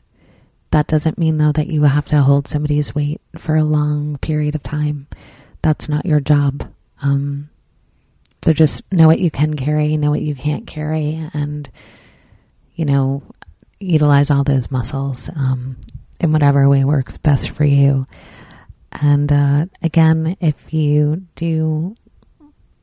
that 0.70 0.86
doesn't 0.86 1.18
mean, 1.18 1.38
though, 1.38 1.52
that 1.52 1.68
you 1.68 1.82
have 1.84 2.04
to 2.06 2.20
hold 2.22 2.46
somebody's 2.46 2.94
weight 2.94 3.20
for 3.38 3.56
a 3.56 3.64
long 3.64 4.18
period 4.18 4.54
of 4.54 4.62
time. 4.62 5.08
That's 5.62 5.88
not 5.88 6.06
your 6.06 6.20
job. 6.20 6.70
Um, 7.02 7.48
so 8.42 8.52
just 8.52 8.90
know 8.92 9.06
what 9.06 9.18
you 9.18 9.30
can 9.30 9.54
carry, 9.54 9.96
know 9.96 10.10
what 10.10 10.22
you 10.22 10.34
can't 10.34 10.66
carry, 10.66 11.28
and, 11.32 11.68
you 12.74 12.84
know, 12.84 13.22
utilize 13.80 14.30
all 14.30 14.44
those 14.44 14.70
muscles 14.70 15.30
um, 15.30 15.76
in 16.20 16.32
whatever 16.32 16.68
way 16.68 16.84
works 16.84 17.16
best 17.16 17.50
for 17.50 17.64
you. 17.64 18.06
And 18.92 19.32
uh, 19.32 19.66
again, 19.82 20.36
if 20.40 20.72
you 20.74 21.26
do 21.34 21.96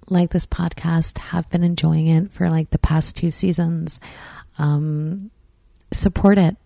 like 0.10 0.32
this 0.32 0.46
podcast, 0.46 1.18
have 1.18 1.50
been 1.50 1.64
enjoying 1.64 2.08
it 2.08 2.32
for 2.32 2.50
like 2.50 2.70
the 2.70 2.80
past 2.80 3.16
two 3.16 3.32
seasons, 3.32 4.00
um, 4.58 5.32
support 5.92 6.38
it. 6.38 6.58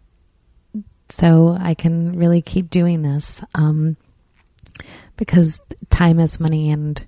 So 1.09 1.57
I 1.59 1.73
can 1.73 2.17
really 2.17 2.41
keep 2.41 2.69
doing 2.69 3.01
this 3.01 3.43
um, 3.53 3.97
because 5.17 5.61
time 5.89 6.19
is 6.19 6.39
money, 6.39 6.71
and 6.71 7.05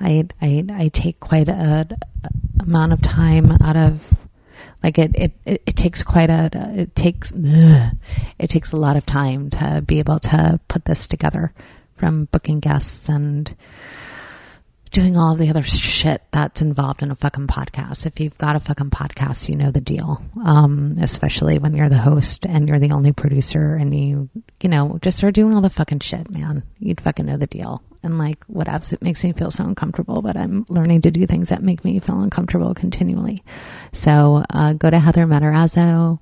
I, 0.00 0.28
I 0.40 0.64
I 0.70 0.88
take 0.88 1.18
quite 1.18 1.48
a, 1.48 1.88
a 2.24 2.62
amount 2.62 2.92
of 2.92 3.02
time 3.02 3.50
out 3.60 3.76
of 3.76 4.14
like 4.82 4.98
it 4.98 5.10
it, 5.14 5.32
it, 5.44 5.62
it 5.66 5.76
takes 5.76 6.02
quite 6.02 6.30
a 6.30 6.50
it 6.74 6.94
takes 6.94 7.32
ugh, 7.32 7.92
it 8.38 8.48
takes 8.48 8.72
a 8.72 8.76
lot 8.76 8.96
of 8.96 9.06
time 9.06 9.50
to 9.50 9.82
be 9.84 9.98
able 9.98 10.20
to 10.20 10.60
put 10.68 10.84
this 10.84 11.06
together 11.06 11.52
from 11.96 12.26
booking 12.26 12.60
guests 12.60 13.08
and 13.08 13.54
doing 14.92 15.16
all 15.16 15.34
the 15.34 15.48
other 15.48 15.62
shit 15.62 16.22
that's 16.30 16.60
involved 16.60 17.02
in 17.02 17.10
a 17.10 17.14
fucking 17.14 17.46
podcast. 17.46 18.04
If 18.04 18.20
you've 18.20 18.36
got 18.36 18.56
a 18.56 18.60
fucking 18.60 18.90
podcast, 18.90 19.48
you 19.48 19.56
know 19.56 19.70
the 19.70 19.80
deal. 19.80 20.22
Um, 20.44 20.96
especially 21.00 21.58
when 21.58 21.74
you're 21.74 21.88
the 21.88 21.98
host 21.98 22.44
and 22.44 22.68
you're 22.68 22.78
the 22.78 22.92
only 22.92 23.12
producer 23.12 23.74
and 23.74 23.94
you, 23.94 24.28
you 24.60 24.68
know, 24.68 24.98
just 25.00 25.24
are 25.24 25.32
doing 25.32 25.54
all 25.54 25.62
the 25.62 25.70
fucking 25.70 26.00
shit, 26.00 26.32
man. 26.34 26.62
You'd 26.78 27.00
fucking 27.00 27.24
know 27.24 27.38
the 27.38 27.46
deal. 27.46 27.82
And 28.02 28.18
like, 28.18 28.44
what? 28.46 28.68
It 28.68 29.02
makes 29.02 29.24
me 29.24 29.32
feel 29.32 29.50
so 29.50 29.64
uncomfortable, 29.64 30.20
but 30.20 30.36
I'm 30.36 30.66
learning 30.68 31.02
to 31.02 31.10
do 31.10 31.26
things 31.26 31.48
that 31.48 31.62
make 31.62 31.84
me 31.84 31.98
feel 31.98 32.20
uncomfortable 32.20 32.74
continually. 32.74 33.42
So, 33.92 34.44
uh, 34.50 34.74
go 34.74 34.90
to 34.90 34.98
Heather 34.98 35.24
Matarazzo. 35.24 36.18